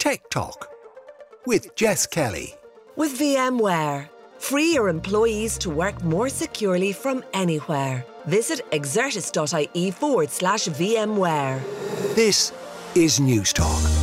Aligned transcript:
Tech 0.00 0.30
Talk 0.30 0.70
with 1.44 1.76
Jess 1.76 2.06
Kelly. 2.06 2.54
With 2.96 3.18
VMware, 3.18 4.08
free 4.38 4.72
your 4.72 4.88
employees 4.88 5.58
to 5.58 5.68
work 5.68 6.02
more 6.02 6.30
securely 6.30 6.90
from 6.90 7.22
anywhere. 7.34 8.06
Visit 8.24 8.62
exertis.ie 8.70 9.90
forward 9.90 10.30
slash 10.30 10.68
VMware. 10.68 11.60
This 12.14 12.50
is 12.94 13.20
News 13.20 13.52
Talk. 13.52 13.99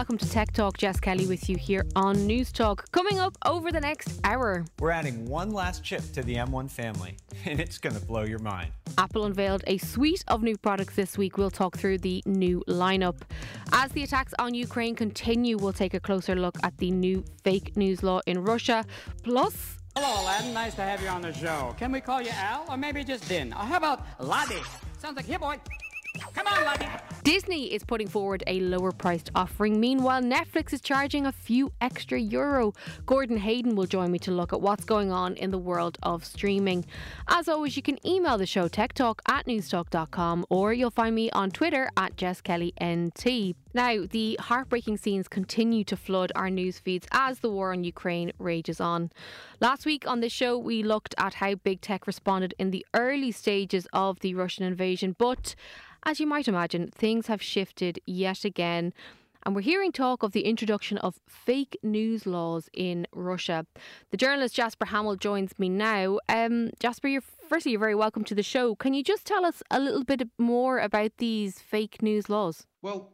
Welcome 0.00 0.16
to 0.16 0.30
Tech 0.30 0.50
Talk. 0.52 0.78
Jess 0.78 0.98
Kelly 0.98 1.26
with 1.26 1.50
you 1.50 1.58
here 1.58 1.84
on 1.94 2.26
News 2.26 2.50
Talk. 2.52 2.90
Coming 2.90 3.18
up 3.18 3.36
over 3.44 3.70
the 3.70 3.82
next 3.82 4.18
hour, 4.24 4.64
We're 4.78 4.92
adding 4.92 5.26
one 5.26 5.50
last 5.50 5.84
chip 5.84 6.00
to 6.14 6.22
the 6.22 6.36
M1 6.36 6.70
family, 6.70 7.18
and 7.44 7.60
it's 7.60 7.76
going 7.76 7.94
to 7.94 8.00
blow 8.00 8.22
your 8.22 8.38
mind. 8.38 8.72
Apple 8.96 9.26
unveiled 9.26 9.62
a 9.66 9.76
suite 9.76 10.24
of 10.26 10.42
new 10.42 10.56
products 10.56 10.96
this 10.96 11.18
week. 11.18 11.36
We'll 11.36 11.50
talk 11.50 11.76
through 11.76 11.98
the 11.98 12.22
new 12.24 12.64
lineup. 12.66 13.20
As 13.72 13.92
the 13.92 14.02
attacks 14.02 14.32
on 14.38 14.54
Ukraine 14.54 14.94
continue, 14.94 15.58
we'll 15.58 15.74
take 15.74 15.92
a 15.92 16.00
closer 16.00 16.34
look 16.34 16.56
at 16.62 16.78
the 16.78 16.90
new 16.90 17.22
fake 17.44 17.76
news 17.76 18.02
law 18.02 18.20
in 18.26 18.42
Russia. 18.42 18.86
Plus, 19.22 19.76
Hello, 19.94 20.22
Aladdin. 20.22 20.54
Nice 20.54 20.74
to 20.76 20.82
have 20.82 21.02
you 21.02 21.08
on 21.08 21.20
the 21.20 21.34
show. 21.34 21.74
Can 21.76 21.92
we 21.92 22.00
call 22.00 22.22
you 22.22 22.30
Al 22.32 22.64
or 22.70 22.78
maybe 22.78 23.04
just 23.04 23.28
Din? 23.28 23.52
Or 23.52 23.64
how 23.70 23.76
about 23.76 24.06
Laddie? 24.18 24.62
Sounds 24.98 25.16
like 25.16 25.26
here, 25.26 25.38
boy. 25.38 25.58
Come 26.34 26.46
on, 26.46 26.64
Laddie. 26.64 26.88
Disney 27.22 27.72
is 27.74 27.84
putting 27.84 28.08
forward 28.08 28.42
a 28.46 28.60
lower 28.60 28.92
priced 28.92 29.30
offering. 29.34 29.78
Meanwhile, 29.78 30.22
Netflix 30.22 30.72
is 30.72 30.80
charging 30.80 31.26
a 31.26 31.32
few 31.32 31.70
extra 31.80 32.18
euro. 32.18 32.72
Gordon 33.04 33.36
Hayden 33.36 33.76
will 33.76 33.86
join 33.86 34.10
me 34.10 34.18
to 34.20 34.30
look 34.30 34.54
at 34.54 34.62
what's 34.62 34.84
going 34.84 35.12
on 35.12 35.36
in 35.36 35.50
the 35.50 35.58
world 35.58 35.98
of 36.02 36.24
streaming. 36.24 36.86
As 37.28 37.46
always, 37.46 37.76
you 37.76 37.82
can 37.82 38.04
email 38.06 38.38
the 38.38 38.46
show 38.46 38.68
techtalk 38.68 39.20
at 39.28 39.46
newstalk.com 39.46 40.46
or 40.48 40.72
you'll 40.72 40.90
find 40.90 41.14
me 41.14 41.30
on 41.32 41.50
Twitter 41.50 41.90
at 41.96 42.16
JessKellyNT. 42.16 43.54
Now, 43.74 44.04
the 44.10 44.38
heartbreaking 44.40 44.96
scenes 44.96 45.28
continue 45.28 45.84
to 45.84 45.96
flood 45.96 46.32
our 46.34 46.50
news 46.50 46.78
feeds 46.78 47.06
as 47.12 47.40
the 47.40 47.50
war 47.50 47.72
on 47.72 47.84
Ukraine 47.84 48.32
rages 48.38 48.80
on. 48.80 49.10
Last 49.60 49.84
week 49.84 50.08
on 50.08 50.20
this 50.20 50.32
show, 50.32 50.58
we 50.58 50.82
looked 50.82 51.14
at 51.18 51.34
how 51.34 51.54
big 51.54 51.80
tech 51.80 52.06
responded 52.06 52.54
in 52.58 52.70
the 52.70 52.84
early 52.94 53.30
stages 53.30 53.86
of 53.92 54.18
the 54.20 54.34
Russian 54.34 54.64
invasion, 54.64 55.14
but 55.18 55.54
as 56.04 56.20
you 56.20 56.26
might 56.26 56.48
imagine, 56.48 56.90
things 56.90 57.26
have 57.26 57.42
shifted 57.42 58.00
yet 58.06 58.44
again. 58.44 58.92
And 59.44 59.54
we're 59.54 59.62
hearing 59.62 59.90
talk 59.90 60.22
of 60.22 60.32
the 60.32 60.42
introduction 60.42 60.98
of 60.98 61.18
fake 61.26 61.78
news 61.82 62.26
laws 62.26 62.68
in 62.74 63.06
Russia. 63.12 63.66
The 64.10 64.18
journalist 64.18 64.54
Jasper 64.54 64.84
Hamill 64.84 65.16
joins 65.16 65.58
me 65.58 65.70
now. 65.70 66.18
Um, 66.28 66.70
Jasper, 66.78 67.08
you're, 67.08 67.22
firstly, 67.48 67.72
you're 67.72 67.80
very 67.80 67.94
welcome 67.94 68.22
to 68.24 68.34
the 68.34 68.42
show. 68.42 68.74
Can 68.74 68.92
you 68.92 69.02
just 69.02 69.26
tell 69.26 69.46
us 69.46 69.62
a 69.70 69.80
little 69.80 70.04
bit 70.04 70.28
more 70.38 70.78
about 70.78 71.12
these 71.16 71.58
fake 71.58 72.02
news 72.02 72.28
laws? 72.28 72.66
Well, 72.82 73.12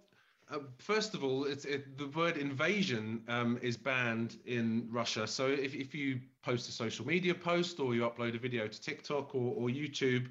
uh, 0.51 0.59
first 0.79 1.15
of 1.15 1.23
all, 1.23 1.45
it, 1.45 1.97
the 1.97 2.09
word 2.09 2.37
invasion 2.37 3.23
um, 3.29 3.59
is 3.63 3.77
banned 3.77 4.39
in 4.47 4.89
Russia. 4.91 5.27
So 5.29 5.47
if, 5.47 5.75
if 5.75 5.95
you 5.95 6.21
post 6.43 6.69
a 6.69 6.73
social 6.73 7.07
media 7.07 7.35
post 7.35 7.79
or 7.79 7.95
you 7.95 8.03
upload 8.03 8.35
a 8.35 8.39
video 8.39 8.67
to 8.67 8.81
TikTok 8.81 9.35
or, 9.35 9.55
or 9.57 9.69
YouTube 9.69 10.27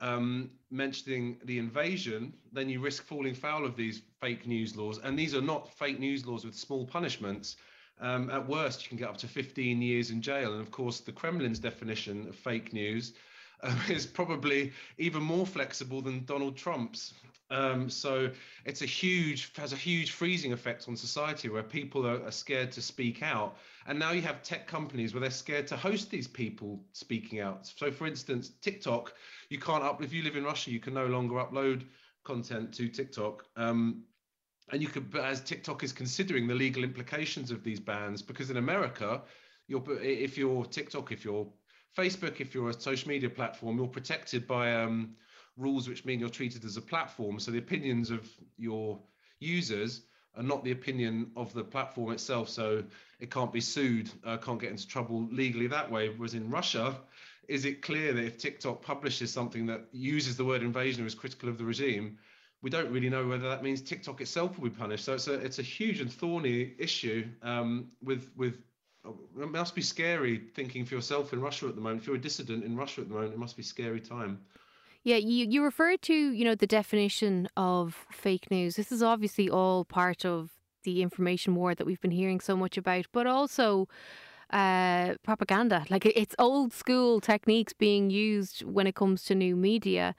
um, 0.00 0.50
mentioning 0.70 1.38
the 1.44 1.58
invasion, 1.58 2.32
then 2.52 2.68
you 2.68 2.80
risk 2.80 3.04
falling 3.04 3.34
foul 3.34 3.64
of 3.64 3.76
these 3.76 4.02
fake 4.20 4.46
news 4.46 4.76
laws. 4.76 4.98
And 5.02 5.18
these 5.18 5.34
are 5.34 5.40
not 5.40 5.72
fake 5.72 5.98
news 5.98 6.26
laws 6.26 6.44
with 6.44 6.54
small 6.54 6.86
punishments. 6.86 7.56
Um, 8.00 8.28
at 8.30 8.46
worst, 8.46 8.82
you 8.82 8.88
can 8.88 8.98
get 8.98 9.08
up 9.08 9.16
to 9.18 9.28
15 9.28 9.80
years 9.80 10.10
in 10.10 10.20
jail. 10.20 10.52
And 10.52 10.60
of 10.60 10.70
course, 10.70 11.00
the 11.00 11.12
Kremlin's 11.12 11.58
definition 11.58 12.28
of 12.28 12.34
fake 12.34 12.72
news 12.72 13.14
um, 13.62 13.78
is 13.88 14.06
probably 14.06 14.72
even 14.98 15.22
more 15.22 15.46
flexible 15.46 16.02
than 16.02 16.24
Donald 16.24 16.56
Trump's. 16.56 17.14
Um, 17.50 17.88
so 17.88 18.30
it's 18.64 18.82
a 18.82 18.86
huge 18.86 19.52
has 19.56 19.72
a 19.72 19.76
huge 19.76 20.10
freezing 20.10 20.52
effect 20.52 20.88
on 20.88 20.96
society 20.96 21.48
where 21.48 21.62
people 21.62 22.04
are, 22.04 22.20
are, 22.24 22.32
scared 22.32 22.72
to 22.72 22.82
speak 22.82 23.22
out, 23.22 23.56
and 23.86 23.98
now 23.98 24.10
you 24.10 24.22
have 24.22 24.42
tech 24.42 24.66
companies 24.66 25.14
where 25.14 25.20
they're 25.20 25.30
scared 25.30 25.68
to 25.68 25.76
host 25.76 26.10
these 26.10 26.26
people 26.26 26.84
speaking 26.92 27.38
out. 27.38 27.66
So, 27.66 27.92
for 27.92 28.06
instance, 28.08 28.50
TikTok, 28.60 29.14
you 29.48 29.60
can't 29.60 29.84
up 29.84 30.02
if 30.02 30.12
you 30.12 30.24
live 30.24 30.36
in 30.36 30.42
Russia, 30.42 30.72
you 30.72 30.80
can 30.80 30.94
no 30.94 31.06
longer 31.06 31.36
upload 31.36 31.84
content 32.24 32.74
to 32.74 32.88
TikTok. 32.88 33.44
Um, 33.56 34.02
and 34.72 34.82
you 34.82 34.88
could, 34.88 35.16
as 35.16 35.40
TikTok 35.40 35.84
is 35.84 35.92
considering 35.92 36.48
the 36.48 36.54
legal 36.54 36.82
implications 36.82 37.52
of 37.52 37.62
these 37.62 37.78
bans, 37.78 38.22
because 38.22 38.50
in 38.50 38.56
America, 38.56 39.22
you're 39.68 39.84
if 40.00 40.36
you're 40.36 40.64
TikTok, 40.64 41.12
if 41.12 41.24
you're 41.24 41.46
Facebook, 41.96 42.40
if 42.40 42.54
you're 42.54 42.70
a 42.70 42.80
social 42.80 43.08
media 43.08 43.30
platform, 43.30 43.78
you're 43.78 43.86
protected 43.86 44.46
by 44.48 44.74
um, 44.74 45.14
rules 45.56 45.88
which 45.88 46.04
mean 46.04 46.20
you're 46.20 46.28
treated 46.28 46.64
as 46.64 46.76
a 46.76 46.82
platform. 46.82 47.38
So 47.38 47.50
the 47.50 47.58
opinions 47.58 48.10
of 48.10 48.28
your 48.58 49.00
users 49.40 50.02
are 50.36 50.42
not 50.42 50.64
the 50.64 50.72
opinion 50.72 51.30
of 51.36 51.52
the 51.54 51.64
platform 51.64 52.12
itself. 52.12 52.48
So 52.48 52.84
it 53.20 53.30
can't 53.30 53.52
be 53.52 53.60
sued, 53.60 54.10
uh, 54.24 54.36
can't 54.36 54.60
get 54.60 54.70
into 54.70 54.86
trouble 54.86 55.26
legally 55.30 55.66
that 55.68 55.90
way. 55.90 56.10
Whereas 56.10 56.34
in 56.34 56.50
Russia, 56.50 56.94
is 57.48 57.64
it 57.64 57.82
clear 57.82 58.12
that 58.12 58.24
if 58.24 58.38
TikTok 58.38 58.82
publishes 58.82 59.32
something 59.32 59.66
that 59.66 59.86
uses 59.92 60.36
the 60.36 60.44
word 60.44 60.62
invasion 60.62 61.04
or 61.04 61.06
is 61.06 61.14
critical 61.14 61.48
of 61.48 61.58
the 61.58 61.64
regime, 61.64 62.18
we 62.62 62.70
don't 62.70 62.90
really 62.90 63.08
know 63.08 63.26
whether 63.26 63.48
that 63.48 63.62
means 63.62 63.80
TikTok 63.80 64.20
itself 64.20 64.58
will 64.58 64.68
be 64.68 64.74
punished. 64.74 65.04
So 65.04 65.14
it's 65.14 65.28
a 65.28 65.34
it's 65.34 65.58
a 65.58 65.62
huge 65.62 66.00
and 66.00 66.12
thorny 66.12 66.74
issue 66.78 67.26
um, 67.42 67.90
with 68.02 68.30
with 68.36 68.58
it 69.40 69.50
must 69.50 69.74
be 69.74 69.82
scary 69.82 70.38
thinking 70.54 70.84
for 70.84 70.96
yourself 70.96 71.32
in 71.32 71.40
Russia 71.40 71.68
at 71.68 71.76
the 71.76 71.80
moment. 71.80 72.00
If 72.00 72.06
you're 72.08 72.16
a 72.16 72.20
dissident 72.20 72.64
in 72.64 72.76
Russia 72.76 73.02
at 73.02 73.08
the 73.08 73.14
moment, 73.14 73.34
it 73.34 73.38
must 73.38 73.56
be 73.56 73.62
scary 73.62 74.00
time. 74.00 74.40
Yeah, 75.06 75.18
you, 75.18 75.46
you 75.48 75.62
referred 75.62 76.02
to, 76.02 76.12
you 76.12 76.44
know, 76.44 76.56
the 76.56 76.66
definition 76.66 77.48
of 77.56 78.06
fake 78.10 78.50
news. 78.50 78.74
This 78.74 78.90
is 78.90 79.04
obviously 79.04 79.48
all 79.48 79.84
part 79.84 80.26
of 80.26 80.50
the 80.82 81.00
information 81.00 81.54
war 81.54 81.76
that 81.76 81.86
we've 81.86 82.00
been 82.00 82.10
hearing 82.10 82.40
so 82.40 82.56
much 82.56 82.76
about, 82.76 83.06
but 83.12 83.24
also 83.24 83.86
uh, 84.50 85.14
propaganda. 85.22 85.84
Like 85.90 86.06
it's 86.06 86.34
old 86.40 86.72
school 86.72 87.20
techniques 87.20 87.72
being 87.72 88.10
used 88.10 88.64
when 88.64 88.88
it 88.88 88.96
comes 88.96 89.22
to 89.26 89.36
new 89.36 89.54
media. 89.54 90.16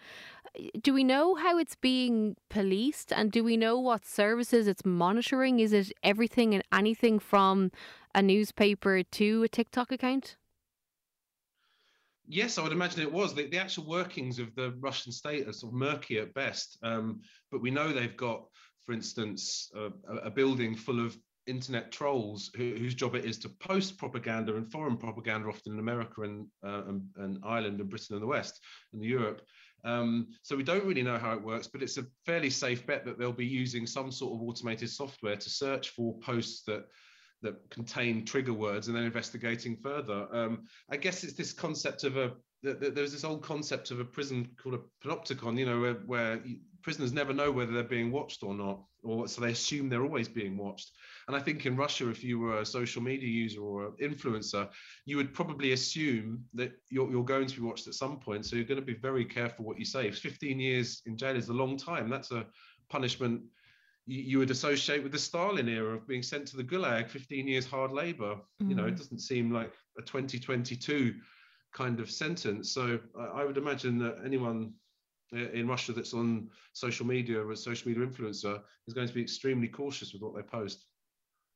Do 0.82 0.94
we 0.94 1.04
know 1.04 1.36
how 1.36 1.58
it's 1.58 1.76
being 1.76 2.38
policed 2.48 3.12
and 3.12 3.30
do 3.30 3.44
we 3.44 3.58
know 3.58 3.78
what 3.78 4.06
services 4.06 4.68
it's 4.70 4.86
monitoring? 4.86 5.60
Is 5.60 5.74
it 5.74 5.92
everything 6.02 6.54
and 6.54 6.64
anything 6.72 7.20
from 7.20 7.74
a 8.16 8.22
newspaper 8.22 9.04
to 9.04 9.44
a 9.44 9.50
TikTok 9.50 9.92
account? 9.92 10.38
Yes, 12.28 12.58
I 12.58 12.64
would 12.64 12.74
imagine 12.74 13.02
it 13.02 13.12
was. 13.12 13.34
The, 13.34 13.48
the, 13.48 13.58
actual 13.58 13.86
workings 13.86 14.38
of 14.38 14.54
the 14.56 14.76
Russian 14.80 15.14
state 15.14 15.48
are 15.48 15.54
sort 15.54 15.74
of 15.74 15.80
murky 15.80 16.20
at 16.20 16.34
best. 16.34 16.78
Um, 16.84 17.22
but 17.52 17.62
we 17.62 17.72
know 17.72 17.94
they've 17.94 18.18
got, 18.18 18.44
for 18.86 18.92
instance, 18.92 19.72
a, 19.76 20.16
a 20.18 20.30
building 20.30 20.76
full 20.76 21.04
of 21.04 21.18
internet 21.48 21.92
trolls 21.92 22.52
who, 22.56 22.76
whose 22.78 22.94
job 22.94 23.16
it 23.16 23.24
is 23.24 23.38
to 23.40 23.50
post 23.50 23.98
propaganda 23.98 24.58
and 24.58 24.70
foreign 24.70 24.98
propaganda, 24.98 25.48
often 25.48 25.74
in 25.74 25.80
America 25.80 26.24
and, 26.24 26.48
uh, 26.66 26.84
and, 26.88 27.02
and, 27.16 27.40
Ireland 27.44 27.80
and 27.80 27.90
Britain 27.90 28.16
and 28.16 28.22
the 28.22 28.28
West 28.28 28.60
and 28.94 29.02
Europe. 29.04 29.42
Um, 29.86 30.28
so 30.42 30.58
we 30.58 30.64
don't 30.64 30.86
really 30.86 31.04
know 31.04 31.18
how 31.18 31.34
it 31.34 31.42
works, 31.42 31.68
but 31.68 31.82
it's 31.82 31.98
a 31.98 32.06
fairly 32.26 32.50
safe 32.50 32.86
bet 32.86 33.06
that 33.06 33.18
they'll 33.18 33.32
be 33.32 33.46
using 33.46 33.88
some 33.88 34.12
sort 34.12 34.34
of 34.34 34.42
automated 34.48 34.90
software 34.90 35.38
to 35.38 35.50
search 35.50 35.90
for 35.90 36.20
posts 36.20 36.64
that 36.64 36.86
that 37.42 37.70
contain 37.70 38.26
trigger 38.26 38.54
words 38.54 38.88
and 38.88 38.98
then 38.98 39.04
investigating 39.04 39.78
further. 39.78 40.28
Um, 40.32 40.68
I 40.90 40.98
guess 40.98 41.24
it's 41.24 41.34
this 41.34 41.54
concept 41.54 42.04
of 42.04 42.18
a 42.18 42.34
there's 42.64 43.12
this 43.12 43.24
old 43.24 43.44
concept 43.44 43.92
of 43.92 44.00
a 44.00 44.06
prison 44.06 44.50
called 44.62 44.76
a 44.76 45.08
panopticon, 45.08 45.60
you 45.60 45.66
know, 45.66 45.80
where, 45.80 45.94
where, 45.94 46.42
prisoners 46.84 47.12
never 47.12 47.34
know 47.34 47.52
whether 47.52 47.74
they're 47.74 47.84
being 47.84 48.12
watched 48.12 48.44
or 48.44 48.54
not, 48.54 48.82
or 49.04 49.28
so 49.28 49.42
they 49.42 49.52
assume 49.52 49.90
they're 49.90 50.06
always 50.06 50.30
being 50.30 50.56
watched. 50.56 50.92
And 51.28 51.36
I 51.36 51.40
think 51.42 51.66
in 51.66 51.76
Russia, 51.76 52.10
if 52.10 52.24
you 52.24 52.40
were 52.40 52.60
a 52.60 52.66
social 52.66 53.02
media 53.02 53.28
user 53.28 53.60
or 53.60 53.88
an 53.88 53.94
influencer, 54.02 54.70
you 55.06 55.18
would 55.18 55.34
probably 55.34 55.74
assume 55.74 56.46
that 56.54 56.72
you're, 56.90 57.12
you're 57.12 57.26
going 57.26 57.48
to 57.48 57.56
be 57.56 57.62
watched 57.62 57.88
at 57.88 57.96
some 57.96 58.22
point. 58.22 58.46
So 58.46 58.56
you're 58.56 58.64
going 58.64 58.80
to 58.80 58.86
be 58.86 58.94
very 58.94 59.26
careful 59.26 59.66
what 59.66 59.78
you 59.78 59.84
say. 59.84 60.10
15 60.10 60.62
years 60.62 61.02
in 61.06 61.18
jail 61.18 61.36
is 61.36 61.50
a 61.50 61.54
long 61.54 61.76
time. 61.76 62.10
That's 62.10 62.32
a 62.32 62.46
punishment 62.90 63.42
you, 64.08 64.40
would 64.40 64.52
associate 64.52 65.04
with 65.04 65.12
the 65.12 65.20
Stalin 65.20 65.68
era 65.68 65.94
of 65.96 66.08
being 66.08 66.24
sent 66.24 66.48
to 66.48 66.58
the 66.58 66.64
Gulag, 66.64 67.10
15 67.10 67.48
years 67.48 67.66
hard 67.66 67.92
labor. 67.92 68.38
Mm. 68.62 68.70
You 68.70 68.76
know, 68.76 68.86
it 68.86 68.96
mm. 68.96 68.98
doesn't 68.98 69.20
seem 69.20 69.52
like 69.52 69.74
a 69.98 70.02
2022 70.02 71.16
kind 71.74 72.00
of 72.00 72.10
sentence. 72.10 72.72
So 72.72 73.00
I, 73.20 73.42
I 73.42 73.46
would 73.46 73.58
imagine 73.58 74.00
that 74.00 74.20
anyone 74.26 74.74
uh, 75.34 75.50
in 75.52 75.68
Russia 75.68 75.92
that's 75.92 76.14
on 76.14 76.50
social 76.74 77.06
media 77.06 77.42
or 77.42 77.52
a 77.52 77.58
social 77.58 77.90
media 77.90 78.06
influencer 78.06 78.62
is 78.88 78.94
going 78.94 79.08
to 79.08 79.14
be 79.14 79.22
extremely 79.22 79.68
cautious 79.68 80.14
with 80.14 80.22
what 80.22 80.36
they 80.36 80.42
post. 80.42 80.86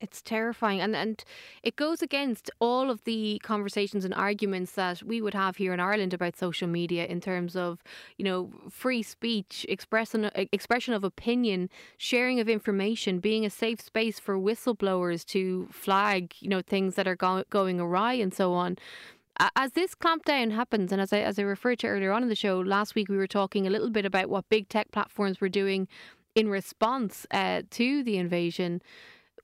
It's 0.02 0.20
terrifying. 0.20 0.80
And 0.80 0.94
and 0.96 1.24
it 1.62 1.76
goes 1.76 2.02
against 2.02 2.50
all 2.58 2.90
of 2.90 3.04
the 3.04 3.40
conversations 3.42 4.04
and 4.04 4.12
arguments 4.12 4.72
that 4.72 5.02
we 5.02 5.22
would 5.22 5.34
have 5.34 5.56
here 5.56 5.72
in 5.72 5.80
Ireland 5.80 6.12
about 6.12 6.36
social 6.36 6.68
media 6.68 7.06
in 7.06 7.20
terms 7.20 7.54
of, 7.56 7.82
you 8.18 8.24
know, 8.24 8.50
free 8.68 9.02
speech, 9.02 9.64
expression 9.68 10.30
expression 10.34 10.92
of 10.92 11.04
opinion, 11.04 11.70
sharing 11.96 12.40
of 12.40 12.48
information, 12.48 13.20
being 13.20 13.46
a 13.46 13.50
safe 13.50 13.80
space 13.80 14.18
for 14.18 14.36
whistleblowers 14.36 15.24
to 15.26 15.68
flag, 15.70 16.34
you 16.40 16.48
know, 16.48 16.62
things 16.62 16.96
that 16.96 17.06
are 17.06 17.16
go- 17.16 17.44
going 17.48 17.78
awry 17.80 18.14
and 18.14 18.34
so 18.34 18.52
on. 18.52 18.76
As 19.56 19.72
this 19.72 19.94
clampdown 19.94 20.52
happens, 20.52 20.92
and 20.92 21.00
as 21.00 21.12
I 21.12 21.20
as 21.20 21.38
I 21.38 21.42
referred 21.42 21.78
to 21.80 21.86
earlier 21.86 22.12
on 22.12 22.22
in 22.22 22.28
the 22.28 22.34
show, 22.34 22.60
last 22.60 22.94
week 22.94 23.08
we 23.08 23.16
were 23.16 23.28
talking 23.28 23.66
a 23.66 23.70
little 23.70 23.90
bit 23.90 24.04
about 24.04 24.28
what 24.28 24.48
big 24.48 24.68
tech 24.68 24.90
platforms 24.90 25.40
were 25.40 25.48
doing 25.48 25.88
in 26.34 26.48
response 26.48 27.26
uh, 27.30 27.62
to 27.70 28.02
the 28.02 28.16
invasion. 28.16 28.82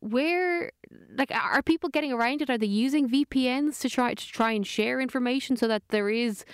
Where, 0.00 0.70
like, 1.16 1.30
are 1.32 1.62
people 1.62 1.88
getting 1.88 2.12
around 2.12 2.42
it? 2.42 2.50
Are 2.50 2.58
they 2.58 2.66
using 2.66 3.08
VPNs 3.08 3.80
to 3.80 3.88
try 3.88 4.14
to 4.14 4.26
try 4.26 4.52
and 4.52 4.66
share 4.66 5.00
information 5.00 5.56
so 5.56 5.66
that 5.68 5.82
there 5.88 6.08
is 6.08 6.44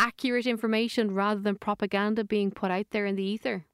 accurate 0.00 0.46
information 0.46 1.14
rather 1.14 1.40
than 1.40 1.56
propaganda 1.56 2.24
being 2.24 2.50
put 2.50 2.70
out 2.70 2.86
there 2.90 3.06
in 3.06 3.16
the 3.16 3.22
ether? 3.22 3.66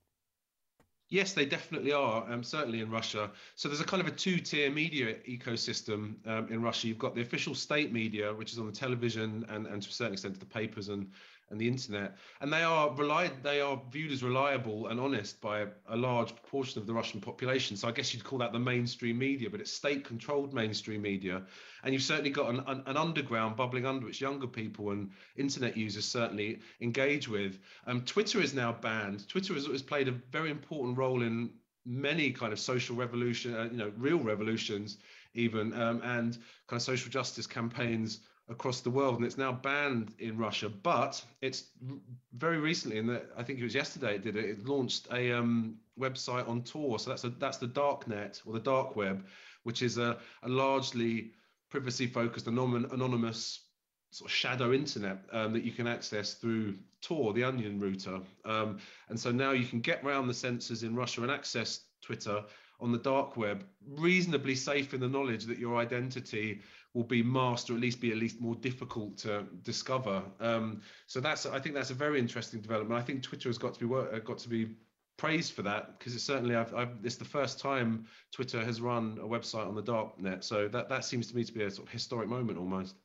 Yes, 1.10 1.32
they 1.32 1.44
definitely 1.44 1.92
are. 1.92 2.24
Um, 2.30 2.44
certainly 2.44 2.80
in 2.80 2.90
Russia. 2.90 3.30
So 3.56 3.68
there's 3.68 3.80
a 3.80 3.84
kind 3.84 4.00
of 4.00 4.06
a 4.06 4.12
two-tier 4.12 4.70
media 4.70 5.16
ecosystem 5.28 6.14
um, 6.26 6.46
in 6.50 6.62
Russia. 6.62 6.86
You've 6.86 6.98
got 6.98 7.16
the 7.16 7.20
official 7.20 7.54
state 7.54 7.92
media, 7.92 8.32
which 8.32 8.52
is 8.52 8.60
on 8.60 8.66
the 8.66 8.72
television 8.72 9.44
and, 9.48 9.66
and 9.66 9.82
to 9.82 9.88
a 9.88 9.92
certain 9.92 10.12
extent 10.12 10.38
the 10.38 10.46
papers 10.46 10.88
and 10.88 11.10
and 11.50 11.60
the 11.60 11.66
internet, 11.66 12.16
and 12.40 12.52
they 12.52 12.62
are 12.62 12.94
relied, 12.94 13.42
they 13.42 13.60
are 13.60 13.80
viewed 13.90 14.12
as 14.12 14.22
reliable 14.22 14.86
and 14.86 15.00
honest 15.00 15.40
by 15.40 15.60
a, 15.60 15.66
a, 15.88 15.96
large 15.96 16.34
proportion 16.34 16.80
of 16.80 16.86
the 16.86 16.94
Russian 16.94 17.20
population. 17.20 17.76
So 17.76 17.88
I 17.88 17.92
guess 17.92 18.14
you'd 18.14 18.24
call 18.24 18.38
that 18.38 18.52
the 18.52 18.58
mainstream 18.58 19.18
media, 19.18 19.50
but 19.50 19.60
it's 19.60 19.72
state-controlled 19.72 20.54
mainstream 20.54 21.02
media, 21.02 21.42
and 21.82 21.92
you've 21.92 22.02
certainly 22.02 22.30
got 22.30 22.50
an, 22.50 22.62
an, 22.66 22.82
an 22.86 22.96
underground 22.96 23.56
bubbling 23.56 23.84
under 23.84 24.06
which 24.06 24.20
younger 24.20 24.46
people 24.46 24.90
and 24.90 25.10
internet 25.36 25.76
users 25.76 26.04
certainly 26.04 26.60
engage 26.80 27.28
with. 27.28 27.58
Um, 27.86 28.02
Twitter 28.02 28.40
is 28.40 28.54
now 28.54 28.72
banned. 28.72 29.28
Twitter 29.28 29.54
has, 29.54 29.66
has 29.66 29.82
played 29.82 30.08
a 30.08 30.12
very 30.12 30.50
important 30.50 30.96
role 30.96 31.22
in 31.22 31.50
many 31.84 32.30
kind 32.30 32.52
of 32.52 32.60
social 32.60 32.94
revolution, 32.94 33.54
uh, 33.54 33.64
you 33.64 33.76
know, 33.76 33.92
real 33.96 34.18
revolutions 34.18 34.98
even, 35.34 35.72
um, 35.72 36.00
and 36.04 36.34
kind 36.66 36.78
of 36.78 36.82
social 36.82 37.10
justice 37.10 37.46
campaigns 37.46 38.20
across 38.50 38.80
the 38.80 38.90
world, 38.90 39.16
and 39.16 39.24
it's 39.24 39.38
now 39.38 39.52
banned 39.52 40.14
in 40.18 40.36
Russia. 40.36 40.68
But 40.68 41.24
it's 41.40 41.64
very 42.34 42.58
recently, 42.58 42.98
and 42.98 43.20
I 43.36 43.42
think 43.42 43.60
it 43.60 43.64
was 43.64 43.74
yesterday, 43.74 44.16
it 44.16 44.22
did 44.22 44.36
it. 44.36 44.44
It 44.44 44.66
launched 44.66 45.06
a 45.12 45.32
um, 45.32 45.76
website 45.98 46.48
on 46.48 46.62
Tor, 46.62 46.98
so 46.98 47.10
that's 47.10 47.24
a, 47.24 47.30
that's 47.30 47.58
the 47.58 47.68
dark 47.68 48.08
net 48.08 48.40
or 48.44 48.52
the 48.52 48.60
dark 48.60 48.96
web, 48.96 49.24
which 49.62 49.82
is 49.82 49.98
a, 49.98 50.18
a 50.42 50.48
largely 50.48 51.30
privacy-focused, 51.70 52.48
anonymous 52.48 53.60
sort 54.10 54.28
of 54.28 54.34
shadow 54.34 54.72
internet 54.72 55.18
um, 55.32 55.52
that 55.52 55.62
you 55.62 55.70
can 55.70 55.86
access 55.86 56.34
through 56.34 56.76
Tor, 57.00 57.32
the 57.32 57.44
onion 57.44 57.78
router. 57.78 58.20
Um, 58.44 58.78
and 59.08 59.18
so 59.18 59.30
now 59.30 59.52
you 59.52 59.64
can 59.64 59.80
get 59.80 60.02
around 60.04 60.26
the 60.26 60.34
censors 60.34 60.82
in 60.82 60.96
Russia 60.96 61.22
and 61.22 61.30
access 61.30 61.84
Twitter 62.02 62.42
on 62.80 62.90
the 62.90 62.98
dark 62.98 63.36
web, 63.36 63.64
reasonably 63.86 64.54
safe 64.54 64.94
in 64.94 65.00
the 65.00 65.08
knowledge 65.08 65.44
that 65.44 65.58
your 65.58 65.76
identity 65.76 66.60
will 66.94 67.04
be 67.04 67.22
masked 67.22 67.70
or 67.70 67.74
at 67.74 67.80
least 67.80 68.00
be 68.00 68.10
at 68.10 68.16
least 68.16 68.40
more 68.40 68.56
difficult 68.56 69.16
to 69.18 69.44
discover. 69.62 70.22
Um, 70.40 70.82
so 71.06 71.20
that's 71.20 71.46
I 71.46 71.60
think 71.60 71.74
that's 71.74 71.90
a 71.90 71.94
very 71.94 72.18
interesting 72.18 72.60
development. 72.60 73.00
I 73.00 73.04
think 73.04 73.22
Twitter 73.22 73.48
has 73.48 73.58
got 73.58 73.74
to 73.74 73.86
be 73.86 73.94
uh, 73.94 74.18
got 74.20 74.38
to 74.38 74.48
be 74.48 74.70
praised 75.16 75.52
for 75.52 75.62
that 75.62 75.98
because 75.98 76.14
it's 76.14 76.24
certainly 76.24 76.56
I've, 76.56 76.74
I've, 76.74 76.96
it's 77.04 77.16
the 77.16 77.24
first 77.24 77.60
time 77.60 78.06
Twitter 78.32 78.64
has 78.64 78.80
run 78.80 79.18
a 79.20 79.26
website 79.26 79.66
on 79.68 79.74
the 79.74 79.82
dark 79.82 80.18
net. 80.18 80.44
So 80.44 80.66
that 80.68 80.88
that 80.88 81.04
seems 81.04 81.28
to 81.28 81.36
me 81.36 81.44
to 81.44 81.52
be 81.52 81.62
a 81.62 81.70
sort 81.70 81.86
of 81.86 81.92
historic 81.92 82.28
moment 82.28 82.58
almost. 82.58 82.96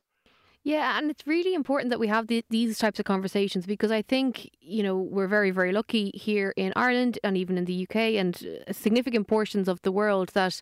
Yeah, 0.66 0.98
and 0.98 1.12
it's 1.12 1.24
really 1.28 1.54
important 1.54 1.90
that 1.90 2.00
we 2.00 2.08
have 2.08 2.26
the, 2.26 2.44
these 2.50 2.76
types 2.76 2.98
of 2.98 3.04
conversations 3.04 3.66
because 3.66 3.92
I 3.92 4.02
think, 4.02 4.50
you 4.60 4.82
know, 4.82 4.96
we're 4.96 5.28
very, 5.28 5.52
very 5.52 5.70
lucky 5.70 6.10
here 6.12 6.52
in 6.56 6.72
Ireland 6.74 7.20
and 7.22 7.36
even 7.36 7.56
in 7.56 7.66
the 7.66 7.86
UK 7.88 7.96
and 8.18 8.34
uh, 8.66 8.72
significant 8.72 9.28
portions 9.28 9.68
of 9.68 9.80
the 9.82 9.92
world 9.92 10.30
that 10.30 10.60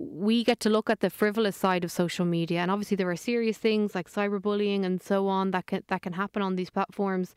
we 0.00 0.42
get 0.42 0.58
to 0.60 0.70
look 0.70 0.88
at 0.88 1.00
the 1.00 1.10
frivolous 1.10 1.56
side 1.56 1.84
of 1.84 1.92
social 1.92 2.24
media 2.24 2.60
and 2.60 2.70
obviously 2.70 2.96
there 2.96 3.10
are 3.10 3.16
serious 3.16 3.58
things 3.58 3.94
like 3.94 4.10
cyberbullying 4.10 4.82
and 4.82 5.02
so 5.02 5.28
on 5.28 5.50
that 5.50 5.66
can 5.66 5.84
that 5.88 6.00
can 6.00 6.14
happen 6.14 6.40
on 6.40 6.56
these 6.56 6.70
platforms. 6.70 7.34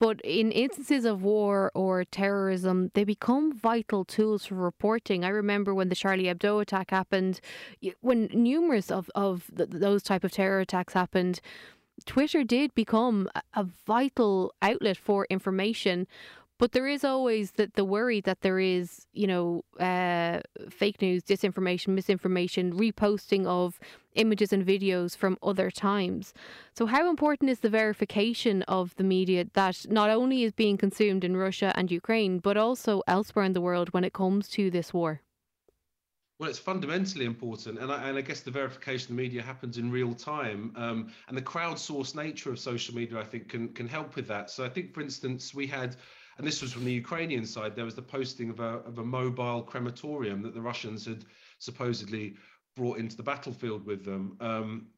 But 0.00 0.20
in 0.22 0.50
instances 0.50 1.04
of 1.04 1.22
war 1.22 1.70
or 1.76 2.04
terrorism 2.04 2.90
they 2.94 3.04
become 3.04 3.56
vital 3.56 4.04
tools 4.04 4.46
for 4.46 4.56
reporting. 4.56 5.24
I 5.24 5.28
remember 5.28 5.72
when 5.72 5.90
the 5.90 5.94
charlie 5.94 6.24
hebdo 6.24 6.60
attack 6.60 6.90
happened 6.90 7.40
when 8.00 8.28
numerous 8.32 8.90
of 8.90 9.08
of 9.14 9.48
those 9.52 10.02
type 10.02 10.24
of 10.24 10.32
terror 10.32 10.58
attacks 10.58 10.94
happened 10.94 11.40
Twitter 12.04 12.42
did 12.42 12.74
become 12.74 13.28
a 13.54 13.64
vital 13.86 14.52
outlet 14.60 14.96
for 14.96 15.26
information 15.30 16.08
but 16.62 16.70
there 16.70 16.86
is 16.86 17.02
always 17.02 17.50
the, 17.50 17.68
the 17.74 17.84
worry 17.84 18.20
that 18.20 18.42
there 18.42 18.60
is, 18.60 19.08
you 19.12 19.26
know, 19.26 19.64
uh, 19.80 20.38
fake 20.70 21.02
news, 21.02 21.24
disinformation, 21.24 21.88
misinformation, 21.88 22.72
reposting 22.72 23.46
of 23.46 23.80
images 24.14 24.52
and 24.52 24.64
videos 24.64 25.16
from 25.16 25.36
other 25.42 25.72
times. 25.72 26.32
So, 26.78 26.86
how 26.86 27.10
important 27.10 27.50
is 27.50 27.58
the 27.58 27.68
verification 27.68 28.62
of 28.68 28.94
the 28.94 29.02
media 29.02 29.44
that 29.54 29.86
not 29.90 30.08
only 30.08 30.44
is 30.44 30.52
being 30.52 30.78
consumed 30.78 31.24
in 31.24 31.36
Russia 31.36 31.72
and 31.74 31.90
Ukraine, 31.90 32.38
but 32.38 32.56
also 32.56 33.02
elsewhere 33.08 33.44
in 33.44 33.54
the 33.54 33.60
world 33.60 33.92
when 33.92 34.04
it 34.04 34.12
comes 34.12 34.46
to 34.50 34.70
this 34.70 34.94
war? 34.94 35.20
Well, 36.38 36.48
it's 36.48 36.60
fundamentally 36.60 37.24
important, 37.24 37.80
and 37.80 37.90
I, 37.90 38.08
and 38.08 38.16
I, 38.16 38.20
guess 38.20 38.40
the 38.40 38.52
verification 38.52 39.12
of 39.12 39.16
the 39.16 39.22
media 39.22 39.42
happens 39.42 39.78
in 39.78 39.90
real 39.90 40.14
time, 40.14 40.72
um, 40.76 41.12
and 41.26 41.36
the 41.36 41.42
crowdsourced 41.42 42.14
nature 42.14 42.50
of 42.50 42.60
social 42.60 42.94
media, 42.94 43.18
I 43.18 43.24
think, 43.24 43.48
can 43.48 43.68
can 43.70 43.88
help 43.88 44.14
with 44.14 44.28
that. 44.28 44.48
So 44.48 44.64
I 44.64 44.68
think, 44.68 44.94
for 44.94 45.00
instance, 45.00 45.52
we 45.52 45.66
had 45.66 45.96
and 46.42 46.48
this 46.48 46.60
was 46.60 46.72
from 46.72 46.84
the 46.84 46.92
Ukrainian 46.92 47.46
side. 47.46 47.76
There 47.76 47.84
was 47.84 47.94
the 47.94 48.02
posting 48.02 48.50
of 48.50 48.58
a, 48.58 48.80
of 48.84 48.98
a 48.98 49.04
mobile 49.04 49.62
crematorium 49.62 50.42
that 50.42 50.54
the 50.54 50.60
Russians 50.60 51.06
had 51.06 51.24
supposedly 51.60 52.34
brought 52.74 52.98
into 52.98 53.16
the 53.16 53.22
battlefield 53.22 53.86
with 53.86 54.04
them, 54.04 54.36
um, 54.40 54.88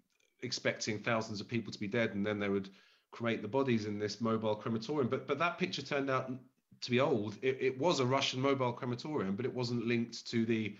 expecting 0.41 0.99
thousands 0.99 1.43
of 1.43 1.47
people 1.47 1.71
to 1.71 1.79
be 1.79 1.87
dead, 1.87 2.15
and 2.15 2.27
then 2.27 2.39
they 2.39 2.49
would 2.49 2.71
cremate 3.11 3.43
the 3.43 3.49
bodies 3.49 3.85
in 3.85 3.99
this 3.99 4.23
mobile 4.23 4.55
crematorium. 4.55 5.09
But 5.09 5.27
but 5.27 5.39
that 5.39 5.59
picture 5.59 5.83
turned 5.83 6.09
out 6.09 6.33
to 6.81 6.91
be 6.91 6.99
old. 6.99 7.37
It, 7.43 7.59
it 7.61 7.79
was 7.79 8.01
a 8.01 8.07
Russian 8.07 8.41
mobile 8.41 8.73
crematorium, 8.73 9.37
but 9.37 9.45
it 9.45 9.53
wasn't 9.53 9.87
linked 9.87 10.27
to 10.31 10.47
the 10.47 10.75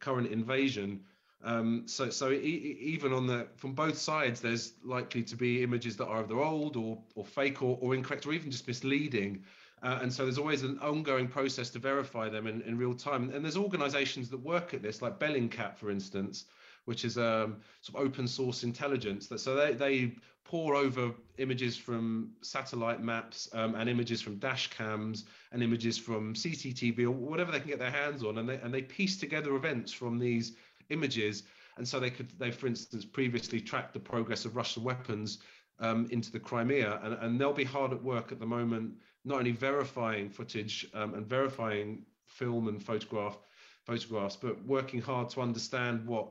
current 0.00 0.26
invasion. 0.32 1.04
Um, 1.44 1.84
so 1.86 2.10
so 2.10 2.32
e- 2.32 2.78
even 2.80 3.12
on 3.12 3.28
the 3.28 3.46
from 3.58 3.74
both 3.74 3.96
sides, 3.96 4.40
there's 4.40 4.72
likely 4.82 5.22
to 5.22 5.36
be 5.36 5.62
images 5.62 5.96
that 5.98 6.06
are 6.06 6.24
either 6.24 6.40
old 6.40 6.76
or 6.76 6.98
or 7.14 7.24
fake 7.24 7.62
or, 7.62 7.78
or 7.80 7.94
incorrect 7.94 8.26
or 8.26 8.32
even 8.32 8.50
just 8.50 8.66
misleading. 8.66 9.44
Uh, 9.82 9.98
and 10.02 10.12
so 10.12 10.24
there's 10.24 10.38
always 10.38 10.62
an 10.62 10.78
ongoing 10.80 11.26
process 11.26 11.70
to 11.70 11.78
verify 11.78 12.28
them 12.28 12.46
in, 12.46 12.60
in 12.62 12.76
real 12.76 12.94
time. 12.94 13.30
And 13.30 13.44
there's 13.44 13.56
organizations 13.56 14.28
that 14.30 14.40
work 14.40 14.74
at 14.74 14.82
this, 14.82 15.00
like 15.00 15.18
Bellingcat, 15.18 15.76
for 15.76 15.90
instance, 15.90 16.44
which 16.84 17.04
is 17.04 17.16
um, 17.16 17.56
sort 17.80 18.02
of 18.02 18.06
open 18.06 18.28
source 18.28 18.62
intelligence. 18.62 19.26
That 19.28 19.38
so 19.38 19.54
they, 19.54 19.72
they 19.72 20.12
pour 20.44 20.74
over 20.74 21.12
images 21.38 21.76
from 21.76 22.30
satellite 22.42 23.02
maps 23.02 23.48
um, 23.54 23.74
and 23.74 23.88
images 23.88 24.20
from 24.20 24.36
dash 24.36 24.68
cams 24.68 25.24
and 25.52 25.62
images 25.62 25.96
from 25.96 26.34
CCTV 26.34 27.04
or 27.04 27.10
whatever 27.12 27.50
they 27.50 27.60
can 27.60 27.68
get 27.68 27.78
their 27.78 27.90
hands 27.90 28.22
on, 28.22 28.38
and 28.38 28.48
they 28.48 28.56
and 28.56 28.72
they 28.74 28.82
piece 28.82 29.16
together 29.16 29.54
events 29.56 29.92
from 29.92 30.18
these 30.18 30.56
images. 30.90 31.44
And 31.76 31.88
so 31.88 31.98
they 31.98 32.10
could 32.10 32.30
they, 32.38 32.50
for 32.50 32.66
instance, 32.66 33.06
previously 33.06 33.60
tracked 33.60 33.94
the 33.94 34.00
progress 34.00 34.44
of 34.44 34.56
Russian 34.56 34.82
weapons 34.82 35.38
um, 35.78 36.06
into 36.10 36.30
the 36.30 36.40
Crimea, 36.40 37.00
and, 37.02 37.14
and 37.14 37.40
they'll 37.40 37.54
be 37.54 37.64
hard 37.64 37.92
at 37.92 38.02
work 38.02 38.32
at 38.32 38.40
the 38.40 38.46
moment 38.46 38.92
not 39.24 39.38
only 39.38 39.52
verifying 39.52 40.30
footage 40.30 40.86
um, 40.94 41.14
and 41.14 41.26
verifying 41.26 42.04
film 42.26 42.68
and 42.68 42.82
photograph 42.82 43.38
photographs, 43.86 44.36
but 44.36 44.62
working 44.64 45.00
hard 45.00 45.28
to 45.30 45.40
understand 45.40 46.06
what 46.06 46.28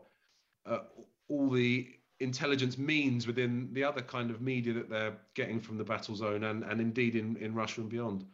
uh, 0.65 0.79
all 1.27 1.50
the 1.50 1.88
intelligence 2.19 2.77
means 2.77 3.27
within 3.27 3.69
the 3.74 3.84
other 3.84 4.01
kind 4.01 4.29
of 4.29 4.41
media 4.41 4.74
that 4.74 4.89
they're 4.89 5.17
getting 5.36 5.60
from 5.60 5.77
the 5.77 5.84
battle 5.84 6.15
zone 6.15 6.43
and, 6.43 6.63
and 6.63 6.81
indeed 6.81 7.15
in, 7.15 7.38
in 7.38 7.53
Russia 7.53 7.81
and 7.81 7.89
beyond. 7.89 8.25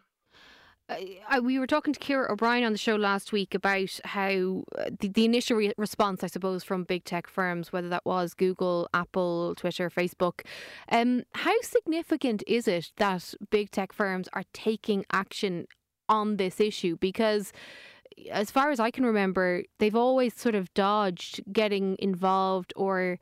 Uh, 0.87 1.41
we 1.41 1.57
were 1.57 1.65
talking 1.65 1.93
to 1.93 1.99
Ciara 1.99 2.31
O'Brien 2.31 2.63
on 2.63 2.71
the 2.71 2.77
show 2.77 2.95
last 2.95 3.31
week 3.31 3.55
about 3.55 3.99
how 4.05 4.63
uh, 4.77 4.91
the, 4.99 5.07
the 5.07 5.25
initial 5.25 5.57
re- 5.57 5.73
response, 5.77 6.23
I 6.23 6.27
suppose, 6.27 6.63
from 6.63 6.83
big 6.83 7.05
tech 7.05 7.27
firms, 7.27 7.73
whether 7.73 7.89
that 7.89 8.05
was 8.05 8.35
Google, 8.35 8.87
Apple, 8.93 9.55
Twitter, 9.55 9.89
Facebook. 9.89 10.41
Um, 10.91 11.23
how 11.33 11.55
significant 11.61 12.43
is 12.45 12.67
it 12.67 12.91
that 12.97 13.33
big 13.49 13.71
tech 13.71 13.93
firms 13.93 14.29
are 14.33 14.43
taking 14.53 15.05
action 15.11 15.67
on 16.07 16.37
this 16.37 16.59
issue? 16.59 16.97
Because 16.97 17.51
as 18.31 18.51
far 18.51 18.69
as 18.69 18.79
I 18.79 18.91
can 18.91 19.07
remember, 19.07 19.63
they've 19.79 19.95
always 19.95 20.35
sort 20.35 20.53
of 20.53 20.71
dodged 20.75 21.41
getting 21.51 21.95
involved 21.97 22.73
or 22.75 23.19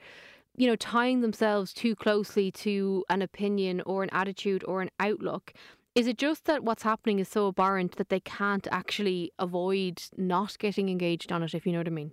you 0.55 0.67
know, 0.67 0.75
tying 0.75 1.22
themselves 1.22 1.74
too 1.74 1.96
closely 1.96 2.51
to 2.51 3.03
an 3.10 3.24
opinion 3.24 3.82
or 3.88 4.03
an 4.03 4.10
attitude 4.12 4.63
or 4.67 4.82
an 4.82 4.91
outlook. 5.00 5.51
Is 5.96 6.08
it 6.08 6.18
just 6.18 6.46
that 6.46 6.64
what's 6.64 6.84
happening 6.84 7.20
is 7.20 7.30
so 7.30 7.48
abhorrent 7.48 7.98
that 7.98 8.10
they 8.10 8.20
can't 8.20 8.68
actually 8.72 9.32
avoid 9.38 10.02
not 10.18 10.58
getting 10.58 10.90
engaged 10.90 11.32
on 11.32 11.44
it, 11.44 11.54
if 11.54 11.66
you 11.66 11.72
know 11.72 11.80
what 11.80 11.88
I 11.88 11.92
mean? 11.92 12.12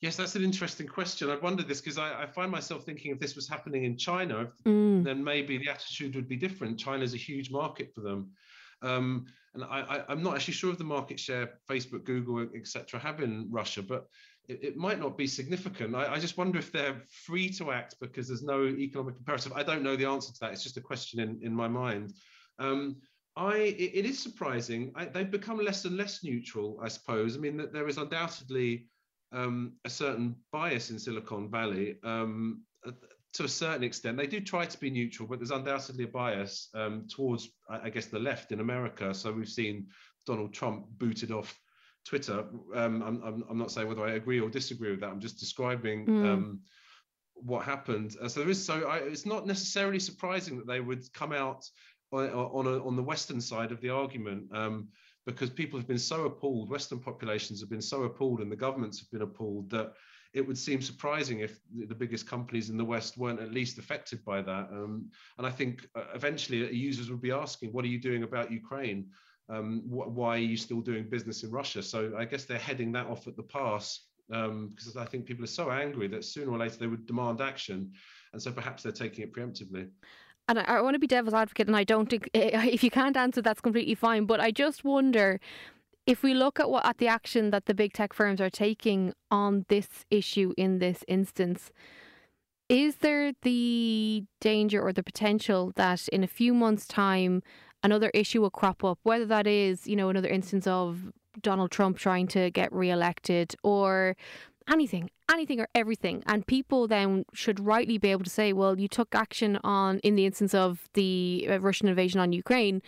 Yes, 0.00 0.16
that's 0.16 0.34
an 0.34 0.42
interesting 0.42 0.88
question. 0.88 1.30
I've 1.30 1.42
wondered 1.42 1.68
this 1.68 1.80
because 1.80 1.98
I, 1.98 2.22
I, 2.22 2.26
find 2.26 2.50
myself 2.50 2.84
thinking 2.84 3.12
if 3.12 3.20
this 3.20 3.36
was 3.36 3.48
happening 3.48 3.84
in 3.84 3.96
China, 3.96 4.48
mm. 4.66 5.04
then 5.04 5.22
maybe 5.22 5.58
the 5.58 5.68
attitude 5.68 6.16
would 6.16 6.26
be 6.26 6.34
different. 6.34 6.76
China's 6.76 7.14
a 7.14 7.18
huge 7.18 7.52
market 7.52 7.92
for 7.94 8.00
them. 8.00 8.32
Um, 8.82 9.26
and 9.54 9.62
I, 9.62 10.02
am 10.08 10.22
not 10.22 10.34
actually 10.34 10.54
sure 10.54 10.70
of 10.70 10.78
the 10.78 10.84
market 10.84 11.20
share 11.20 11.60
Facebook, 11.70 12.04
Google, 12.04 12.48
etc., 12.56 12.98
have 12.98 13.20
in 13.20 13.46
Russia. 13.50 13.82
But 13.82 14.08
it, 14.48 14.62
it 14.62 14.76
might 14.76 14.98
not 14.98 15.16
be 15.16 15.26
significant. 15.26 15.94
I, 15.94 16.14
I, 16.14 16.18
just 16.18 16.36
wonder 16.36 16.58
if 16.58 16.72
they're 16.72 17.02
free 17.08 17.48
to 17.50 17.72
act 17.72 17.96
because 18.00 18.28
there's 18.28 18.42
no 18.42 18.64
economic 18.64 19.16
imperative. 19.16 19.52
I 19.52 19.62
don't 19.62 19.82
know 19.82 19.96
the 19.96 20.06
answer 20.06 20.32
to 20.32 20.40
that. 20.40 20.52
It's 20.52 20.62
just 20.62 20.76
a 20.76 20.80
question 20.80 21.20
in, 21.20 21.38
in 21.42 21.54
my 21.54 21.68
mind. 21.68 22.14
Um, 22.58 22.96
I 23.36 23.56
it, 23.56 24.04
is 24.04 24.18
surprising. 24.18 24.92
I, 24.94 25.06
they've 25.06 25.30
become 25.30 25.58
less 25.58 25.84
and 25.84 25.96
less 25.96 26.22
neutral, 26.22 26.78
I 26.82 26.88
suppose. 26.88 27.36
I 27.36 27.40
mean, 27.40 27.56
that 27.56 27.72
there 27.72 27.88
is 27.88 27.98
undoubtedly 27.98 28.88
um, 29.32 29.72
a 29.84 29.90
certain 29.90 30.36
bias 30.52 30.90
in 30.90 30.98
Silicon 30.98 31.50
Valley. 31.50 31.96
Um, 32.04 32.62
to 33.34 33.44
a 33.44 33.48
certain 33.48 33.82
extent, 33.82 34.18
they 34.18 34.26
do 34.26 34.40
try 34.40 34.66
to 34.66 34.78
be 34.78 34.90
neutral, 34.90 35.26
but 35.26 35.38
there's 35.38 35.50
undoubtedly 35.50 36.04
a 36.04 36.08
bias 36.08 36.68
um, 36.74 37.06
towards, 37.08 37.48
I 37.70 37.88
guess, 37.88 38.06
the 38.06 38.18
left 38.18 38.52
in 38.52 38.60
America. 38.60 39.14
So 39.14 39.32
we've 39.32 39.48
seen 39.48 39.86
Donald 40.26 40.52
Trump 40.52 40.86
booted 40.98 41.32
off 41.32 41.58
Twitter. 42.04 42.44
Um, 42.74 43.02
I'm, 43.02 43.22
I'm, 43.22 43.44
I'm, 43.48 43.58
not 43.58 43.70
saying 43.70 43.88
whether 43.88 44.04
I 44.04 44.12
agree 44.12 44.40
or 44.40 44.48
disagree 44.48 44.90
with 44.90 45.00
that. 45.00 45.10
I'm 45.10 45.20
just 45.20 45.38
describing 45.38 46.06
mm. 46.06 46.26
um, 46.26 46.60
what 47.34 47.64
happened. 47.64 48.16
Uh, 48.20 48.28
so 48.28 48.40
there 48.40 48.50
is 48.50 48.64
so 48.64 48.86
I, 48.86 48.98
it's 48.98 49.26
not 49.26 49.46
necessarily 49.46 49.98
surprising 49.98 50.56
that 50.58 50.66
they 50.66 50.80
would 50.80 51.10
come 51.12 51.32
out 51.32 51.64
on 52.12 52.28
on, 52.30 52.66
a, 52.66 52.84
on 52.84 52.96
the 52.96 53.02
Western 53.02 53.40
side 53.40 53.72
of 53.72 53.80
the 53.80 53.90
argument. 53.90 54.44
Um, 54.52 54.88
because 55.24 55.50
people 55.50 55.78
have 55.78 55.86
been 55.86 55.98
so 55.98 56.24
appalled, 56.24 56.68
Western 56.68 56.98
populations 56.98 57.60
have 57.60 57.70
been 57.70 57.82
so 57.82 58.02
appalled, 58.04 58.40
and 58.40 58.50
the 58.50 58.56
governments 58.56 58.98
have 58.98 59.10
been 59.10 59.22
appalled 59.22 59.70
that 59.70 59.92
it 60.34 60.46
would 60.46 60.58
seem 60.58 60.80
surprising 60.80 61.40
if 61.40 61.60
the 61.88 61.94
biggest 61.94 62.26
companies 62.26 62.70
in 62.70 62.76
the 62.76 62.84
West 62.84 63.18
weren't 63.18 63.40
at 63.40 63.52
least 63.52 63.78
affected 63.78 64.24
by 64.24 64.40
that. 64.42 64.68
Um, 64.72 65.10
and 65.38 65.46
I 65.46 65.50
think 65.50 65.86
uh, 65.94 66.04
eventually 66.14 66.66
uh, 66.66 66.70
users 66.70 67.10
would 67.10 67.22
be 67.22 67.30
asking, 67.30 67.72
"What 67.72 67.84
are 67.84 67.88
you 67.88 68.00
doing 68.00 68.22
about 68.22 68.50
Ukraine? 68.50 69.10
Um, 69.52 69.82
wh- 69.82 70.10
why 70.16 70.36
are 70.36 70.38
you 70.38 70.56
still 70.56 70.80
doing 70.80 71.04
business 71.04 71.42
in 71.42 71.50
Russia? 71.50 71.82
So 71.82 72.12
I 72.16 72.24
guess 72.24 72.44
they're 72.44 72.58
heading 72.58 72.92
that 72.92 73.06
off 73.06 73.26
at 73.28 73.36
the 73.36 73.42
pass 73.42 74.00
um, 74.32 74.72
because 74.74 74.96
I 74.96 75.04
think 75.04 75.26
people 75.26 75.44
are 75.44 75.48
so 75.48 75.70
angry 75.70 76.08
that 76.08 76.24
sooner 76.24 76.50
or 76.50 76.58
later 76.58 76.76
they 76.76 76.86
would 76.86 77.06
demand 77.06 77.40
action, 77.40 77.92
and 78.32 78.42
so 78.42 78.50
perhaps 78.50 78.82
they're 78.82 78.92
taking 78.92 79.24
it 79.24 79.32
preemptively. 79.32 79.88
And 80.48 80.58
I, 80.58 80.62
I 80.62 80.80
want 80.80 80.94
to 80.94 80.98
be 80.98 81.06
devil's 81.06 81.34
advocate, 81.34 81.66
and 81.66 81.76
I 81.76 81.84
don't 81.84 82.08
think 82.08 82.30
if 82.34 82.82
you 82.82 82.90
can't 82.90 83.16
answer, 83.16 83.42
that's 83.42 83.60
completely 83.60 83.94
fine. 83.94 84.24
But 84.24 84.40
I 84.40 84.50
just 84.50 84.84
wonder 84.84 85.38
if 86.06 86.22
we 86.22 86.34
look 86.34 86.58
at 86.58 86.70
what 86.70 86.84
at 86.86 86.98
the 86.98 87.08
action 87.08 87.50
that 87.50 87.66
the 87.66 87.74
big 87.74 87.92
tech 87.92 88.12
firms 88.12 88.40
are 88.40 88.50
taking 88.50 89.12
on 89.30 89.66
this 89.68 90.04
issue 90.10 90.52
in 90.56 90.78
this 90.78 91.04
instance. 91.06 91.70
Is 92.68 92.96
there 92.96 93.32
the 93.42 94.24
danger 94.40 94.80
or 94.80 94.92
the 94.94 95.02
potential 95.02 95.72
that 95.76 96.08
in 96.08 96.24
a 96.24 96.26
few 96.26 96.54
months' 96.54 96.86
time, 96.86 97.42
another 97.82 98.10
issue 98.14 98.40
will 98.40 98.50
crop 98.50 98.84
up, 98.84 98.98
whether 99.02 99.26
that 99.26 99.46
is, 99.46 99.86
you 99.86 99.96
know, 99.96 100.08
another 100.08 100.28
instance 100.28 100.66
of 100.66 101.12
Donald 101.40 101.70
Trump 101.70 101.98
trying 101.98 102.26
to 102.28 102.50
get 102.50 102.72
re-elected 102.72 103.54
or 103.62 104.16
anything, 104.70 105.10
anything 105.30 105.60
or 105.60 105.68
everything. 105.74 106.22
And 106.26 106.46
people 106.46 106.86
then 106.86 107.24
should 107.32 107.58
rightly 107.58 107.98
be 107.98 108.08
able 108.08 108.24
to 108.24 108.30
say, 108.30 108.52
well, 108.52 108.78
you 108.78 108.88
took 108.88 109.14
action 109.14 109.58
on, 109.64 109.98
in 110.00 110.14
the 110.14 110.26
instance 110.26 110.54
of 110.54 110.88
the 110.94 111.46
uh, 111.50 111.60
Russian 111.60 111.88
invasion 111.88 112.20
on 112.20 112.32
Ukraine, 112.32 112.82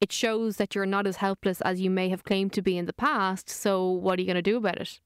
it 0.00 0.10
shows 0.10 0.56
that 0.56 0.74
you're 0.74 0.86
not 0.86 1.06
as 1.06 1.16
helpless 1.16 1.60
as 1.60 1.80
you 1.80 1.90
may 1.90 2.08
have 2.08 2.24
claimed 2.24 2.52
to 2.54 2.62
be 2.62 2.78
in 2.78 2.86
the 2.86 2.92
past. 2.92 3.50
So 3.50 3.88
what 3.90 4.18
are 4.18 4.22
you 4.22 4.26
going 4.26 4.36
to 4.36 4.42
do 4.42 4.56
about 4.56 4.78
it? 4.78 5.00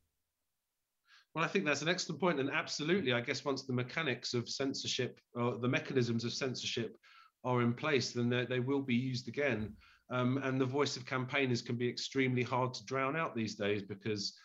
Well, 1.34 1.44
I 1.44 1.48
think 1.48 1.64
that's 1.64 1.82
an 1.82 1.88
excellent 1.88 2.20
point, 2.20 2.38
and 2.38 2.48
absolutely, 2.48 3.12
I 3.12 3.20
guess 3.20 3.44
once 3.44 3.62
the 3.62 3.72
mechanics 3.72 4.34
of 4.34 4.48
censorship, 4.48 5.20
or 5.34 5.58
the 5.58 5.66
mechanisms 5.66 6.24
of 6.24 6.32
censorship, 6.32 6.96
are 7.44 7.62
in 7.62 7.74
place, 7.74 8.12
then 8.12 8.46
they 8.48 8.60
will 8.60 8.82
be 8.82 8.94
used 8.94 9.28
again. 9.28 9.74
Um, 10.10 10.38
and 10.42 10.60
the 10.60 10.66
voice 10.66 10.96
of 10.96 11.06
campaigners 11.06 11.62
can 11.62 11.76
be 11.76 11.88
extremely 11.88 12.42
hard 12.42 12.74
to 12.74 12.84
drown 12.84 13.16
out 13.16 13.34
these 13.34 13.54
days 13.54 13.82
because 13.82 14.38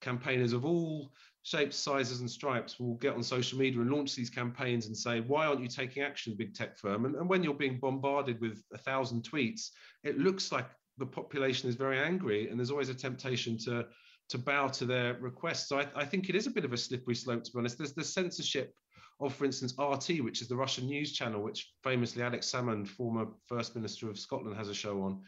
campaigners 0.00 0.52
of 0.52 0.64
all 0.64 1.12
shapes, 1.42 1.76
sizes, 1.76 2.20
and 2.20 2.30
stripes 2.30 2.80
will 2.80 2.94
get 2.94 3.14
on 3.14 3.22
social 3.22 3.58
media 3.58 3.80
and 3.80 3.90
launch 3.90 4.14
these 4.14 4.30
campaigns 4.30 4.86
and 4.86 4.96
say, 4.96 5.20
Why 5.20 5.46
aren't 5.46 5.62
you 5.62 5.68
taking 5.68 6.02
action, 6.02 6.34
big 6.36 6.54
tech 6.54 6.76
firm? 6.76 7.04
And, 7.04 7.14
and 7.14 7.28
when 7.28 7.42
you're 7.42 7.54
being 7.54 7.78
bombarded 7.78 8.40
with 8.40 8.62
a 8.72 8.78
thousand 8.78 9.22
tweets, 9.22 9.70
it 10.02 10.18
looks 10.18 10.50
like 10.50 10.66
the 10.98 11.06
population 11.06 11.68
is 11.68 11.74
very 11.74 11.98
angry, 11.98 12.48
and 12.48 12.58
there's 12.58 12.70
always 12.70 12.88
a 12.88 12.94
temptation 12.94 13.58
to 13.58 13.86
to 14.30 14.38
bow 14.38 14.68
to 14.68 14.86
their 14.86 15.14
requests. 15.20 15.68
So 15.68 15.80
I, 15.80 15.86
I 15.94 16.04
think 16.06 16.30
it 16.30 16.34
is 16.34 16.46
a 16.46 16.50
bit 16.50 16.64
of 16.64 16.72
a 16.72 16.78
slippery 16.78 17.14
slope, 17.14 17.44
to 17.44 17.52
be 17.52 17.58
honest. 17.58 17.76
There's 17.76 17.92
the 17.92 18.02
censorship 18.02 18.74
of, 19.20 19.34
for 19.34 19.44
instance, 19.44 19.74
RT, 19.78 20.22
which 20.22 20.42
is 20.42 20.48
the 20.48 20.56
Russian 20.56 20.86
news 20.86 21.12
channel, 21.12 21.42
which 21.42 21.72
famously 21.82 22.22
Alex 22.22 22.50
Salmond, 22.50 22.88
former 22.88 23.26
First 23.46 23.74
Minister 23.74 24.10
of 24.10 24.18
Scotland, 24.18 24.56
has 24.56 24.68
a 24.68 24.74
show 24.74 25.02
on. 25.02 25.20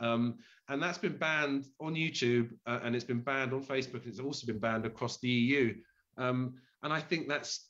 Um, 0.00 0.38
and 0.68 0.82
that's 0.82 0.98
been 0.98 1.16
banned 1.16 1.66
on 1.80 1.94
YouTube 1.94 2.50
uh, 2.66 2.80
and 2.82 2.96
it's 2.96 3.04
been 3.04 3.20
banned 3.20 3.52
on 3.52 3.62
Facebook 3.62 4.02
and 4.02 4.06
it's 4.06 4.18
also 4.18 4.46
been 4.46 4.58
banned 4.58 4.86
across 4.86 5.18
the 5.20 5.28
EU. 5.28 5.74
Um, 6.16 6.54
and 6.82 6.92
I 6.92 7.00
think 7.00 7.28
that's, 7.28 7.68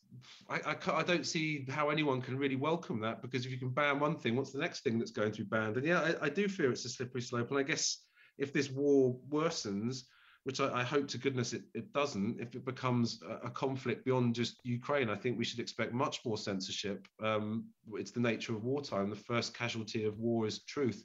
I, 0.49 0.61
I, 0.67 0.77
I, 0.93 1.03
don't 1.03 1.27
see 1.27 1.67
how 1.69 1.91
anyone 1.91 2.21
can 2.21 2.39
really 2.39 2.57
welcome 2.57 3.01
that 3.01 3.21
because 3.21 3.45
if 3.45 3.53
you 3.53 3.59
can 3.59 3.71
ban 3.71 4.01
one 4.01 4.17
thing, 4.17 4.37
what's 4.37 4.53
the 4.53 4.59
next 4.59 4.83
thing 4.85 4.99
that's 4.99 5.11
going 5.11 5.33
to 5.33 5.43
be 5.43 5.49
banned? 5.49 5.77
And 5.77 5.87
yeah, 5.87 6.01
I, 6.01 6.27
I 6.27 6.29
do 6.29 6.49
fear 6.49 6.71
it's 6.71 6.85
a 6.85 6.89
slippery 6.89 7.21
slope. 7.21 7.51
And 7.51 7.59
I 7.59 7.63
guess 7.63 7.99
if 8.39 8.53
this 8.53 8.71
war 8.71 9.17
worsens, 9.29 10.03
which 10.45 10.61
I, 10.61 10.81
I, 10.81 10.83
hope 10.83 11.09
to 11.09 11.19
goodness 11.19 11.53
it, 11.53 11.63
it 11.75 11.93
doesn't. 11.93 12.41
If 12.41 12.55
it 12.55 12.65
becomes 12.65 13.21
a, 13.29 13.47
a, 13.47 13.51
conflict 13.51 14.05
beyond 14.05 14.35
just 14.35 14.61
Ukraine, 14.63 15.11
I 15.11 15.17
think 15.17 15.39
we 15.39 15.45
should 15.45 15.59
expect 15.59 15.93
much 15.93 16.25
more 16.25 16.37
censorship. 16.37 17.09
Um, 17.23 17.67
it's 17.95 18.11
the 18.11 18.21
nature 18.21 18.55
of 18.55 18.63
wartime. 18.63 19.11
The 19.11 19.17
first 19.17 19.55
casualty 19.55 20.05
of 20.05 20.19
war 20.19 20.47
is 20.47 20.63
truth. 20.65 21.05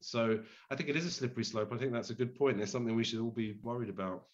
So 0.00 0.38
I 0.70 0.76
think 0.76 0.90
it 0.90 0.96
is 0.96 1.06
a 1.06 1.10
slippery 1.10 1.44
slope. 1.44 1.72
I 1.72 1.78
think 1.78 1.92
that's 1.92 2.10
a 2.10 2.14
good 2.14 2.34
point. 2.34 2.60
It's 2.60 2.70
something 2.70 2.94
we 2.94 3.04
should 3.04 3.20
all 3.20 3.30
be 3.30 3.56
worried 3.62 3.88
about. 3.88 4.24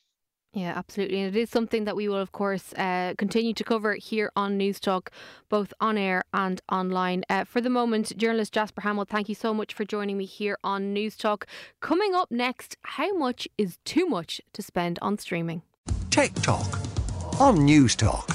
Yeah, 0.53 0.73
absolutely. 0.77 1.21
And 1.21 1.35
it 1.35 1.41
is 1.41 1.49
something 1.49 1.85
that 1.85 1.95
we 1.95 2.09
will, 2.09 2.17
of 2.17 2.33
course, 2.33 2.73
uh, 2.73 3.15
continue 3.17 3.55
to 3.55 3.63
cover 3.63 3.95
here 3.95 4.33
on 4.35 4.57
News 4.57 4.81
Talk, 4.81 5.13
both 5.49 5.73
on 5.81 5.97
air 5.97 6.25
and 6.35 6.61
online. 6.71 7.23
Uh, 7.31 7.45
for 7.45 7.61
the 7.61 7.71
moment, 7.71 8.17
journalist 8.17 8.53
Jasper 8.53 8.81
Hamill, 8.81 9.05
thank 9.05 9.29
you 9.29 9.35
so 9.37 9.55
much 9.55 9.73
for 9.73 9.85
joining 9.85 10.19
me 10.19 10.25
here 10.25 10.59
on 10.65 10.93
News 10.93 11.17
Talk. 11.17 11.47
Coming 11.81 12.15
up 12.17 12.33
next, 12.33 12.77
how 12.83 13.17
much 13.17 13.47
is 13.59 13.79
too 13.85 14.07
much 14.07 14.41
to 14.53 14.63
spend 14.63 14.99
on 15.01 15.19
streaming? 15.19 15.63
Tech 16.11 16.35
Talk 16.35 16.81
on 17.41 17.65
News 17.65 17.95
Talk. 17.95 18.27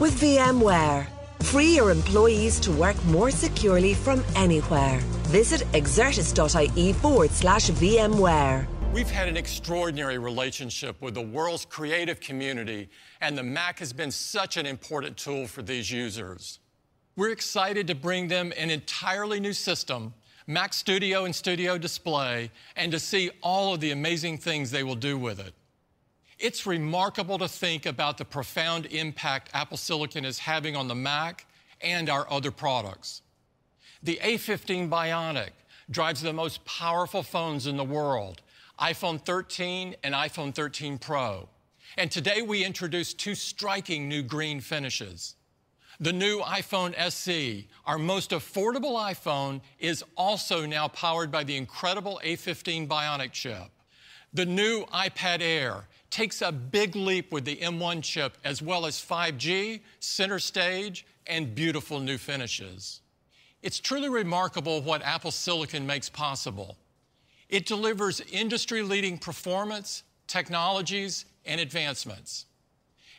With 0.00 0.20
VMware. 0.20 1.06
Free 1.42 1.76
your 1.76 1.92
employees 1.92 2.58
to 2.60 2.72
work 2.72 3.02
more 3.06 3.30
securely 3.30 3.94
from 3.94 4.24
anywhere. 4.34 4.98
Visit 5.28 5.60
exertis.ie 5.72 6.92
forward 6.94 7.30
slash 7.30 7.70
VMware. 7.70 8.66
We've 8.92 9.08
had 9.08 9.28
an 9.28 9.36
extraordinary 9.36 10.18
relationship 10.18 11.00
with 11.00 11.14
the 11.14 11.22
world's 11.22 11.64
creative 11.64 12.18
community, 12.18 12.90
and 13.20 13.38
the 13.38 13.42
Mac 13.42 13.78
has 13.78 13.92
been 13.92 14.10
such 14.10 14.56
an 14.56 14.66
important 14.66 15.16
tool 15.16 15.46
for 15.46 15.62
these 15.62 15.92
users. 15.92 16.58
We're 17.14 17.30
excited 17.30 17.86
to 17.86 17.94
bring 17.94 18.26
them 18.26 18.52
an 18.58 18.68
entirely 18.68 19.38
new 19.38 19.52
system, 19.52 20.12
Mac 20.48 20.74
Studio 20.74 21.24
and 21.24 21.32
Studio 21.32 21.78
Display, 21.78 22.50
and 22.74 22.90
to 22.90 22.98
see 22.98 23.30
all 23.42 23.74
of 23.74 23.80
the 23.80 23.92
amazing 23.92 24.38
things 24.38 24.72
they 24.72 24.82
will 24.82 24.96
do 24.96 25.16
with 25.16 25.38
it. 25.38 25.54
It's 26.40 26.66
remarkable 26.66 27.38
to 27.38 27.46
think 27.46 27.86
about 27.86 28.18
the 28.18 28.24
profound 28.24 28.86
impact 28.86 29.50
Apple 29.54 29.76
Silicon 29.76 30.24
is 30.24 30.40
having 30.40 30.74
on 30.74 30.88
the 30.88 30.96
Mac 30.96 31.46
and 31.80 32.10
our 32.10 32.26
other 32.28 32.50
products. 32.50 33.22
The 34.02 34.18
A15 34.20 34.90
Bionic 34.90 35.50
drives 35.92 36.22
the 36.22 36.32
most 36.32 36.64
powerful 36.64 37.22
phones 37.22 37.68
in 37.68 37.76
the 37.76 37.84
world 37.84 38.42
iPhone 38.80 39.20
13 39.20 39.96
and 40.02 40.14
iPhone 40.14 40.54
13 40.54 40.98
Pro. 40.98 41.48
And 41.98 42.10
today 42.10 42.40
we 42.40 42.64
introduce 42.64 43.12
two 43.12 43.34
striking 43.34 44.08
new 44.08 44.22
green 44.22 44.60
finishes. 44.60 45.34
The 45.98 46.12
new 46.14 46.40
iPhone 46.40 46.94
SE, 46.96 47.68
our 47.84 47.98
most 47.98 48.30
affordable 48.30 48.98
iPhone, 48.98 49.60
is 49.78 50.02
also 50.16 50.64
now 50.64 50.88
powered 50.88 51.30
by 51.30 51.44
the 51.44 51.56
incredible 51.56 52.18
A15 52.24 52.88
Bionic 52.88 53.32
chip. 53.32 53.68
The 54.32 54.46
new 54.46 54.86
iPad 54.86 55.42
Air 55.42 55.86
takes 56.08 56.40
a 56.40 56.50
big 56.50 56.96
leap 56.96 57.32
with 57.32 57.44
the 57.44 57.56
M1 57.56 58.02
chip, 58.02 58.38
as 58.44 58.62
well 58.62 58.86
as 58.86 58.96
5G, 58.96 59.80
center 59.98 60.38
stage, 60.38 61.04
and 61.26 61.54
beautiful 61.54 62.00
new 62.00 62.16
finishes. 62.16 63.02
It's 63.62 63.78
truly 63.78 64.08
remarkable 64.08 64.80
what 64.80 65.02
Apple 65.02 65.30
Silicon 65.30 65.86
makes 65.86 66.08
possible. 66.08 66.78
It 67.50 67.66
delivers 67.66 68.20
industry 68.32 68.82
leading 68.82 69.18
performance, 69.18 70.04
technologies, 70.26 71.26
and 71.44 71.60
advancements. 71.60 72.46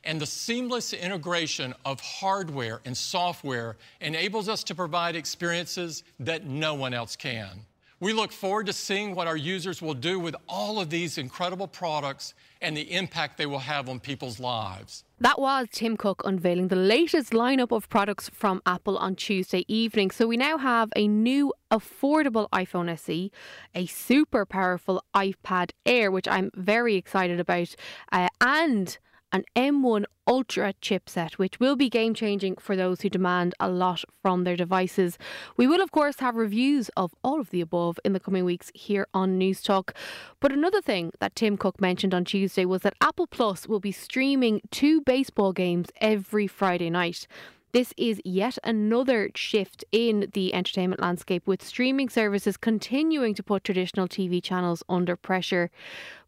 And 0.03 0.19
the 0.19 0.25
seamless 0.25 0.93
integration 0.93 1.75
of 1.85 2.00
hardware 2.00 2.81
and 2.85 2.97
software 2.97 3.77
enables 4.00 4.50
us 4.50 4.63
to 4.63 4.73
provide 4.73 5.15
experiences 5.15 6.03
that 6.19 6.45
no 6.45 6.73
one 6.73 6.93
else 6.93 7.15
can. 7.15 7.65
We 8.01 8.13
look 8.13 8.31
forward 8.31 8.65
to 8.65 8.74
seeing 8.74 9.13
what 9.13 9.27
our 9.27 9.38
users 9.38 9.79
will 9.79 9.93
do 9.93 10.20
with 10.20 10.36
all 10.50 10.81
of 10.81 10.89
these 10.89 11.20
incredible 11.20 11.67
products 11.67 12.34
and 12.60 12.75
the 12.75 12.91
impact 12.93 13.38
they 13.38 13.46
will 13.46 13.60
have 13.60 13.88
on 13.88 14.00
people's 14.00 14.39
lives. 14.39 15.03
That 15.20 15.39
was 15.39 15.67
Tim 15.72 15.98
Cook 15.98 16.24
unveiling 16.25 16.70
the 16.70 16.75
latest 16.75 17.31
lineup 17.31 17.72
of 17.72 17.89
products 17.89 18.27
from 18.34 18.60
Apple 18.65 18.98
on 18.98 19.15
Tuesday 19.15 19.65
evening. 19.67 20.10
So 20.10 20.25
we 20.25 20.36
now 20.36 20.58
have 20.58 20.89
a 20.96 21.08
new 21.08 21.53
affordable 21.70 22.50
iPhone 22.50 22.89
SE, 22.89 23.31
a 23.75 23.86
super 23.86 24.48
powerful 24.48 25.03
iPad 25.15 25.70
Air, 25.86 26.10
which 26.10 26.27
I'm 26.27 26.50
very 26.55 26.96
excited 26.96 27.39
about, 27.39 27.75
uh, 28.12 28.29
and 28.41 28.98
an 29.31 29.43
M1 29.55 30.05
Ultra 30.27 30.73
chipset, 30.81 31.33
which 31.33 31.59
will 31.59 31.75
be 31.75 31.89
game 31.89 32.13
changing 32.13 32.55
for 32.57 32.75
those 32.75 33.01
who 33.01 33.09
demand 33.09 33.53
a 33.59 33.69
lot 33.69 34.03
from 34.21 34.43
their 34.43 34.55
devices. 34.55 35.17
We 35.57 35.67
will, 35.67 35.81
of 35.81 35.91
course, 35.91 36.19
have 36.19 36.35
reviews 36.35 36.89
of 36.95 37.13
all 37.23 37.39
of 37.39 37.50
the 37.50 37.61
above 37.61 38.00
in 38.05 38.13
the 38.13 38.19
coming 38.19 38.45
weeks 38.45 38.71
here 38.73 39.07
on 39.13 39.38
News 39.38 39.61
Talk. 39.61 39.93
But 40.39 40.51
another 40.51 40.81
thing 40.81 41.11
that 41.19 41.35
Tim 41.35 41.57
Cook 41.57 41.81
mentioned 41.81 42.13
on 42.13 42.25
Tuesday 42.25 42.65
was 42.65 42.81
that 42.81 42.95
Apple 43.01 43.27
Plus 43.27 43.67
will 43.67 43.79
be 43.79 43.91
streaming 43.91 44.61
two 44.71 45.01
baseball 45.01 45.53
games 45.53 45.88
every 46.00 46.47
Friday 46.47 46.89
night. 46.89 47.27
This 47.73 47.93
is 47.95 48.19
yet 48.25 48.57
another 48.65 49.29
shift 49.33 49.85
in 49.93 50.29
the 50.33 50.53
entertainment 50.53 51.01
landscape, 51.01 51.47
with 51.47 51.63
streaming 51.63 52.09
services 52.09 52.57
continuing 52.57 53.33
to 53.35 53.43
put 53.43 53.63
traditional 53.63 54.09
TV 54.09 54.43
channels 54.43 54.83
under 54.89 55.15
pressure. 55.15 55.71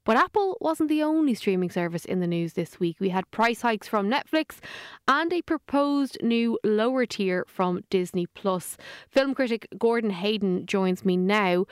But 0.05 0.17
Apple 0.17 0.57
wasn't 0.60 0.89
the 0.89 1.01
only 1.01 1.33
streaming 1.33 1.69
service 1.69 2.03
in 2.03 2.19
the 2.19 2.27
news 2.27 2.53
this 2.53 2.79
week. 2.79 2.98
We 3.00 3.10
had 3.10 3.29
price 3.31 3.62
hikes 3.62 3.88
from 3.88 4.10
Netflix 4.10 4.57
and 5.07 5.31
a 5.31 5.41
proposed 5.41 6.17
new 6.22 6.60
lower 6.63 7.05
tier 7.05 7.45
from 7.48 7.83
Disney 7.89 8.27
Plus. 8.27 8.75
Film 9.07 9.33
critic 9.33 9.67
Gordon 9.77 10.10
Hayden 10.10 10.65
joins 10.65 11.05
me 11.05 11.15
now. 11.15 11.65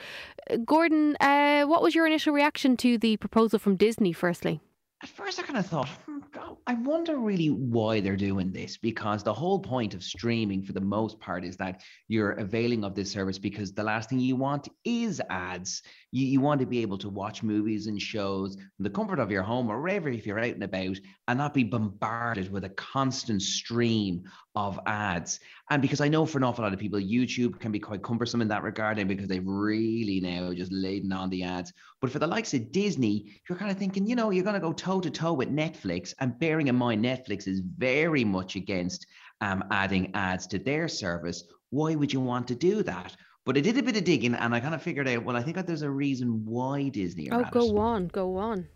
Gordon, 0.64 1.18
uh, 1.20 1.64
what 1.64 1.82
was 1.82 1.94
your 1.94 2.08
initial 2.08 2.34
reaction 2.34 2.78
to 2.78 2.98
the 2.98 3.18
proposal 3.18 3.60
from 3.60 3.76
Disney, 3.76 4.14
firstly? 4.14 4.62
At 5.04 5.10
first 5.10 5.40
I 5.40 5.44
kind 5.44 5.58
of 5.58 5.66
thought, 5.66 5.88
hmm, 6.06 6.20
I 6.68 6.76
wonder 6.76 7.18
really 7.18 7.50
why 7.50 8.02
they're 8.02 8.16
doing 8.16 8.52
this 8.52 8.78
because 8.78 9.24
the 9.24 9.34
whole 9.34 9.60
point 9.60 9.94
of 9.96 10.04
streaming, 10.04 10.64
for 10.64 10.74
the 10.74 10.82
most 10.82 11.20
part, 11.20 11.44
is 11.44 11.58
that 11.58 11.82
you're 12.08 12.34
availing 12.34 12.84
of 12.84 12.94
this 12.94 13.12
service 13.12 13.40
because 13.40 13.74
the 13.74 13.84
last 13.84 14.10
thing 14.10 14.20
you 14.20 14.36
want 14.36 14.68
is 14.86 15.22
ads. 15.30 15.82
You, 16.12 16.26
you 16.28 16.40
want 16.40 16.60
to 16.62 16.68
be 16.68 16.82
able 16.82 17.00
to 17.00 17.10
watch 17.10 17.42
movies 17.42 17.88
and 17.88 18.00
shows 18.00 18.56
in 18.56 18.84
the 18.84 18.90
comfort 18.90 19.20
of 19.20 19.32
your 19.32 19.44
home 19.44 19.70
or 19.70 19.82
wherever 19.82 20.10
if 20.10 20.26
you're 20.26 20.40
out 20.40 20.54
and 20.54 20.64
about 20.64 20.98
and 21.28 21.38
not 21.38 21.54
be 21.54 21.64
bombarded 21.64 22.52
with 22.52 22.66
a 22.66 22.70
constant 22.70 23.42
stream 23.42 24.24
of 24.56 24.80
ads. 24.86 25.40
And 25.70 25.82
because 25.82 26.02
I 26.02 26.08
know 26.08 26.26
for 26.26 26.38
an 26.38 26.44
awful 26.44 26.64
lot 26.64 26.74
of 26.74 26.80
people, 26.80 27.00
YouTube 27.00 27.60
can 27.60 27.72
be 27.72 27.80
quite 27.80 28.04
cumbersome 28.04 28.42
in 28.42 28.48
that 28.50 28.64
regard, 28.64 29.00
and 29.00 29.08
because 29.08 29.28
they've 29.28 29.46
really 29.46 30.20
now 30.20 30.54
just 30.54 30.72
laden 30.72 31.14
on 31.14 31.30
the 31.30 31.44
ads. 31.44 31.72
But 32.02 32.12
for 32.12 32.20
the 32.20 32.28
likes 32.28 32.54
of 32.54 32.72
Disney, 32.72 33.42
you're 33.48 33.58
kind 33.58 33.72
of 33.72 33.78
thinking, 33.78 34.06
you 34.06 34.16
know, 34.16 34.30
you're 34.30 34.44
going 34.44 34.56
to 34.56 34.60
go 34.60 34.74
toe 34.74 35.00
to 35.02 35.10
toe 35.10 35.34
with 35.34 35.50
Netflix, 35.50 36.14
and 36.20 36.38
bearing 36.38 36.68
in 36.68 36.76
mind, 36.76 37.04
Netflix 37.04 37.48
is 37.48 37.62
very 37.78 38.24
much 38.24 38.56
against 38.56 39.08
um, 39.40 39.64
adding 39.72 40.12
ads 40.14 40.48
to 40.48 40.60
their 40.60 40.88
service. 40.88 41.44
Why 41.70 41.96
would 41.96 42.12
you 42.12 42.20
want 42.20 42.48
to 42.50 42.56
do 42.56 42.84
that? 42.84 43.16
But 43.46 43.58
I 43.58 43.62
did 43.62 43.78
a 43.78 43.84
bit 43.84 43.98
of 43.98 44.04
digging, 44.04 44.36
and 44.36 44.54
I 44.54 44.60
kind 44.60 44.76
of 44.76 44.84
figured 44.84 45.08
out, 45.08 45.24
well, 45.24 45.36
I 45.36 45.42
think 45.42 45.56
that 45.56 45.66
there's 45.66 45.82
a 45.82 45.90
reason 45.90 46.46
why 46.46 46.90
Disney. 46.90 47.32
oh, 47.32 47.44
go 47.52 47.66
it. 47.66 47.78
on, 47.78 48.08
go 48.08 48.38
on. 48.38 48.68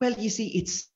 Well, 0.00 0.12
you 0.12 0.30
see, 0.30 0.48
it's 0.48 0.88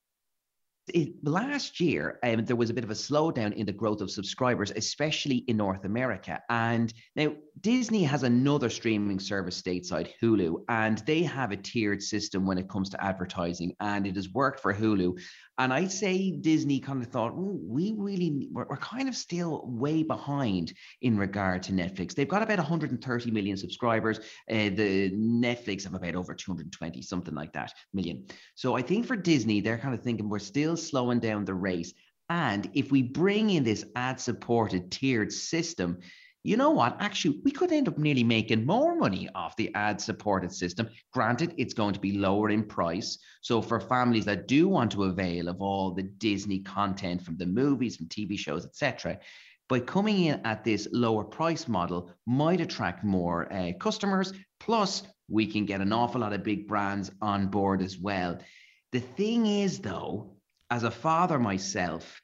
it, 0.94 1.12
last 1.23 1.80
year, 1.80 2.18
um, 2.23 2.44
there 2.44 2.56
was 2.56 2.70
a 2.70 2.75
bit 2.75 2.85
of 2.85 2.90
a 2.90 2.94
slowdown 2.94 3.52
in 3.54 3.66
the 3.66 3.73
growth 3.73 4.00
of 4.00 4.11
subscribers, 4.11 4.73
especially 4.75 5.38
in 5.49 5.56
North 5.56 5.85
America. 5.85 6.42
And 6.49 6.92
now 7.16 7.32
Disney 7.60 8.04
has 8.04 8.22
another 8.22 8.70
streaming 8.70 9.20
service 9.20 9.60
stateside, 9.60 10.10
Hulu, 10.22 10.64
and 10.68 10.98
they 10.98 11.22
have 11.24 11.52
a 11.52 11.56
tiered 11.56 12.02
system 12.02 12.46
when 12.46 12.56
it 12.56 12.70
comes 12.70 12.88
to 12.90 13.04
advertising, 13.04 13.74
and 13.80 14.06
it 14.06 14.16
has 14.16 14.30
worked 14.30 14.60
for 14.60 14.72
Hulu. 14.72 15.20
And 15.58 15.72
I'd 15.72 15.92
say 15.92 16.30
Disney 16.30 16.80
kind 16.80 17.02
of 17.02 17.08
thought, 17.08 17.36
we 17.36 17.94
really, 17.98 18.48
we're, 18.50 18.66
we're, 18.70 18.76
kind 18.78 19.08
of 19.08 19.14
still 19.14 19.64
way 19.66 20.02
behind 20.02 20.72
in 21.02 21.18
regard 21.18 21.62
to 21.64 21.72
Netflix. 21.72 22.14
They've 22.14 22.26
got 22.26 22.42
about 22.42 22.58
130 22.58 23.30
million 23.30 23.58
subscribers. 23.58 24.20
Uh, 24.50 24.70
the 24.70 25.10
Netflix 25.10 25.84
have 25.84 25.94
about 25.94 26.14
over 26.14 26.34
220, 26.34 27.02
something 27.02 27.34
like 27.34 27.52
that, 27.52 27.74
million. 27.92 28.24
So 28.54 28.74
I 28.74 28.80
think 28.80 29.06
for 29.06 29.16
Disney, 29.16 29.60
they're 29.60 29.78
kind 29.78 29.94
of 29.94 30.00
thinking 30.00 30.30
we're 30.30 30.38
still 30.38 30.78
slowing 30.78 31.20
down 31.20 31.44
the 31.44 31.54
race. 31.54 31.92
And 32.30 32.70
if 32.74 32.92
we 32.92 33.02
bring 33.02 33.50
in 33.50 33.64
this 33.64 33.84
ad 33.96 34.20
supported 34.20 34.90
tiered 34.92 35.32
system, 35.32 35.98
you 36.42 36.56
know 36.56 36.70
what? 36.70 36.97
Actually, 37.00 37.40
we 37.44 37.50
could 37.50 37.70
end 37.70 37.87
up 37.87 37.99
nearly 37.99 38.25
making 38.25 38.64
more 38.64 38.94
money 38.94 39.28
off 39.35 39.56
the 39.56 39.75
ad 39.75 40.00
supported 40.00 40.52
system. 40.52 40.88
Granted, 41.12 41.54
it's 41.59 41.75
going 41.75 41.93
to 41.93 42.00
be 42.00 42.12
lower 42.12 42.49
in 42.49 42.64
price. 42.64 43.19
So, 43.43 43.60
for 43.60 43.78
families 43.78 44.25
that 44.25 44.49
do 44.49 44.67
want 44.67 44.93
to 44.93 45.04
avail 45.04 45.49
of 45.49 45.60
all 45.60 45.91
the 45.91 46.04
Disney 46.04 46.60
content 46.60 47.23
from 47.23 47.36
the 47.36 47.45
movies, 47.45 47.97
from 47.97 48.06
TV 48.06 48.38
shows, 48.38 48.64
etc., 48.64 49.19
by 49.69 49.80
coming 49.80 50.25
in 50.25 50.41
at 50.47 50.64
this 50.64 50.88
lower 50.93 51.25
price 51.25 51.69
model, 51.69 52.10
might 52.26 52.60
attract 52.60 53.04
more 53.04 53.52
uh, 53.52 53.73
customers. 53.78 54.32
Plus, 54.58 55.02
we 55.28 55.47
can 55.47 55.67
get 55.67 55.80
an 55.80 55.93
awful 55.93 56.23
lot 56.23 56.32
of 56.32 56.43
big 56.43 56.67
brands 56.67 57.10
on 57.21 57.49
board 57.49 57.82
as 57.82 57.99
well. 57.99 58.38
The 58.93 59.00
thing 59.00 59.47
is, 59.47 59.78
though, 59.78 60.36
as 60.71 60.84
a 60.84 60.91
father 60.91 61.38
myself, 61.38 62.21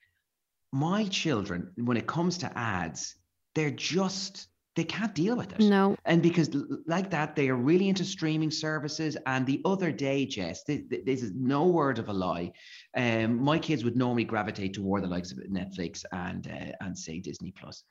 my 0.73 1.05
children, 1.05 1.73
when 1.77 1.97
it 1.97 2.07
comes 2.07 2.39
to 2.39 2.59
ads, 2.59 3.15
they're 3.57 3.71
just 3.73 4.49
they 4.77 4.85
can't 4.85 5.15
deal 5.15 5.35
with 5.37 5.53
it. 5.53 5.61
No. 5.61 5.97
And 6.05 6.23
because 6.23 6.51
like 6.87 7.11
that, 7.11 7.35
they 7.35 7.49
are 7.49 7.57
really 7.57 7.89
into 7.89 8.05
streaming 8.05 8.51
services. 8.51 9.17
And 9.25 9.47
the 9.47 9.63
other 9.65 9.91
day, 9.91 10.27
Jess, 10.27 10.65
this, 10.65 10.83
this 11.07 11.23
is 11.23 11.33
no 11.35 11.65
word 11.65 11.99
of 11.99 12.11
a 12.11 12.13
lie. 12.13 12.53
Um, 12.95 13.43
my 13.43 13.59
kids 13.59 13.85
would 13.85 13.97
normally 13.97 14.25
gravitate 14.25 14.75
toward 14.75 15.03
the 15.03 15.09
likes 15.09 15.33
of 15.33 15.39
Netflix 15.39 16.05
and 16.13 16.47
uh, 16.47 16.73
and 16.85 16.97
say 16.97 17.19
Disney 17.19 17.53
Plus. 17.53 17.85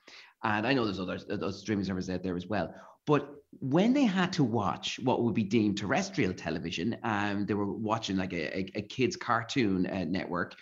And 0.44 0.68
I 0.68 0.74
know 0.74 0.86
there's 0.86 1.00
other 1.00 1.18
those 1.18 1.60
streaming 1.60 1.86
services 1.86 2.12
out 2.12 2.22
there 2.22 2.38
as 2.38 2.46
well. 2.46 2.74
But 3.08 3.34
when 3.60 3.94
they 3.94 4.06
had 4.06 4.32
to 4.34 4.44
watch 4.44 5.00
what 5.04 5.24
would 5.24 5.34
be 5.34 5.44
deemed 5.44 5.78
terrestrial 5.78 6.34
television, 6.34 6.98
um, 7.04 7.48
they 7.48 7.56
were 7.56 7.72
watching 7.72 8.18
like 8.18 8.34
a, 8.34 8.58
a, 8.60 8.72
a 8.76 8.82
kids 8.84 9.16
cartoon 9.16 9.88
uh, 9.88 10.06
network 10.08 10.56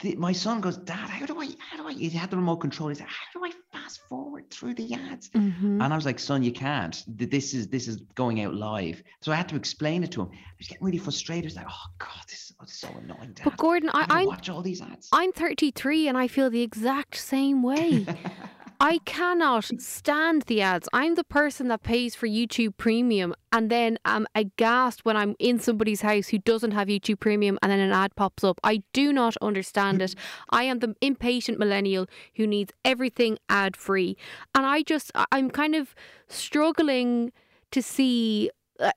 the, 0.00 0.16
my 0.16 0.32
son 0.32 0.60
goes, 0.60 0.76
Dad, 0.76 1.08
how 1.08 1.26
do 1.26 1.40
I, 1.40 1.48
how 1.58 1.76
do 1.76 1.88
I, 1.88 1.92
he 1.92 2.10
had 2.10 2.30
the 2.30 2.36
remote 2.36 2.56
control. 2.56 2.88
He 2.88 2.96
said, 2.96 3.06
how 3.06 3.38
do 3.38 3.44
I 3.44 3.52
fast 3.86 4.00
forward 4.08 4.50
through 4.50 4.74
the 4.74 4.94
ads? 4.94 5.30
Mm-hmm. 5.30 5.80
And 5.80 5.92
I 5.92 5.96
was 5.96 6.04
like, 6.04 6.18
son, 6.18 6.42
you 6.42 6.52
can't. 6.52 7.02
This 7.06 7.54
is, 7.54 7.68
this 7.68 7.86
is 7.86 7.96
going 8.14 8.42
out 8.42 8.54
live. 8.54 9.02
So 9.20 9.32
I 9.32 9.36
had 9.36 9.48
to 9.50 9.56
explain 9.56 10.02
it 10.02 10.10
to 10.12 10.22
him. 10.22 10.30
I 10.32 10.38
was 10.58 10.68
getting 10.68 10.84
really 10.84 10.98
frustrated. 10.98 11.44
I 11.44 11.46
was 11.46 11.56
like, 11.56 11.66
oh 11.68 11.86
God, 11.98 12.24
this 12.28 12.34
is, 12.34 12.54
oh, 12.60 12.64
this 12.64 12.74
is 12.74 12.80
so 12.80 12.88
annoying. 13.02 13.32
Dad. 13.34 13.44
But 13.44 13.56
Gordon, 13.56 13.90
I, 13.92 14.06
I 14.08 14.24
watch 14.24 14.48
all 14.48 14.62
these 14.62 14.82
ads. 14.82 15.08
I'm 15.12 15.32
33 15.32 16.08
and 16.08 16.18
I 16.18 16.28
feel 16.28 16.50
the 16.50 16.62
exact 16.62 17.16
same 17.16 17.62
way. 17.62 18.06
I 18.80 18.98
cannot 19.04 19.80
stand 19.80 20.42
the 20.42 20.60
ads. 20.60 20.88
I'm 20.92 21.14
the 21.14 21.24
person 21.24 21.68
that 21.68 21.82
pays 21.82 22.14
for 22.14 22.26
YouTube 22.26 22.76
Premium 22.76 23.34
and 23.52 23.70
then 23.70 23.98
I'm 24.04 24.26
aghast 24.34 25.04
when 25.04 25.16
I'm 25.16 25.34
in 25.38 25.58
somebody's 25.58 26.02
house 26.02 26.28
who 26.28 26.38
doesn't 26.38 26.72
have 26.72 26.88
YouTube 26.88 27.20
Premium 27.20 27.58
and 27.62 27.72
then 27.72 27.80
an 27.80 27.92
ad 27.92 28.14
pops 28.16 28.44
up. 28.44 28.60
I 28.62 28.82
do 28.92 29.12
not 29.12 29.36
understand 29.40 30.02
it. 30.02 30.14
I 30.50 30.64
am 30.64 30.80
the 30.80 30.94
impatient 31.00 31.58
millennial 31.58 32.06
who 32.36 32.46
needs 32.46 32.72
everything 32.84 33.38
ad 33.48 33.76
free. 33.76 34.16
And 34.54 34.66
I 34.66 34.82
just, 34.82 35.10
I'm 35.32 35.50
kind 35.50 35.74
of 35.74 35.94
struggling 36.28 37.32
to 37.70 37.82
see 37.82 38.50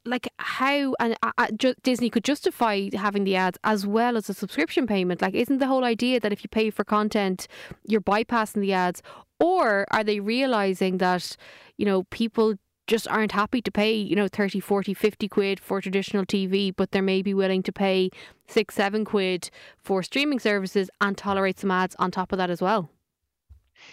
like 0.05 0.27
how 0.37 0.95
and 0.99 1.15
uh, 1.23 1.31
uh, 1.37 1.47
Disney 1.83 2.09
could 2.09 2.23
justify 2.23 2.89
having 2.93 3.23
the 3.23 3.35
ads 3.35 3.57
as 3.63 3.85
well 3.85 4.17
as 4.17 4.29
a 4.29 4.33
subscription 4.33 4.87
payment. 4.87 5.21
Like, 5.21 5.33
isn't 5.33 5.59
the 5.59 5.67
whole 5.67 5.83
idea 5.83 6.19
that 6.19 6.33
if 6.33 6.43
you 6.43 6.49
pay 6.49 6.69
for 6.69 6.83
content, 6.83 7.47
you're 7.85 8.01
bypassing 8.01 8.61
the 8.61 8.73
ads? 8.73 9.01
Or 9.39 9.85
are 9.91 10.03
they 10.03 10.19
realizing 10.19 10.97
that, 10.97 11.35
you 11.77 11.85
know, 11.85 12.03
people 12.03 12.55
just 12.87 13.07
aren't 13.07 13.31
happy 13.31 13.61
to 13.61 13.71
pay, 13.71 13.93
you 13.93 14.15
know, 14.15 14.27
30, 14.27 14.59
40, 14.59 14.93
50 14.93 15.27
quid 15.27 15.59
for 15.59 15.79
traditional 15.79 16.25
TV, 16.25 16.75
but 16.75 16.91
they're 16.91 17.01
maybe 17.01 17.33
willing 17.33 17.63
to 17.63 17.71
pay 17.71 18.09
six, 18.47 18.75
seven 18.75 19.05
quid 19.05 19.49
for 19.77 20.01
streaming 20.03 20.39
services 20.39 20.89
and 20.99 21.17
tolerate 21.17 21.59
some 21.59 21.71
ads 21.71 21.95
on 21.99 22.11
top 22.11 22.31
of 22.31 22.37
that 22.37 22.49
as 22.49 22.61
well? 22.61 22.89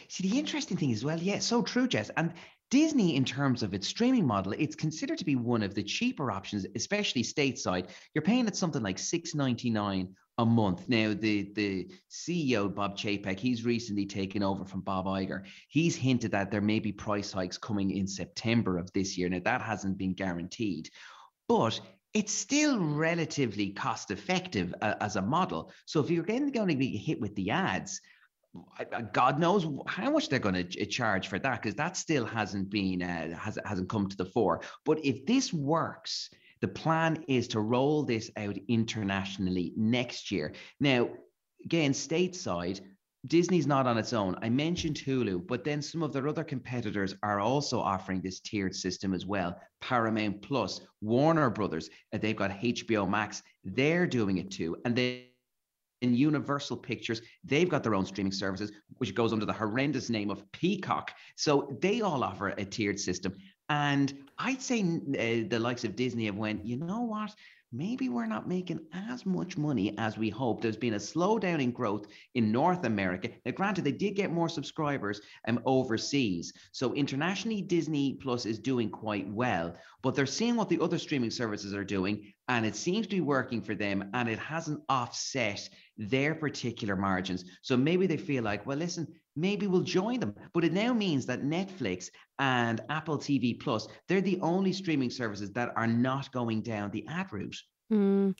See, 0.09 0.29
the 0.29 0.39
interesting 0.39 0.77
thing 0.77 0.93
as 0.93 1.05
well, 1.05 1.19
yeah, 1.19 1.39
so 1.39 1.63
true, 1.63 1.87
Jess. 1.87 2.11
And 2.17 2.33
Disney, 2.71 3.15
in 3.15 3.25
terms 3.25 3.63
of 3.63 3.75
its 3.75 3.87
streaming 3.87 4.27
model, 4.27 4.53
it's 4.53 4.75
considered 4.75 5.19
to 5.19 5.25
be 5.25 5.37
one 5.37 5.63
of 5.63 5.75
the 5.75 5.83
cheaper 5.83 6.33
options, 6.33 6.67
especially 6.75 7.23
stateside. 7.23 7.91
You're 8.15 8.23
paying 8.23 8.47
at 8.47 8.57
something 8.57 8.83
like 8.83 8.99
six 8.99 9.35
ninety 9.35 9.71
nine 9.71 10.15
a 10.39 10.45
month. 10.45 10.89
Now, 10.89 11.15
the 11.15 11.53
the 11.55 11.89
CEO 12.11 12.75
Bob 12.75 12.97
Chapek, 12.97 13.39
he's 13.39 13.65
recently 13.65 14.05
taken 14.05 14.43
over 14.43 14.65
from 14.65 14.81
Bob 14.81 15.07
Iger. 15.07 15.45
He's 15.69 15.97
hinted 15.97 16.33
that 16.33 16.51
there 16.51 16.61
may 16.61 16.81
be 16.81 16.93
price 16.93 17.33
hikes 17.33 17.57
coming 17.57 17.93
in 17.93 18.07
September 18.07 18.79
of 18.79 18.93
this 18.93 19.17
year. 19.17 19.29
Now, 19.29 19.41
that 19.45 19.63
hasn't 19.63 19.97
been 19.97 20.15
guaranteed, 20.15 20.91
but 21.49 21.81
it's 22.15 22.33
still 22.33 22.81
relatively 22.81 23.71
cost 23.71 24.11
effective 24.11 24.75
uh, 24.81 24.95
as 25.01 25.17
a 25.17 25.23
model. 25.23 25.71
So 25.85 26.01
if 26.01 26.11
you're 26.11 26.25
going 26.25 26.51
to 26.51 26.77
be 26.77 26.97
hit 26.97 27.21
with 27.21 27.35
the 27.37 27.51
ads, 27.51 28.01
God 29.13 29.39
knows 29.39 29.67
how 29.87 30.11
much 30.11 30.29
they're 30.29 30.39
going 30.39 30.69
to 30.69 30.87
charge 30.87 31.29
for 31.29 31.39
that 31.39 31.63
because 31.63 31.75
that 31.77 31.97
still 31.97 32.25
hasn't 32.25 32.71
been 32.71 33.03
uh, 33.03 33.37
has 33.37 33.59
hasn't 33.65 33.89
come 33.89 34.09
to 34.09 34.17
the 34.17 34.25
fore. 34.25 34.61
But 34.85 35.05
if 35.05 35.27
this 35.27 35.53
works, 35.53 36.31
the 36.61 36.69
plan 36.69 37.25
is 37.29 37.49
to 37.49 37.61
roll 37.61 38.03
this 38.03 38.31
out 38.37 38.57
internationally 38.69 39.73
next 39.77 40.31
year. 40.31 40.53
Now, 40.81 41.11
again, 41.65 41.93
stateside, 41.93 42.81
Disney's 43.27 43.67
not 43.67 43.87
on 43.87 43.99
its 43.99 44.13
own. 44.13 44.37
I 44.41 44.49
mentioned 44.49 44.97
Hulu, 44.97 45.47
but 45.47 45.65
then 45.65 45.83
some 45.83 46.03
of 46.03 46.13
their 46.13 46.29
other 46.29 46.45
competitors 46.45 47.15
are 47.23 47.41
also 47.41 47.81
offering 47.81 48.21
this 48.21 48.41
tiered 48.41 48.75
system 48.75 49.13
as 49.15 49.27
well. 49.27 49.61
Paramount 49.81 50.43
Plus, 50.43 50.81
Warner 51.01 51.51
Brothers, 51.51 51.91
uh, 52.13 52.19
they've 52.19 52.37
got 52.37 52.53
HBO 52.53 53.09
Max, 53.09 53.43
they're 53.65 54.07
doing 54.07 54.39
it 54.39 54.51
too, 54.51 54.77
and 54.85 54.95
they 54.95 55.31
Universal 56.03 56.79
Pictures, 56.79 57.23
they've 57.45 57.69
got 57.69 57.83
their 57.83 57.95
own 57.95 58.07
streaming 58.07 58.33
services, 58.33 58.73
which 58.99 59.15
goes 59.15 59.33
under 59.33 59.47
the 59.47 59.53
horrendous 59.53 60.11
name 60.11 60.31
of 60.31 60.51
Peacock. 60.53 61.13
So 61.37 61.77
they 61.81 62.01
all 62.01 62.23
offer 62.23 62.49
a 62.49 62.65
tiered 62.65 63.01
system. 63.01 63.35
And 63.69 64.13
I'd 64.39 64.63
say 64.63 64.83
uh, 64.83 65.49
the 65.49 65.59
likes 65.59 65.85
of 65.85 65.97
Disney 65.97 66.27
have 66.27 66.37
went, 66.37 66.65
you 66.65 66.77
know 66.77 67.03
what? 67.03 67.35
Maybe 67.77 68.09
we're 68.09 68.27
not 68.27 68.49
making 68.49 68.81
as 68.93 69.27
much 69.27 69.57
money 69.57 69.97
as 69.99 70.17
we 70.17 70.31
hoped. 70.31 70.63
There's 70.63 70.77
been 70.77 70.95
a 70.95 70.99
slowdown 70.99 71.63
in 71.63 71.71
growth 71.71 72.07
in 72.35 72.51
North 72.51 72.85
America. 72.85 73.29
Now, 73.45 73.53
granted, 73.53 73.85
they 73.85 73.93
did 73.93 74.17
get 74.17 74.33
more 74.33 74.49
subscribers 74.49 75.21
um, 75.47 75.61
overseas. 75.67 76.53
So 76.73 76.95
internationally, 76.95 77.63
Disney 77.63 78.15
Plus 78.15 78.47
is 78.47 78.59
doing 78.59 78.91
quite 78.91 79.29
well, 79.29 79.75
but 80.03 80.15
they're 80.15 80.27
seeing 80.27 80.57
what 80.57 80.69
the 80.69 80.81
other 80.81 80.99
streaming 80.99 81.31
services 81.31 81.75
are 81.75 81.85
doing, 81.85 82.33
and 82.49 82.65
it 82.65 82.77
seems 82.77 83.07
to 83.07 83.17
be 83.17 83.21
working 83.21 83.61
for 83.61 83.75
them, 83.75 84.11
and 84.15 84.29
it 84.29 84.39
hasn't 84.39 84.81
offset 84.89 85.69
their 85.99 86.35
particular 86.35 86.97
margins. 86.97 87.45
So 87.63 87.77
maybe 87.77 88.07
they 88.07 88.17
feel 88.17 88.45
like, 88.45 88.67
well, 88.67 88.79
listen, 88.79 89.07
maybe 89.37 89.67
we'll 89.67 89.83
join 89.83 90.21
them. 90.21 90.35
But 90.53 90.65
it 90.65 90.73
now 90.73 90.93
means 90.93 91.27
that 91.27 91.43
Netflix 91.43 92.09
and 92.39 92.81
Apple 92.89 93.19
TV 93.19 93.59
Plus, 93.59 93.87
they're 94.09 94.21
the 94.21 94.41
only 94.41 94.73
streaming 94.73 95.11
services 95.11 95.53
that 95.53 95.73
are 95.77 95.87
not 95.87 96.33
going 96.33 96.63
down 96.63 96.91
the 96.91 97.07
ad 97.09 97.33
route. 97.33 97.57
Mm. 97.93 98.35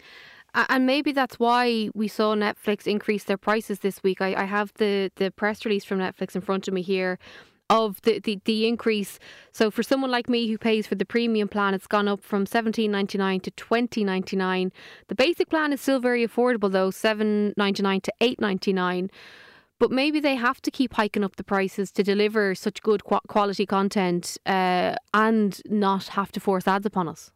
And 0.55 0.87
maybe 0.87 1.13
that's 1.13 1.39
why 1.39 1.91
we 1.95 2.09
saw 2.09 2.35
Netflix 2.35 2.87
increase 2.87 3.25
their 3.25 3.37
prices 3.37 3.81
this 3.81 4.03
week. 4.03 4.23
I, 4.23 4.35
I 4.35 4.45
have 4.45 4.73
the, 4.75 5.13
the 5.17 5.31
press 5.31 5.65
release 5.65 5.85
from 5.85 5.99
Netflix 5.99 6.35
in 6.35 6.41
front 6.41 6.67
of 6.67 6.75
me 6.75 6.83
here 6.83 7.19
of 7.69 8.01
the, 8.03 8.21
the, 8.21 8.41
the 8.45 8.67
increase. 8.67 9.19
So 9.53 9.71
for 9.71 9.83
someone 9.83 10.11
like 10.11 10.29
me 10.29 10.49
who 10.49 10.57
pays 10.57 10.87
for 10.87 10.95
the 10.95 11.05
premium 11.05 11.49
plan, 11.49 11.75
it's 11.75 11.87
gone 11.87 12.09
up 12.09 12.23
from 12.23 12.47
seventeen 12.47 12.93
ninety 12.93 13.19
nine 13.19 13.41
to 13.41 13.51
twenty 13.51 14.05
ninety 14.05 14.37
nine. 14.37 14.73
The 15.09 15.15
basic 15.15 15.51
plan 15.51 15.73
is 15.73 15.81
still 15.81 15.99
very 15.99 16.27
affordable 16.27 16.71
though, 16.71 16.91
seven 16.91 17.53
ninety 17.57 17.83
nine 17.83 18.01
to 18.03 18.13
eight 18.21 18.41
ninety 18.41 18.73
nine. 18.73 19.11
But 19.79 19.91
maybe 19.91 20.21
they 20.21 20.37
have 20.37 20.63
to 20.63 20.71
keep 20.71 20.95
hiking 20.95 21.23
up 21.23 21.37
the 21.37 21.45
prices 21.45 21.93
to 21.93 22.03
deliver 22.03 22.55
such 22.55 22.83
good 22.83 23.03
quality 23.05 23.67
content 23.67 24.39
uh, 24.47 24.95
and 25.13 25.61
not 25.69 26.09
have 26.09 26.33
to 26.33 26.41
force 26.41 26.67
ads 26.67 26.87
upon 26.87 27.09
us. 27.09 27.31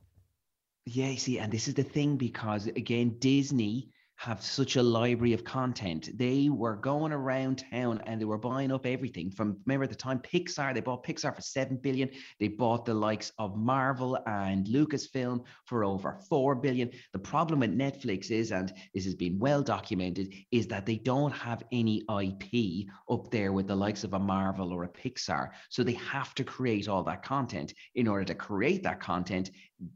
Yeah, 0.86 1.14
see, 1.16 1.38
and 1.38 1.52
this 1.52 1.68
is 1.68 1.74
the 1.74 1.82
thing 1.82 2.16
because 2.16 2.66
again, 2.66 3.16
Disney 3.18 3.90
have 4.20 4.42
such 4.42 4.76
a 4.76 4.82
library 4.82 5.32
of 5.32 5.44
content. 5.44 6.10
They 6.18 6.50
were 6.50 6.76
going 6.76 7.10
around 7.10 7.64
town 7.70 8.02
and 8.04 8.20
they 8.20 8.26
were 8.26 8.36
buying 8.36 8.70
up 8.70 8.84
everything 8.84 9.30
from 9.30 9.56
remember 9.64 9.84
at 9.84 9.90
the 9.90 9.96
time 9.96 10.18
Pixar, 10.18 10.74
they 10.74 10.82
bought 10.82 11.02
Pixar 11.02 11.34
for 11.34 11.40
7 11.40 11.78
billion. 11.78 12.10
They 12.38 12.48
bought 12.48 12.84
the 12.84 12.92
likes 12.92 13.32
of 13.38 13.56
Marvel 13.56 14.18
and 14.26 14.66
Lucasfilm 14.66 15.42
for 15.64 15.84
over 15.84 16.18
4 16.28 16.54
billion. 16.56 16.90
The 17.14 17.18
problem 17.18 17.60
with 17.60 17.74
Netflix 17.74 18.30
is, 18.30 18.52
and 18.52 18.70
this 18.92 19.06
has 19.06 19.14
been 19.14 19.38
well 19.38 19.62
documented, 19.62 20.34
is 20.50 20.66
that 20.66 20.84
they 20.84 20.96
don't 20.96 21.32
have 21.32 21.62
any 21.72 22.02
IP 22.20 22.88
up 23.10 23.30
there 23.30 23.54
with 23.54 23.68
the 23.68 23.76
likes 23.76 24.04
of 24.04 24.12
a 24.12 24.18
Marvel 24.18 24.70
or 24.70 24.84
a 24.84 24.88
Pixar. 24.88 25.48
So 25.70 25.82
they 25.82 25.94
have 25.94 26.34
to 26.34 26.44
create 26.44 26.88
all 26.88 27.02
that 27.04 27.22
content. 27.22 27.72
In 27.94 28.06
order 28.06 28.24
to 28.24 28.34
create 28.34 28.82
that 28.82 29.00
content, 29.00 29.50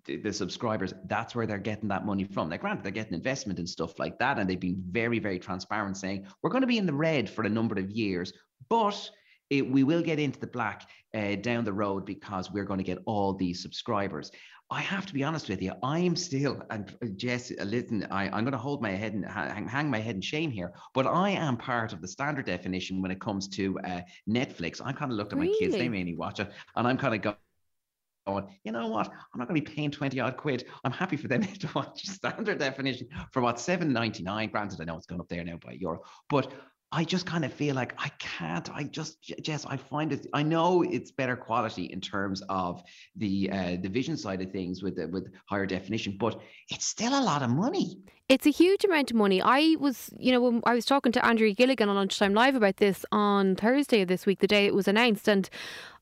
the, 0.07 0.17
the 0.17 0.33
subscribers, 0.33 0.95
that's 1.07 1.35
where 1.35 1.47
they're 1.47 1.59
getting 1.59 1.89
that 1.89 2.07
money 2.07 2.25
from. 2.25 2.49
Now, 2.49 2.57
granted, 2.57 2.85
they're 2.85 2.93
getting 2.93 3.15
investment 3.15 3.59
and 3.59 3.69
stuff 3.69 3.99
like 3.99 4.05
like 4.05 4.19
that. 4.19 4.39
And 4.39 4.49
they've 4.49 4.61
been 4.61 4.83
very, 4.91 5.19
very 5.19 5.39
transparent 5.39 5.97
saying, 5.97 6.27
we're 6.43 6.51
going 6.51 6.63
to 6.63 6.67
be 6.67 6.79
in 6.79 6.87
the 6.87 6.93
red 6.93 7.29
for 7.29 7.45
a 7.45 7.49
number 7.49 7.79
of 7.79 7.91
years, 7.91 8.33
but 8.69 9.11
it, 9.51 9.69
we 9.69 9.83
will 9.83 10.03
get 10.03 10.19
into 10.19 10.41
the 10.41 10.47
black 10.47 10.89
uh, 11.15 11.37
down 11.37 11.65
the 11.65 11.73
road 11.73 12.05
because 12.05 12.51
we're 12.51 12.65
going 12.65 12.79
to 12.79 12.85
get 12.85 12.99
all 13.07 13.33
these 13.35 13.63
subscribers. 13.63 14.31
I 14.71 14.81
have 14.81 15.05
to 15.07 15.15
be 15.15 15.23
honest 15.23 15.49
with 15.49 15.61
you. 15.61 15.73
I'm 15.83 16.17
still, 16.17 16.63
and 16.71 16.91
uh, 17.03 17.07
Jess, 17.17 17.53
uh, 17.61 17.65
listen, 17.65 18.07
I, 18.11 18.27
am 18.27 18.45
going 18.45 18.53
to 18.53 18.59
hold 18.59 18.81
my 18.81 18.91
head 18.91 19.13
and 19.13 19.25
hang, 19.25 19.69
hang, 19.69 19.91
my 19.91 20.01
head 20.01 20.17
in 20.17 20.23
shame 20.23 20.51
here, 20.51 20.73
but 20.95 21.07
I 21.07 21.31
am 21.31 21.57
part 21.57 21.93
of 21.93 22.01
the 22.01 22.09
standard 22.09 22.47
definition 22.47 23.03
when 23.03 23.11
it 23.11 23.21
comes 23.21 23.47
to 23.49 23.79
uh, 23.81 24.01
Netflix. 24.29 24.81
I 24.83 24.93
kind 24.93 25.13
of 25.13 25.19
looked 25.19 25.33
at 25.33 25.39
my 25.39 25.53
kids; 25.59 25.75
they 25.75 25.89
mainly 25.89 26.15
watch 26.15 26.41
it, 26.41 26.51
and 26.77 26.89
I'm 26.89 26.97
kind 26.97 27.15
of 27.15 27.37
going 28.27 28.47
you 28.65 28.73
know 28.73 28.89
what? 28.89 29.09
I'm 29.09 29.39
not 29.39 29.49
going 29.49 29.61
to 29.61 29.69
be 29.69 29.75
paying 29.75 29.91
20 29.91 30.19
odd 30.21 30.37
quid. 30.37 30.65
I'm 30.85 30.93
happy 30.93 31.17
for 31.17 31.29
them 31.29 31.43
to 31.61 31.69
watch 31.75 32.05
standard 32.07 32.59
definition 32.59 33.09
for 33.33 33.43
what 33.43 33.57
7.99. 33.57 34.51
Granted, 34.51 34.81
I 34.81 34.85
know 34.85 34.97
it's 34.97 35.07
gone 35.07 35.21
up 35.21 35.29
there 35.29 35.45
now 35.45 35.59
by 35.65 35.73
euro, 35.73 36.01
but 36.29 36.53
I 36.95 37.03
just 37.03 37.27
kind 37.27 37.45
of 37.45 37.53
feel 37.53 37.75
like 37.75 37.93
I 37.99 38.09
can't. 38.21 38.71
I 38.73 38.85
just, 38.85 39.21
Jess, 39.43 39.67
I 39.67 39.77
find 39.77 40.13
it. 40.13 40.29
I 40.33 40.45
know 40.45 40.83
it's 40.83 41.11
better 41.11 41.35
quality 41.35 41.87
in 41.87 42.01
terms 42.01 42.41
of 42.49 42.85
the 43.17 43.51
uh, 43.51 43.77
the 43.81 43.89
vision 43.89 44.17
side 44.17 44.41
of 44.43 44.53
things 44.53 44.81
with 44.81 44.95
the, 44.95 45.09
with 45.09 45.33
higher 45.49 45.67
definition, 45.67 46.17
but 46.21 46.41
it's 46.71 46.87
still 46.87 47.19
a 47.19 47.21
lot 47.21 47.43
of 47.43 47.51
money. 47.51 47.99
It's 48.29 48.47
a 48.47 48.51
huge 48.51 48.85
amount 48.85 49.11
of 49.11 49.17
money. 49.17 49.43
I 49.43 49.77
was, 49.81 50.11
you 50.19 50.31
know, 50.31 50.41
when 50.41 50.63
I 50.65 50.73
was 50.73 50.85
talking 50.85 51.11
to 51.13 51.27
Andrea 51.27 51.53
Gilligan 51.53 51.89
on 51.89 51.97
Lunchtime 51.97 52.33
Live 52.33 52.55
about 52.55 52.77
this 52.77 53.05
on 53.11 53.57
Thursday 53.57 54.03
of 54.03 54.09
this 54.09 54.25
week, 54.25 54.39
the 54.39 54.47
day 54.47 54.65
it 54.65 54.75
was 54.75 54.87
announced, 54.87 55.29
and 55.29 55.51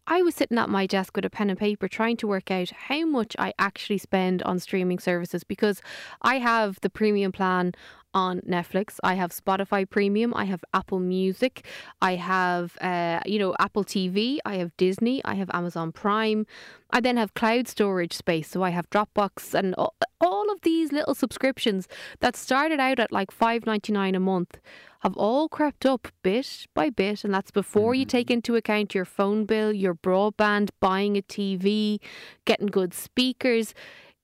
I 0.06 0.20
was 0.22 0.34
sitting 0.34 0.58
at 0.58 0.68
my 0.68 0.86
desk 0.86 1.14
with 1.14 1.24
a 1.24 1.30
pen 1.30 1.48
and 1.48 1.58
paper 1.58 1.86
trying 1.86 2.16
to 2.18 2.26
work 2.26 2.50
out 2.50 2.70
how 2.70 3.06
much 3.06 3.36
I 3.38 3.52
actually 3.58 3.98
spend 3.98 4.42
on 4.42 4.58
streaming 4.58 4.98
services 4.98 5.44
because 5.44 5.80
I 6.22 6.38
have 6.38 6.80
the 6.80 6.90
premium 6.90 7.30
plan 7.30 7.72
on 8.14 8.40
Netflix. 8.40 8.98
I 9.02 9.14
have 9.14 9.30
Spotify 9.30 9.88
Premium. 9.88 10.32
I 10.34 10.44
have 10.44 10.64
Apple 10.72 11.00
Music. 11.00 11.64
I 12.00 12.16
have, 12.16 12.76
uh, 12.80 13.20
you 13.26 13.38
know, 13.38 13.54
Apple 13.58 13.84
TV. 13.84 14.38
I 14.44 14.56
have 14.56 14.76
Disney. 14.76 15.22
I 15.24 15.34
have 15.34 15.50
Amazon 15.52 15.92
Prime. 15.92 16.46
I 16.90 17.00
then 17.00 17.16
have 17.16 17.34
cloud 17.34 17.68
storage 17.68 18.12
space. 18.12 18.48
So 18.48 18.62
I 18.62 18.70
have 18.70 18.90
Dropbox 18.90 19.54
and 19.54 19.74
all 19.74 20.52
of 20.52 20.60
these 20.62 20.92
little 20.92 21.14
subscriptions 21.14 21.88
that 22.20 22.36
started 22.36 22.80
out 22.80 22.98
at 22.98 23.12
like 23.12 23.30
five 23.30 23.66
ninety 23.66 23.92
nine 23.92 24.14
a 24.14 24.20
month 24.20 24.60
have 25.02 25.16
all 25.16 25.48
crept 25.48 25.84
up 25.84 26.08
bit 26.22 26.66
by 26.74 26.88
bit. 26.88 27.24
And 27.24 27.34
that's 27.34 27.50
before 27.50 27.92
mm-hmm. 27.92 28.00
you 28.00 28.06
take 28.06 28.30
into 28.30 28.54
account 28.54 28.94
your 28.94 29.04
phone 29.04 29.44
bill, 29.44 29.72
your 29.72 29.94
broadband, 29.94 30.70
buying 30.80 31.16
a 31.16 31.22
TV, 31.22 31.98
getting 32.44 32.68
good 32.68 32.94
speakers. 32.94 33.74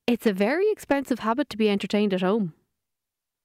It's 0.07 0.25
a 0.25 0.33
very 0.33 0.71
expensive 0.71 1.19
habit 1.19 1.49
to 1.49 1.57
be 1.57 1.69
entertained 1.69 2.13
at 2.13 2.21
home. 2.21 2.53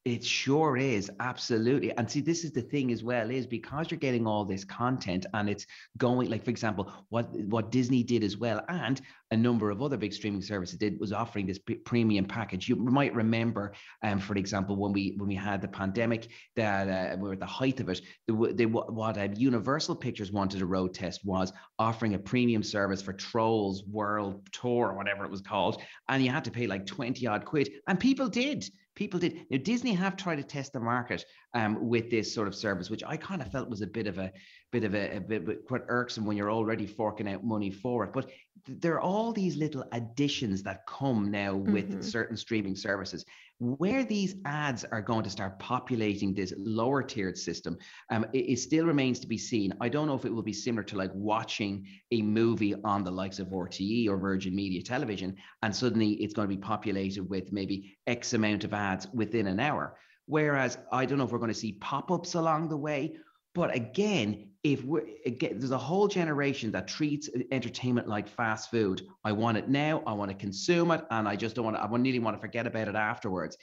It 0.04 0.22
sure 0.22 0.76
is, 0.76 1.10
absolutely. 1.18 1.90
And 1.96 2.10
see, 2.10 2.20
this 2.20 2.44
is 2.44 2.52
the 2.52 2.60
thing 2.60 2.92
as 2.92 3.02
well, 3.02 3.30
is 3.30 3.46
because 3.46 3.90
you're 3.90 3.98
getting 3.98 4.26
all 4.26 4.44
this 4.44 4.62
content 4.62 5.24
and 5.32 5.48
it's 5.48 5.66
going, 5.96 6.28
like 6.28 6.44
for 6.44 6.50
example, 6.50 6.92
what 7.08 7.32
what 7.46 7.70
Disney 7.70 8.02
did 8.02 8.22
as 8.22 8.36
well, 8.36 8.62
and 8.68 9.00
a 9.30 9.36
number 9.36 9.70
of 9.70 9.80
other 9.80 9.96
big 9.96 10.12
streaming 10.12 10.42
services 10.42 10.76
did 10.78 11.00
was 11.00 11.10
offering 11.10 11.46
this 11.46 11.58
premium 11.86 12.26
package. 12.26 12.68
You 12.68 12.76
might 12.76 13.14
remember, 13.14 13.72
um, 14.02 14.18
for 14.18 14.36
example, 14.36 14.76
when 14.76 14.92
we 14.92 15.14
when 15.16 15.26
we 15.26 15.34
had 15.34 15.62
the 15.62 15.68
pandemic, 15.68 16.28
that 16.54 16.86
uh, 16.86 17.16
we 17.16 17.28
were 17.28 17.32
at 17.32 17.40
the 17.40 17.46
height 17.46 17.80
of 17.80 17.88
it. 17.88 18.02
The, 18.26 18.52
the 18.54 18.66
what 18.66 19.16
uh, 19.16 19.28
Universal 19.34 19.96
Pictures 19.96 20.30
wanted 20.30 20.60
a 20.60 20.66
road 20.66 20.92
test 20.92 21.24
was 21.24 21.50
offering 21.78 22.12
a 22.12 22.18
premium 22.18 22.62
service 22.62 23.00
for 23.00 23.14
Trolls 23.14 23.84
World 23.86 24.46
Tour 24.52 24.90
or 24.90 24.94
whatever 24.98 25.24
it 25.24 25.30
was 25.30 25.40
called, 25.40 25.80
and 26.10 26.22
you 26.22 26.30
had 26.30 26.44
to 26.44 26.50
pay 26.50 26.66
like 26.66 26.84
twenty 26.84 27.26
odd 27.26 27.46
quid, 27.46 27.70
and 27.88 27.98
people 27.98 28.28
did 28.28 28.66
people 28.94 29.20
did. 29.20 29.46
Now, 29.50 29.58
Disney 29.58 29.92
have 29.92 30.16
tried 30.16 30.36
to 30.36 30.42
test 30.42 30.72
the 30.72 30.80
market 30.80 31.24
um, 31.52 31.88
with 31.88 32.10
this 32.10 32.34
sort 32.34 32.48
of 32.48 32.54
service, 32.54 32.90
which 32.90 33.02
I 33.04 33.16
kind 33.16 33.42
of 33.42 33.50
felt 33.50 33.68
was 33.68 33.82
a 33.82 33.86
bit 33.86 34.06
of 34.06 34.18
a 34.18 34.32
bit 34.72 34.84
of 34.84 34.94
a, 34.94 35.16
a 35.16 35.20
bit 35.20 35.66
quite 35.66 35.82
irksome 35.88 36.26
when 36.26 36.36
you're 36.36 36.50
already 36.50 36.86
forking 36.86 37.28
out 37.28 37.44
money 37.44 37.70
for 37.70 38.04
it. 38.04 38.12
But 38.12 38.30
there 38.66 38.94
are 38.94 39.00
all 39.00 39.32
these 39.32 39.56
little 39.56 39.84
additions 39.92 40.62
that 40.62 40.86
come 40.86 41.30
now 41.30 41.54
with 41.54 41.90
mm-hmm. 41.90 42.00
certain 42.00 42.36
streaming 42.36 42.76
services. 42.76 43.24
Where 43.60 44.04
these 44.04 44.34
ads 44.44 44.84
are 44.84 45.00
going 45.00 45.22
to 45.24 45.30
start 45.30 45.58
populating 45.60 46.34
this 46.34 46.52
lower 46.56 47.02
tiered 47.02 47.38
system, 47.38 47.78
um, 48.10 48.26
it, 48.32 48.50
it, 48.50 48.58
still 48.58 48.84
remains 48.84 49.20
to 49.20 49.28
be 49.28 49.38
seen. 49.38 49.72
I 49.80 49.88
don't 49.88 50.08
know 50.08 50.16
if 50.16 50.24
it 50.24 50.34
will 50.34 50.42
be 50.42 50.52
similar 50.52 50.82
to 50.84 50.96
like 50.96 51.12
watching 51.14 51.86
a 52.10 52.20
movie 52.20 52.74
on 52.82 53.04
the 53.04 53.12
likes 53.12 53.38
of 53.38 53.48
RTE 53.48 54.08
or 54.08 54.18
Virgin 54.18 54.56
Media 54.56 54.82
Television, 54.82 55.36
and 55.62 55.74
suddenly 55.74 56.12
it's 56.14 56.34
going 56.34 56.48
to 56.48 56.54
be 56.54 56.60
populated 56.60 57.28
with 57.30 57.52
maybe 57.52 57.96
X 58.08 58.32
amount 58.32 58.64
of 58.64 58.74
ads 58.74 59.06
within 59.14 59.46
an 59.46 59.60
hour. 59.60 59.96
Whereas 60.26 60.78
I 60.90 61.06
don't 61.06 61.18
know 61.18 61.24
if 61.24 61.30
we're 61.30 61.38
going 61.38 61.48
to 61.48 61.54
see 61.54 61.78
pop 61.80 62.10
ups 62.10 62.34
along 62.34 62.68
the 62.68 62.76
way. 62.76 63.14
But 63.54 63.74
again, 63.74 64.50
if 64.64 64.82
we're 64.82 65.06
again, 65.26 65.58
there's 65.58 65.70
a 65.70 65.78
whole 65.78 66.08
generation 66.08 66.70
that 66.72 66.88
treats 66.88 67.28
entertainment 67.52 68.08
like 68.08 68.28
fast 68.28 68.70
food. 68.70 69.02
I 69.22 69.32
want 69.32 69.58
it 69.58 69.68
now, 69.68 70.02
I 70.06 70.12
want 70.12 70.30
to 70.30 70.36
consume 70.36 70.90
it, 70.90 71.04
and 71.10 71.28
I 71.28 71.36
just 71.36 71.54
don't 71.54 71.64
want 71.66 71.76
to, 71.76 71.82
I 71.82 71.88
really 71.88 72.18
want 72.18 72.36
to 72.36 72.40
forget 72.40 72.66
about 72.66 72.88
it 72.88 72.96
afterwards. 72.96 73.56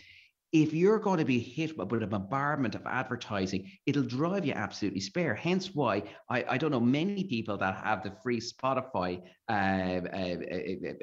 If 0.54 0.74
you're 0.74 1.00
going 1.00 1.20
to 1.20 1.26
be 1.26 1.40
hit 1.40 1.78
with 1.78 2.04
a 2.04 2.08
bombardment 2.08 2.76
of 2.76 2.86
advertising, 2.86 3.72
it'll 3.86 4.04
drive 4.04 4.46
you 4.46 4.52
absolutely 4.52 5.00
spare. 5.00 5.34
Hence 5.34 5.74
why 5.74 6.04
I, 6.30 6.44
I 6.50 6.58
don't 6.58 6.72
know 6.72 6.80
many 6.82 7.24
people 7.24 7.58
that 7.58 7.76
have 7.76 8.04
the 8.04 8.12
free 8.22 8.42
Spotify 8.42 9.22
uh, 9.50 9.52
uh, 9.52 10.36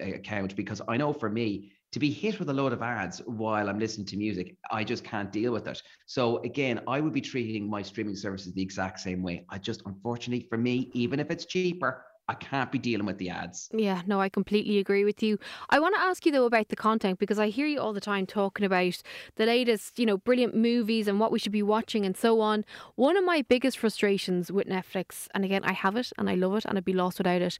uh, 0.02 0.14
account 0.14 0.54
because 0.54 0.82
I 0.86 0.98
know 0.98 1.14
for 1.14 1.30
me, 1.30 1.72
to 1.92 1.98
be 1.98 2.10
hit 2.10 2.38
with 2.38 2.48
a 2.50 2.52
load 2.52 2.72
of 2.72 2.82
ads 2.82 3.18
while 3.26 3.68
I'm 3.68 3.78
listening 3.78 4.06
to 4.08 4.16
music, 4.16 4.56
I 4.70 4.84
just 4.84 5.04
can't 5.04 5.32
deal 5.32 5.52
with 5.52 5.66
it. 5.66 5.82
So 6.06 6.38
again, 6.42 6.80
I 6.86 7.00
would 7.00 7.12
be 7.12 7.20
treating 7.20 7.68
my 7.68 7.82
streaming 7.82 8.16
services 8.16 8.52
the 8.52 8.62
exact 8.62 9.00
same 9.00 9.22
way. 9.22 9.46
I 9.48 9.58
just, 9.58 9.82
unfortunately 9.86 10.46
for 10.48 10.58
me, 10.58 10.90
even 10.94 11.20
if 11.20 11.30
it's 11.30 11.46
cheaper, 11.46 12.04
I 12.28 12.34
can't 12.34 12.70
be 12.70 12.78
dealing 12.78 13.06
with 13.06 13.18
the 13.18 13.30
ads. 13.30 13.70
Yeah, 13.70 14.00
no, 14.06 14.18
I 14.18 14.30
completely 14.30 14.78
agree 14.78 15.04
with 15.04 15.22
you. 15.22 15.38
I 15.68 15.78
want 15.78 15.94
to 15.94 16.00
ask 16.00 16.24
you 16.24 16.32
though 16.32 16.46
about 16.46 16.68
the 16.68 16.76
content 16.76 17.18
because 17.18 17.38
I 17.38 17.48
hear 17.48 17.66
you 17.66 17.80
all 17.80 17.92
the 17.92 18.00
time 18.00 18.26
talking 18.26 18.64
about 18.64 19.02
the 19.36 19.44
latest, 19.44 19.98
you 19.98 20.06
know, 20.06 20.16
brilliant 20.16 20.56
movies 20.56 21.06
and 21.06 21.20
what 21.20 21.30
we 21.30 21.38
should 21.38 21.52
be 21.52 21.62
watching 21.62 22.06
and 22.06 22.16
so 22.16 22.40
on. 22.40 22.64
One 22.94 23.18
of 23.18 23.24
my 23.24 23.42
biggest 23.42 23.76
frustrations 23.76 24.50
with 24.50 24.68
Netflix, 24.68 25.28
and 25.34 25.44
again, 25.44 25.64
I 25.64 25.72
have 25.72 25.96
it 25.96 26.12
and 26.16 26.30
I 26.30 26.34
love 26.34 26.54
it 26.56 26.64
and 26.64 26.78
I'd 26.78 26.84
be 26.84 26.94
lost 26.94 27.18
without 27.18 27.42
it, 27.42 27.58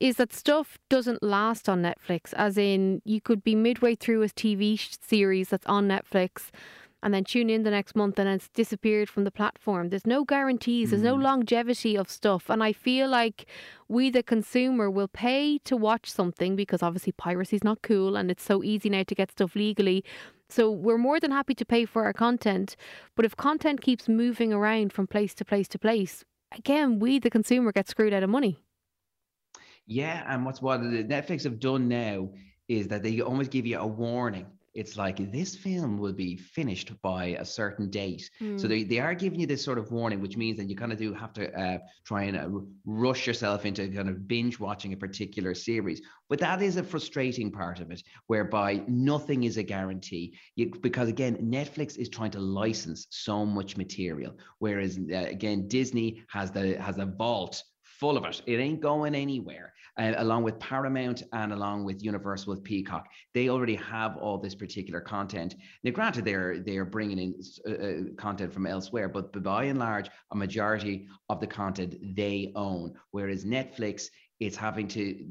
is 0.00 0.16
that 0.16 0.32
stuff 0.32 0.78
doesn't 0.88 1.22
last 1.22 1.68
on 1.68 1.82
Netflix. 1.82 2.32
As 2.34 2.58
in, 2.58 3.00
you 3.04 3.20
could 3.20 3.44
be 3.44 3.54
midway 3.54 3.94
through 3.94 4.22
a 4.22 4.28
TV 4.28 4.78
series 5.00 5.48
that's 5.48 5.66
on 5.66 5.88
Netflix 5.88 6.50
and 7.04 7.12
then 7.12 7.22
tune 7.22 7.50
in 7.50 7.64
the 7.64 7.70
next 7.70 7.94
month 7.94 8.18
and 8.18 8.26
it's 8.28 8.48
disappeared 8.48 9.10
from 9.10 9.24
the 9.24 9.30
platform. 9.30 9.90
There's 9.90 10.06
no 10.06 10.24
guarantees, 10.24 10.90
there's 10.90 11.02
no 11.02 11.16
hmm. 11.16 11.22
longevity 11.22 11.96
of 11.96 12.08
stuff. 12.08 12.48
And 12.48 12.64
I 12.64 12.72
feel 12.72 13.08
like 13.08 13.46
we, 13.88 14.08
the 14.08 14.22
consumer, 14.22 14.90
will 14.90 15.08
pay 15.08 15.58
to 15.58 15.76
watch 15.76 16.10
something 16.10 16.56
because 16.56 16.82
obviously 16.82 17.12
piracy 17.12 17.56
is 17.56 17.62
not 17.62 17.82
cool 17.82 18.16
and 18.16 18.30
it's 18.30 18.42
so 18.42 18.64
easy 18.64 18.88
now 18.88 19.02
to 19.02 19.14
get 19.14 19.32
stuff 19.32 19.54
legally. 19.54 20.02
So 20.48 20.70
we're 20.70 20.98
more 20.98 21.20
than 21.20 21.30
happy 21.30 21.54
to 21.54 21.64
pay 21.66 21.84
for 21.84 22.04
our 22.04 22.14
content. 22.14 22.74
But 23.16 23.26
if 23.26 23.36
content 23.36 23.82
keeps 23.82 24.08
moving 24.08 24.54
around 24.54 24.94
from 24.94 25.06
place 25.06 25.34
to 25.34 25.44
place 25.44 25.68
to 25.68 25.78
place, 25.78 26.24
again, 26.56 26.98
we, 27.00 27.18
the 27.18 27.30
consumer, 27.30 27.70
get 27.70 27.86
screwed 27.86 28.14
out 28.14 28.22
of 28.22 28.30
money. 28.30 28.58
Yeah, 29.86 30.24
and 30.26 30.44
what's 30.44 30.62
what 30.62 30.80
Netflix 30.80 31.44
have 31.44 31.60
done 31.60 31.88
now 31.88 32.30
is 32.68 32.88
that 32.88 33.02
they 33.02 33.20
almost 33.20 33.50
give 33.50 33.66
you 33.66 33.78
a 33.78 33.86
warning 33.86 34.46
it's 34.74 34.96
like 34.96 35.30
this 35.30 35.54
film 35.54 35.98
will 35.98 36.12
be 36.12 36.36
finished 36.36 36.92
by 37.00 37.36
a 37.38 37.44
certain 37.44 37.88
date. 37.90 38.28
Mm. 38.40 38.58
So 38.58 38.66
hmm. 38.66 38.70
they, 38.70 38.82
they 38.82 38.98
are 38.98 39.14
giving 39.14 39.38
you 39.38 39.46
this 39.46 39.64
sort 39.64 39.78
of 39.78 39.92
warning, 39.92 40.20
which 40.20 40.36
means 40.36 40.58
that 40.58 40.68
you 40.68 40.74
kind 40.74 40.92
of 40.92 40.98
do 40.98 41.14
have 41.14 41.32
to 41.34 41.52
uh, 41.58 41.78
try 42.04 42.24
and 42.24 42.36
uh, 42.36 42.48
rush 42.84 43.26
yourself 43.26 43.64
into 43.64 43.88
kind 43.88 44.08
of 44.08 44.26
binge 44.26 44.58
watching 44.58 44.92
a 44.92 44.96
particular 44.96 45.54
series. 45.54 46.02
But 46.28 46.40
that 46.40 46.60
is 46.60 46.76
a 46.76 46.82
frustrating 46.82 47.52
part 47.52 47.78
of 47.78 47.92
it, 47.92 48.02
whereby 48.26 48.82
nothing 48.88 49.44
is 49.44 49.58
a 49.58 49.62
guarantee. 49.62 50.36
You, 50.56 50.72
because 50.82 51.08
again, 51.08 51.36
Netflix 51.36 51.96
is 51.96 52.08
trying 52.08 52.32
to 52.32 52.40
license 52.40 53.06
so 53.10 53.46
much 53.46 53.76
material, 53.76 54.36
whereas 54.58 54.98
uh, 54.98 55.16
again, 55.16 55.68
Disney 55.68 56.24
has 56.30 56.50
the 56.50 56.80
has 56.82 56.98
a 56.98 57.06
vault 57.06 57.62
full 57.98 58.16
of 58.16 58.24
it. 58.24 58.42
It 58.46 58.58
ain't 58.58 58.80
going 58.80 59.14
anywhere. 59.14 59.72
Uh, 59.96 60.12
along 60.16 60.42
with 60.42 60.58
Paramount 60.58 61.22
and 61.32 61.52
along 61.52 61.84
with 61.84 62.02
Universal 62.02 62.52
with 62.52 62.64
Peacock, 62.64 63.06
they 63.32 63.48
already 63.48 63.76
have 63.76 64.16
all 64.16 64.38
this 64.38 64.54
particular 64.54 65.00
content. 65.00 65.54
Now, 65.84 65.92
granted, 65.92 66.24
they're 66.24 66.58
they're 66.58 66.84
bringing 66.84 67.18
in 67.18 67.34
uh, 67.68 67.72
uh 67.72 68.14
content 68.16 68.52
from 68.52 68.66
elsewhere, 68.66 69.08
but 69.08 69.42
by 69.42 69.64
and 69.64 69.78
large, 69.78 70.08
a 70.32 70.36
majority 70.36 71.06
of 71.28 71.40
the 71.40 71.46
content 71.46 71.94
they 72.16 72.52
own. 72.56 72.94
Whereas 73.12 73.44
Netflix 73.44 74.08
it's 74.40 74.56
having 74.56 74.88
to 74.88 75.24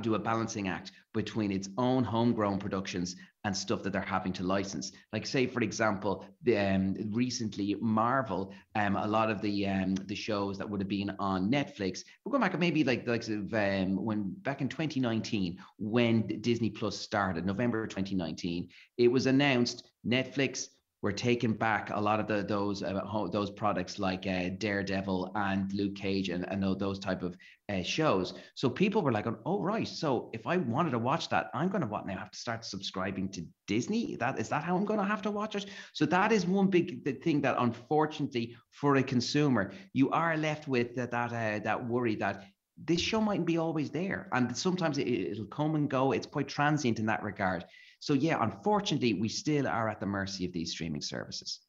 do 0.00 0.14
a 0.14 0.18
balancing 0.18 0.68
act 0.68 0.92
between 1.12 1.50
its 1.50 1.68
own 1.76 2.04
homegrown 2.04 2.58
productions 2.58 3.16
and 3.44 3.56
stuff 3.56 3.82
that 3.82 3.92
they're 3.92 4.00
having 4.00 4.32
to 4.32 4.42
license. 4.42 4.92
Like, 5.12 5.26
say, 5.26 5.46
for 5.46 5.60
example, 5.60 6.24
the, 6.42 6.56
um, 6.56 6.96
recently 7.12 7.76
Marvel, 7.80 8.52
um, 8.74 8.96
a 8.96 9.06
lot 9.06 9.30
of 9.30 9.40
the 9.42 9.66
um, 9.66 9.94
the 9.94 10.14
shows 10.14 10.58
that 10.58 10.68
would 10.68 10.80
have 10.80 10.88
been 10.88 11.14
on 11.18 11.50
Netflix. 11.50 12.04
We're 12.24 12.30
going 12.30 12.42
back 12.42 12.58
maybe 12.58 12.84
like 12.84 13.06
like 13.06 13.28
um, 13.28 14.04
when 14.04 14.32
back 14.42 14.60
in 14.60 14.68
2019 14.68 15.58
when 15.78 16.26
Disney 16.40 16.70
Plus 16.70 16.98
started, 16.98 17.44
November 17.44 17.86
2019, 17.86 18.68
it 18.98 19.08
was 19.08 19.26
announced 19.26 19.90
Netflix 20.06 20.68
we're 21.04 21.12
taking 21.12 21.52
back 21.52 21.90
a 21.90 22.00
lot 22.00 22.18
of 22.18 22.26
the, 22.26 22.42
those 22.42 22.82
uh, 22.82 23.28
those 23.30 23.50
products 23.50 23.98
like 23.98 24.26
uh, 24.26 24.48
Daredevil 24.56 25.32
and 25.34 25.70
Luke 25.74 25.96
Cage 25.96 26.30
and, 26.30 26.50
and 26.50 26.62
those 26.78 26.98
type 26.98 27.22
of 27.22 27.36
uh, 27.68 27.82
shows. 27.82 28.32
So 28.54 28.70
people 28.70 29.02
were 29.02 29.12
like, 29.12 29.26
"Oh 29.44 29.60
right, 29.60 29.86
so 29.86 30.30
if 30.32 30.46
I 30.46 30.56
wanted 30.56 30.92
to 30.92 30.98
watch 30.98 31.28
that, 31.28 31.50
I'm 31.52 31.68
going 31.68 31.82
to 31.82 31.86
what 31.86 32.06
now 32.06 32.16
have 32.16 32.30
to 32.30 32.38
start 32.38 32.64
subscribing 32.64 33.28
to 33.32 33.46
Disney? 33.66 34.16
That 34.16 34.38
is 34.38 34.48
that 34.48 34.64
how 34.64 34.76
I'm 34.76 34.86
going 34.86 34.98
to 34.98 35.04
have 35.04 35.20
to 35.22 35.30
watch 35.30 35.54
it?" 35.56 35.66
So 35.92 36.06
that 36.06 36.32
is 36.32 36.46
one 36.46 36.68
big 36.68 37.22
thing 37.22 37.42
that 37.42 37.56
unfortunately 37.58 38.56
for 38.70 38.96
a 38.96 39.02
consumer, 39.02 39.72
you 39.92 40.08
are 40.08 40.38
left 40.38 40.68
with 40.68 40.94
that 40.94 41.10
that 41.10 41.32
uh, 41.32 41.62
that 41.64 41.86
worry 41.86 42.14
that 42.14 42.44
this 42.82 43.00
show 43.02 43.20
mightn't 43.20 43.46
be 43.46 43.58
always 43.58 43.90
there, 43.90 44.30
and 44.32 44.56
sometimes 44.56 44.96
it, 44.96 45.06
it'll 45.06 45.44
come 45.44 45.74
and 45.74 45.90
go. 45.90 46.12
It's 46.12 46.26
quite 46.26 46.48
transient 46.48 46.98
in 46.98 47.04
that 47.06 47.22
regard. 47.22 47.66
So 48.04 48.12
yeah, 48.12 48.36
unfortunately, 48.42 49.14
we 49.14 49.30
still 49.30 49.66
are 49.66 49.88
at 49.88 49.98
the 49.98 50.04
mercy 50.04 50.44
of 50.44 50.52
these 50.52 50.72
streaming 50.72 51.00
services. 51.00 51.60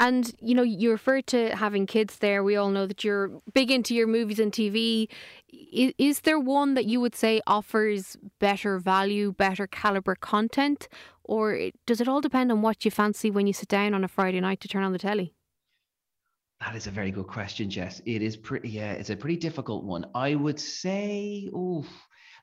And 0.00 0.34
you 0.40 0.52
know, 0.52 0.64
you 0.64 0.90
referred 0.90 1.28
to 1.28 1.54
having 1.54 1.86
kids 1.86 2.18
there. 2.18 2.42
We 2.42 2.56
all 2.56 2.70
know 2.70 2.86
that 2.86 3.04
you're 3.04 3.30
big 3.54 3.70
into 3.70 3.94
your 3.94 4.08
movies 4.08 4.40
and 4.40 4.50
TV. 4.50 5.08
Is, 5.48 5.92
is 5.96 6.20
there 6.22 6.40
one 6.40 6.74
that 6.74 6.86
you 6.86 7.00
would 7.00 7.14
say 7.14 7.40
offers 7.46 8.16
better 8.40 8.80
value, 8.80 9.30
better 9.30 9.68
caliber 9.68 10.16
content, 10.16 10.88
or 11.22 11.70
does 11.86 12.00
it 12.00 12.08
all 12.08 12.20
depend 12.20 12.50
on 12.50 12.62
what 12.62 12.84
you 12.84 12.90
fancy 12.90 13.30
when 13.30 13.46
you 13.46 13.52
sit 13.52 13.68
down 13.68 13.94
on 13.94 14.02
a 14.02 14.08
Friday 14.08 14.40
night 14.40 14.60
to 14.62 14.68
turn 14.68 14.82
on 14.82 14.92
the 14.92 14.98
telly? 14.98 15.34
That 16.58 16.74
is 16.74 16.88
a 16.88 16.90
very 16.90 17.12
good 17.12 17.28
question, 17.28 17.70
Jess. 17.70 18.02
It 18.06 18.22
is 18.22 18.36
pretty, 18.36 18.70
yeah, 18.70 18.90
it's 18.94 19.10
a 19.10 19.16
pretty 19.16 19.36
difficult 19.36 19.84
one. 19.84 20.04
I 20.16 20.34
would 20.34 20.58
say, 20.58 21.48
oh, 21.54 21.86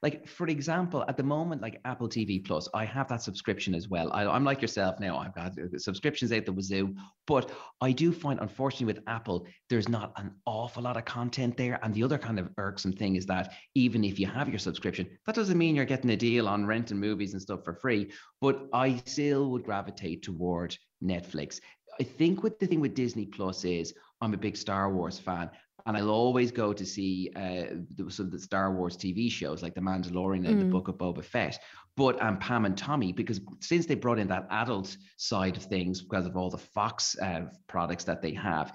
like 0.04 0.28
for 0.28 0.48
example, 0.48 1.06
at 1.08 1.16
the 1.16 1.24
moment, 1.24 1.62
like 1.62 1.80
Apple 1.86 2.10
TV 2.10 2.44
Plus, 2.46 2.68
I 2.74 2.84
have 2.84 3.08
that 3.08 3.22
subscription 3.22 3.74
as 3.74 3.88
well. 3.88 4.12
I, 4.12 4.36
am 4.36 4.44
like 4.44 4.62
yourself 4.62 5.00
now. 5.00 5.18
I've 5.18 5.34
got 5.34 5.58
uh, 5.58 5.78
subscriptions 5.78 6.34
out 6.34 6.46
the 6.46 6.52
wazoo, 6.52 6.94
but 7.26 7.50
I 7.80 7.94
do 7.94 8.12
find, 8.12 8.42
unfortunately, 8.42 8.94
with 8.94 9.04
Apple, 9.08 9.48
there's 9.70 9.88
not 9.88 10.12
an 10.18 10.32
awful 10.46 10.84
lot 10.84 10.98
of 10.98 11.06
content 11.06 11.56
there. 11.56 11.80
And 11.82 11.94
the 11.94 12.04
other 12.04 12.18
kind 12.18 12.38
of 12.38 12.50
irksome 12.58 12.92
thing 12.92 13.16
is 13.16 13.26
that 13.28 13.54
even 13.76 14.04
if 14.04 14.20
you 14.20 14.28
have 14.28 14.50
your 14.50 14.60
subscription, 14.60 15.08
that 15.26 15.36
doesn't 15.36 15.58
mean 15.58 15.74
you're 15.74 15.86
getting 15.86 16.10
a 16.10 16.18
deal 16.18 16.50
on 16.50 16.66
renting 16.66 17.00
movies 17.00 17.32
and 17.32 17.42
stuff 17.42 17.64
for 17.64 17.74
free. 17.74 18.12
But 18.42 18.68
I 18.74 19.02
still 19.06 19.52
would 19.52 19.64
gravitate 19.64 20.22
toward 20.22 20.76
Netflix. 21.02 21.62
I 21.98 22.04
think 22.04 22.44
what 22.44 22.60
the 22.60 22.68
thing 22.68 22.82
with 22.82 22.94
Disney 22.94 23.26
Plus 23.26 23.64
is 23.64 23.94
I'm 24.20 24.34
a 24.34 24.38
big 24.38 24.58
Star 24.58 24.92
Wars 24.92 25.20
fan, 25.20 25.50
and 25.86 25.98
I'll 25.98 26.10
always 26.10 26.52
go 26.52 26.72
to 26.74 26.86
see 26.86 27.32
uh, 27.36 27.76
the, 27.96 28.10
some 28.10 28.28
of 28.28 28.32
the 28.32 28.40
Star 28.40 28.74
Wars 28.74 28.96
TV 28.96 29.30
shows 29.30 29.62
like 29.62 29.76
The 29.76 29.82
Mandalorian 29.82 30.48
and 30.48 30.56
mm. 30.56 30.60
the 30.60 30.66
Book 30.66 30.88
of 30.88 30.96
Boba 30.96 31.24
Fett. 31.24 31.60
But 31.96 32.22
um, 32.22 32.40
Pam 32.40 32.66
and 32.66 32.78
Tommy, 32.78 33.12
because 33.12 33.42
since 33.60 33.86
they 33.86 33.96
brought 33.96 34.18
in 34.18 34.28
that 34.30 34.48
adult 34.50 34.96
side 35.18 35.58
of 35.58 35.64
things 35.64 36.02
because 36.02 36.26
of 36.26 36.36
all 36.36 36.50
the 36.50 36.58
Fox 36.58 37.18
uh, 37.20 37.42
products 37.68 38.04
that 38.06 38.22
they 38.22 38.34
have, 38.34 38.74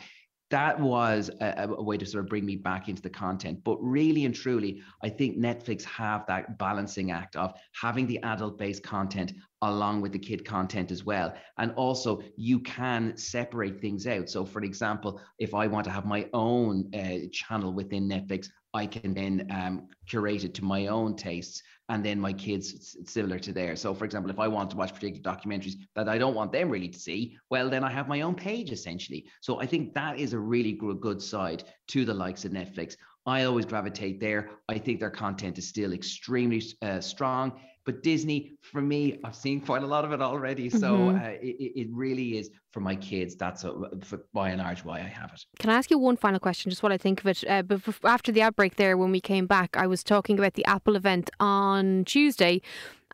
that 0.51 0.79
was 0.81 1.31
a, 1.41 1.69
a, 1.69 1.83
way 1.83 1.99
to 1.99 2.07
sort 2.07 2.25
of 2.25 2.31
bring 2.31 2.47
me 2.47 2.57
back 2.57 2.89
into 2.89 3.03
the 3.03 3.11
content. 3.11 3.63
But 3.65 3.77
really 3.83 4.25
and 4.25 4.35
truly, 4.35 4.81
I 5.03 5.09
think 5.09 5.37
Netflix 5.37 5.85
have 5.85 6.25
that 6.27 6.59
balancing 6.59 7.11
act 7.11 7.37
of 7.37 7.53
having 7.79 8.07
the 8.07 8.23
adult-based 8.23 8.83
content 8.83 9.33
along 9.63 10.01
with 10.01 10.13
the 10.13 10.19
kid 10.19 10.45
content 10.45 10.91
as 10.91 11.05
well. 11.05 11.35
And 11.59 11.73
also, 11.73 12.23
you 12.37 12.61
can 12.61 13.17
separate 13.17 13.81
things 13.81 14.07
out. 14.07 14.29
So, 14.29 14.45
for 14.45 14.63
example, 14.63 15.21
if 15.39 15.55
I 15.55 15.67
want 15.67 15.85
to 15.85 15.91
have 15.91 16.07
my 16.07 16.29
own 16.33 16.91
uh, 16.95 17.29
channel 17.33 17.73
within 17.73 18.09
Netflix, 18.09 18.49
I 18.75 18.87
can 18.87 19.15
then 19.15 19.49
um, 19.51 19.89
curate 20.07 20.45
it 20.45 20.55
to 20.55 20.65
my 20.65 20.89
own 20.89 21.17
tastes 21.17 21.63
and 21.89 22.05
then 22.05 22.21
my 22.21 22.35
kids 22.35 22.97
similar 23.07 23.39
to 23.39 23.53
theirs. 23.53 23.81
So, 23.81 23.95
for 23.95 24.05
example, 24.05 24.31
if 24.31 24.39
I 24.39 24.47
want 24.47 24.71
to 24.71 24.77
watch 24.77 24.93
particular 24.93 25.23
documentaries 25.23 25.77
that 25.97 26.09
I 26.09 26.19
don't 26.19 26.35
want 26.35 26.53
them 26.53 26.69
really 26.69 26.89
to 26.89 26.99
see, 26.99 27.39
well, 27.51 27.71
then 27.71 27.83
I 27.83 27.91
have 27.91 28.09
my 28.09 28.21
own 28.21 28.35
page 28.35 28.71
essentially. 28.71 29.27
So, 29.41 29.61
I 29.61 29.67
think 29.67 29.95
that 29.95 30.19
is 30.19 30.35
a 30.35 30.39
really 30.39 30.73
good 30.73 31.23
side 31.23 31.65
to 31.89 32.05
the 32.05 32.15
likes 32.15 32.45
of 32.45 32.53
Netflix. 32.53 32.97
I 33.29 33.45
always 33.45 33.67
gravitate 33.67 34.21
there. 34.21 34.51
I 34.69 34.79
think 34.79 35.01
their 35.01 35.11
content 35.11 35.59
is 35.59 35.69
still 35.69 35.93
extremely 35.93 36.63
uh, 36.83 37.01
strong. 37.01 37.61
But 37.85 38.03
Disney, 38.03 38.59
for 38.61 38.83
me, 38.83 39.19
I've 39.25 39.35
seen 39.35 39.61
quite 39.69 39.83
a 39.83 39.87
lot 39.87 40.05
of 40.05 40.13
it 40.13 40.21
already. 40.21 40.69
So 40.69 40.97
mm-hmm. 40.97 41.25
uh, 41.25 41.29
it, 41.41 41.73
it 41.75 41.89
really 41.91 42.37
is 42.37 42.51
for 42.71 42.81
my 42.81 42.95
kids. 42.97 43.35
That's 43.35 43.65
a, 43.65 43.73
for, 44.03 44.27
by 44.35 44.51
and 44.51 44.61
large 44.61 44.85
why 44.85 44.99
I 44.99 45.09
have 45.09 45.33
it. 45.33 45.45
Can 45.59 45.71
I 45.71 45.75
ask 45.75 45.91
you 45.91 45.99
one 45.99 46.17
final 46.17 46.39
question, 46.39 46.71
just 46.71 46.83
what 46.83 46.93
I 46.93 46.99
think 46.99 47.21
of 47.21 47.27
it? 47.27 47.45
Uh, 47.49 47.63
but 47.63 47.81
after 48.05 48.31
the 48.31 48.43
outbreak 48.43 48.77
there, 48.77 48.97
when 48.99 49.11
we 49.11 49.21
came 49.21 49.47
back, 49.47 49.77
I 49.77 49.87
was 49.87 50.05
talking 50.05 50.39
about 50.39 50.55
the 50.55 50.67
Apple 50.67 50.97
event 50.97 51.31
on 51.41 52.05
Tuesday. 52.05 52.61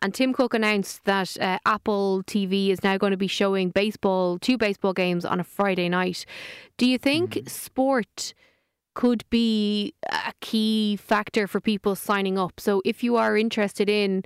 And 0.01 0.13
Tim 0.13 0.33
Cook 0.33 0.53
announced 0.53 1.05
that 1.05 1.37
uh, 1.39 1.57
Apple 1.65 2.21
TV 2.23 2.69
is 2.69 2.83
now 2.83 2.97
going 2.97 3.11
to 3.11 3.17
be 3.17 3.27
showing 3.27 3.69
baseball, 3.69 4.37
two 4.39 4.57
baseball 4.57 4.91
games 4.91 5.23
on 5.23 5.39
a 5.39 5.43
Friday 5.45 5.87
night. 5.87 6.25
Do 6.77 6.85
you 6.85 6.97
think 6.97 7.31
mm-hmm. 7.31 7.47
sport 7.47 8.33
could 8.95 9.23
be 9.29 9.93
a 10.09 10.33
key 10.41 10.97
factor 10.97 11.47
for 11.47 11.61
people 11.61 11.95
signing 11.95 12.37
up? 12.37 12.59
So 12.59 12.81
if 12.83 13.03
you 13.03 13.15
are 13.15 13.37
interested 13.37 13.89
in 13.89 14.23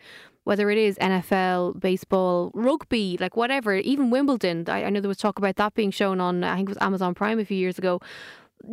whether 0.50 0.72
it 0.72 0.80
is 0.80 0.98
NFL, 0.98 1.80
baseball, 1.80 2.50
rugby, 2.56 3.18
like 3.20 3.36
whatever, 3.36 3.76
even 3.76 4.10
Wimbledon. 4.10 4.66
I, 4.68 4.86
I 4.86 4.90
know 4.90 5.00
there 5.00 5.08
was 5.08 5.18
talk 5.18 5.38
about 5.38 5.58
that 5.58 5.76
being 5.76 5.92
shown 5.92 6.20
on, 6.20 6.44
I 6.44 6.56
think 6.56 6.70
it 6.70 6.72
was 6.72 6.78
Amazon 6.82 7.14
Prime 7.14 7.38
a 7.38 7.46
few 7.46 7.58
years 7.58 7.78
ago. 7.78 8.00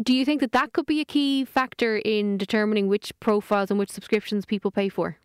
Do 0.03 0.15
you 0.15 0.25
think 0.25 0.41
that 0.41 0.53
that 0.53 0.73
could 0.73 0.87
be 0.87 1.01
a 1.01 1.05
key 1.05 1.45
factor 1.45 1.99
in 1.99 2.39
determining 2.39 2.89
which 2.89 3.13
profiles 3.21 3.71
and 3.71 3.79
which 3.79 3.91
subscriptions 3.91 4.47
people 4.47 4.71
pay 4.71 4.89
for? 4.89 5.19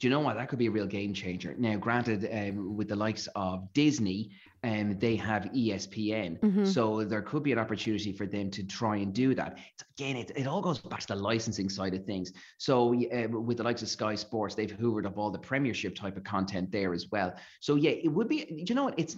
Do 0.00 0.06
you 0.06 0.10
know 0.10 0.20
what? 0.20 0.36
That 0.36 0.48
could 0.48 0.58
be 0.58 0.66
a 0.66 0.70
real 0.70 0.86
game 0.86 1.12
changer. 1.12 1.54
Now, 1.58 1.76
granted, 1.76 2.26
um, 2.32 2.74
with 2.74 2.88
the 2.88 2.96
likes 2.96 3.28
of 3.36 3.70
Disney, 3.74 4.30
and 4.62 4.92
um, 4.92 4.98
they 4.98 5.14
have 5.16 5.44
ESPN, 5.54 6.40
mm-hmm. 6.40 6.64
so 6.64 7.04
there 7.04 7.20
could 7.20 7.42
be 7.42 7.52
an 7.52 7.58
opportunity 7.58 8.12
for 8.12 8.26
them 8.26 8.50
to 8.50 8.62
try 8.62 8.96
and 8.96 9.12
do 9.12 9.34
that. 9.34 9.58
It's, 9.74 9.84
again, 9.98 10.16
it, 10.16 10.32
it 10.34 10.46
all 10.46 10.62
goes 10.62 10.78
back 10.78 11.00
to 11.00 11.06
the 11.08 11.16
licensing 11.16 11.68
side 11.68 11.94
of 11.94 12.04
things. 12.04 12.32
So, 12.56 12.94
uh, 12.94 13.28
with 13.28 13.58
the 13.58 13.62
likes 13.62 13.82
of 13.82 13.88
Sky 13.88 14.14
Sports, 14.14 14.54
they've 14.54 14.70
hoovered 14.70 15.04
up 15.04 15.18
all 15.18 15.30
the 15.30 15.38
Premiership 15.38 15.94
type 15.94 16.16
of 16.16 16.24
content 16.24 16.72
there 16.72 16.94
as 16.94 17.10
well. 17.10 17.34
So, 17.60 17.74
yeah, 17.74 17.90
it 17.90 18.08
would 18.08 18.28
be. 18.28 18.46
You 18.48 18.74
know 18.74 18.84
what? 18.84 18.98
It's 18.98 19.16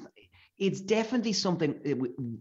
it's 0.58 0.80
definitely 0.80 1.32
something 1.32 1.74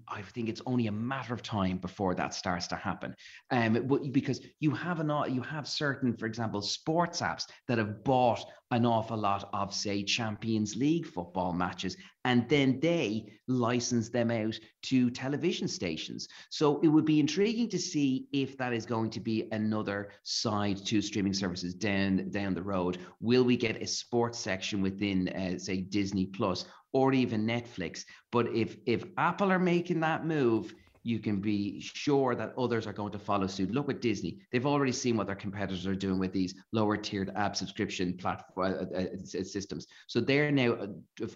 I 0.08 0.22
think 0.22 0.50
it's 0.50 0.62
only 0.66 0.88
a 0.88 0.92
matter 0.92 1.34
of 1.34 1.42
time 1.42 1.78
before 1.78 2.14
that 2.16 2.34
starts 2.34 2.68
to 2.68 2.76
happen. 2.76 3.16
Um, 3.50 3.88
because 4.12 4.42
you 4.60 4.72
have 4.72 5.00
an 5.00 5.12
you 5.34 5.42
have 5.42 5.68
certain, 5.68 6.16
for 6.16 6.26
example, 6.26 6.62
sports 6.62 7.22
apps 7.22 7.46
that 7.68 7.78
have 7.78 8.04
bought 8.04 8.44
an 8.72 8.86
awful 8.86 9.18
lot 9.18 9.50
of, 9.54 9.74
say, 9.74 10.02
Champions 10.04 10.76
League 10.76 11.06
football 11.06 11.52
matches, 11.52 11.98
and 12.24 12.48
then 12.48 12.80
they 12.80 13.34
license 13.48 14.10
them 14.10 14.32
out 14.32 14.58
to 14.84 15.10
television 15.10 15.68
stations. 15.68 16.28
So 16.50 16.80
it 16.82 16.88
would 16.88 17.06
be 17.06 17.20
intriguing 17.20 17.70
to 17.70 17.80
see 17.80 18.28
if 18.32 18.58
that 18.58 18.72
is 18.72 18.86
going 18.86 19.10
to 19.12 19.20
be 19.20 19.48
another 19.52 20.12
side 20.24 20.78
to 20.86 21.02
streaming 21.02 21.34
services 21.34 21.74
down 21.74 22.30
down 22.30 22.54
the 22.54 22.64
road. 22.64 23.00
Will 23.20 23.44
we 23.44 23.58
get 23.58 23.82
a 23.82 23.88
sports 23.88 24.40
section 24.40 24.82
within, 24.82 25.30
uh, 25.30 25.58
say, 25.58 25.82
Disney 25.82 26.28
Plus? 26.28 26.66
Or 26.94 27.14
even 27.14 27.46
Netflix. 27.46 28.06
But 28.32 28.48
if 28.54 28.78
if 28.86 29.04
Apple 29.18 29.52
are 29.52 29.60
making 29.60 30.00
that 30.02 30.26
move, 30.26 30.74
you 31.04 31.20
can 31.20 31.42
be 31.42 31.80
sure 31.82 32.36
that 32.36 32.54
others 32.58 32.86
are 32.86 32.94
going 32.94 33.12
to 33.12 33.20
follow 33.20 33.48
suit. 33.48 33.72
Look 33.72 33.90
at 33.90 34.02
Disney; 34.02 34.40
they've 34.52 34.66
already 34.66 34.92
seen 34.92 35.18
what 35.18 35.28
their 35.28 35.36
competitors 35.36 35.88
are 35.88 35.96
doing 35.96 36.20
with 36.20 36.34
these 36.34 36.56
lower 36.72 36.98
tiered 36.98 37.32
app 37.36 37.56
subscription 37.56 38.18
platform 38.18 38.74
uh, 38.74 38.98
uh, 38.98 39.04
uh 39.04 39.44
systems. 39.44 39.88
So 40.08 40.20
they're 40.20 40.52
now 40.52 40.74
uh, 40.74 40.88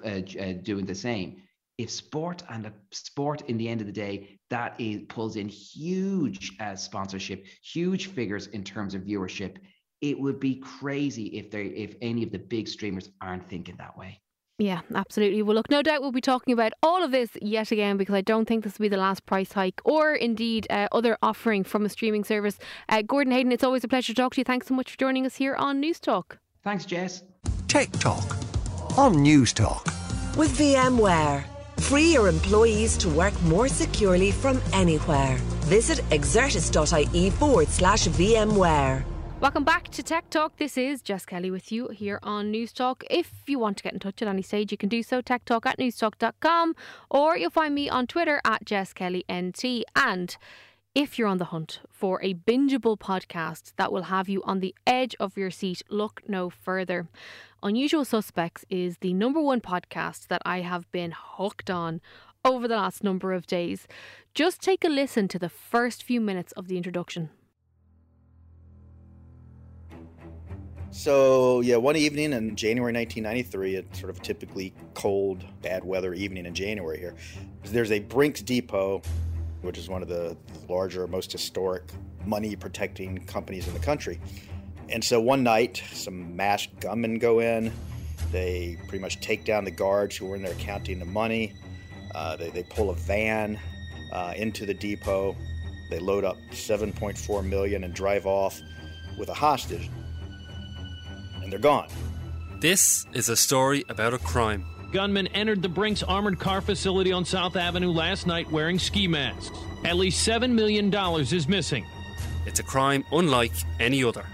uh, 0.05 0.21
uh, 0.39 0.53
doing 0.63 0.85
the 0.85 0.95
same. 0.95 1.41
If 1.77 1.89
sport 1.89 2.41
and 2.49 2.71
sport, 2.91 3.41
in 3.49 3.57
the 3.57 3.67
end 3.67 3.81
of 3.81 3.87
the 3.87 3.93
day, 3.93 4.39
that 4.49 4.79
is, 4.79 5.01
pulls 5.09 5.35
in 5.35 5.49
huge 5.49 6.53
sponsorship, 6.75 7.45
huge 7.61 8.07
figures 8.07 8.47
in 8.47 8.63
terms 8.63 8.93
of 8.93 9.01
viewership. 9.01 9.57
It 9.99 10.17
would 10.17 10.39
be 10.39 10.55
crazy 10.55 11.37
if 11.37 11.51
they, 11.51 11.65
if 11.65 11.95
any 12.01 12.23
of 12.23 12.31
the 12.31 12.39
big 12.39 12.69
streamers 12.69 13.09
aren't 13.19 13.49
thinking 13.49 13.75
that 13.77 13.97
way. 13.97 14.21
Yeah, 14.57 14.81
absolutely. 14.93 15.41
Well, 15.41 15.55
look, 15.55 15.69
no 15.69 15.81
doubt 15.81 16.01
we'll 16.01 16.13
be 16.13 16.21
talking 16.21 16.53
about 16.53 16.71
all 16.81 17.03
of 17.03 17.11
this 17.11 17.31
yet 17.41 17.71
again 17.71 17.97
because 17.97 18.15
I 18.15 18.21
don't 18.21 18.45
think 18.47 18.63
this 18.63 18.79
will 18.79 18.85
be 18.85 18.89
the 18.89 18.97
last 18.97 19.25
price 19.25 19.51
hike 19.51 19.81
or 19.83 20.13
indeed 20.13 20.65
uh, 20.69 20.87
other 20.93 21.17
offering 21.21 21.63
from 21.63 21.85
a 21.85 21.89
streaming 21.89 22.23
service. 22.23 22.57
Uh, 22.87 23.01
Gordon 23.01 23.33
Hayden, 23.33 23.51
it's 23.51 23.63
always 23.63 23.83
a 23.83 23.87
pleasure 23.89 24.13
to 24.13 24.21
talk 24.21 24.33
to 24.35 24.41
you. 24.41 24.45
Thanks 24.45 24.67
so 24.67 24.73
much 24.73 24.91
for 24.91 24.97
joining 24.97 25.25
us 25.25 25.35
here 25.35 25.55
on 25.55 25.81
News 25.81 25.99
Talk. 25.99 26.39
Thanks, 26.63 26.85
Jess. 26.85 27.23
Tech 27.67 27.91
Talk 27.93 28.37
on 28.97 29.21
News 29.21 29.51
Talk 29.51 29.85
With 30.37 30.57
VMware. 30.57 31.43
Free 31.81 32.13
your 32.13 32.29
employees 32.29 32.95
to 32.97 33.09
work 33.09 33.39
more 33.43 33.67
securely 33.67 34.31
from 34.31 34.61
anywhere. 34.71 35.35
Visit 35.65 35.97
exertis.ie 36.09 37.29
forward 37.31 37.67
slash 37.67 38.07
VMware. 38.07 39.03
Welcome 39.41 39.65
back 39.65 39.89
to 39.89 40.01
Tech 40.01 40.29
Talk. 40.29 40.55
This 40.57 40.77
is 40.77 41.01
Jess 41.01 41.25
Kelly 41.25 41.51
with 41.51 41.69
you 41.69 41.89
here 41.89 42.19
on 42.23 42.53
Newstalk. 42.53 43.03
If 43.09 43.31
you 43.47 43.59
want 43.59 43.75
to 43.77 43.83
get 43.83 43.91
in 43.93 43.99
touch 43.99 44.21
at 44.21 44.29
any 44.29 44.41
stage, 44.41 44.71
you 44.71 44.77
can 44.77 44.87
do 44.87 45.03
so 45.03 45.21
techtalk 45.21 45.65
at 45.65 45.77
newstalk.com 45.77 46.73
or 47.11 47.37
you'll 47.37 47.49
find 47.49 47.75
me 47.75 47.89
on 47.89 48.07
Twitter 48.07 48.39
at 48.45 48.65
Jess 48.65 48.93
Kelly 48.93 49.25
NT. 49.31 49.83
And 49.93 50.35
if 50.95 51.19
you're 51.19 51.27
on 51.27 51.37
the 51.37 51.45
hunt 51.45 51.81
for 51.91 52.23
a 52.23 52.33
bingeable 52.33 52.97
podcast 52.97 53.73
that 53.75 53.91
will 53.91 54.03
have 54.03 54.29
you 54.29 54.41
on 54.43 54.61
the 54.61 54.73
edge 54.87 55.15
of 55.19 55.37
your 55.37 55.51
seat, 55.51 55.83
look 55.89 56.21
no 56.27 56.49
further. 56.49 57.09
Unusual 57.61 58.05
Suspects 58.05 58.63
is 58.69 58.97
the 58.99 59.13
number 59.13 59.41
one 59.41 59.59
podcast 59.59 60.27
that 60.27 60.41
I 60.45 60.61
have 60.61 60.89
been 60.93 61.13
hooked 61.13 61.69
on 61.69 61.99
over 62.45 62.69
the 62.69 62.77
last 62.77 63.03
number 63.03 63.33
of 63.33 63.45
days. 63.45 63.85
Just 64.33 64.61
take 64.61 64.85
a 64.85 64.89
listen 64.89 65.27
to 65.27 65.37
the 65.37 65.49
first 65.49 66.03
few 66.03 66.21
minutes 66.21 66.53
of 66.53 66.69
the 66.69 66.77
introduction. 66.77 67.29
So, 70.97 71.59
yeah, 71.59 71.75
one 71.75 71.97
evening 71.97 72.31
in 72.31 72.55
January 72.55 72.93
1993, 72.93 73.75
a 73.75 73.95
sort 73.97 74.09
of 74.09 74.21
typically 74.21 74.73
cold, 74.93 75.43
bad 75.61 75.83
weather 75.83 76.13
evening 76.13 76.45
in 76.45 76.55
January 76.55 76.97
here, 76.97 77.15
there's 77.65 77.91
a 77.91 77.99
Brinks 77.99 78.41
Depot, 78.41 79.01
which 79.61 79.77
is 79.77 79.89
one 79.89 80.01
of 80.01 80.07
the 80.07 80.37
larger, 80.69 81.05
most 81.05 81.33
historic 81.33 81.83
money 82.25 82.55
protecting 82.55 83.17
companies 83.25 83.67
in 83.67 83.73
the 83.73 83.79
country. 83.81 84.21
And 84.87 85.03
so 85.03 85.19
one 85.19 85.43
night, 85.43 85.83
some 85.91 86.33
masked 86.33 86.79
gunmen 86.79 87.19
go 87.19 87.41
in. 87.41 87.73
They 88.31 88.77
pretty 88.87 89.01
much 89.01 89.19
take 89.19 89.43
down 89.43 89.65
the 89.65 89.71
guards 89.71 90.15
who 90.15 90.27
were 90.27 90.37
in 90.37 90.43
there 90.43 90.55
counting 90.55 90.99
the 90.99 91.05
money. 91.05 91.55
Uh, 92.15 92.37
they, 92.37 92.51
they 92.51 92.63
pull 92.63 92.89
a 92.89 92.95
van 92.95 93.59
uh, 94.13 94.33
into 94.37 94.65
the 94.65 94.73
depot. 94.73 95.35
They 95.89 95.99
load 95.99 96.23
up 96.23 96.37
7.4 96.51 97.45
million 97.45 97.83
and 97.83 97.93
drive 97.93 98.25
off 98.25 98.61
with 99.19 99.27
a 99.27 99.33
hostage 99.33 99.89
they're 101.55 101.61
gone. 101.61 101.87
This 102.59 103.05
is 103.13 103.29
a 103.29 103.35
story 103.35 103.85
about 103.87 104.13
a 104.13 104.17
crime. 104.17 104.65
Gunmen 104.91 105.27
entered 105.27 105.61
the 105.61 105.69
Brinks 105.69 106.03
armored 106.03 106.37
car 106.37 106.59
facility 106.59 107.13
on 107.13 107.23
South 107.23 107.55
Avenue 107.55 107.91
last 107.91 108.27
night 108.27 108.51
wearing 108.51 108.77
ski 108.77 109.07
masks. 109.07 109.51
At 109.85 109.95
least 109.95 110.27
$7 110.27 110.51
million 110.51 110.93
is 110.93 111.47
missing. 111.47 111.85
It's 112.45 112.59
a 112.59 112.63
crime 112.63 113.05
unlike 113.13 113.53
any 113.79 114.03
other. 114.03 114.25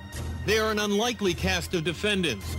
They 0.47 0.57
are 0.57 0.71
an 0.71 0.79
unlikely 0.79 1.35
cast 1.35 1.75
of 1.75 1.83
defendants. 1.83 2.55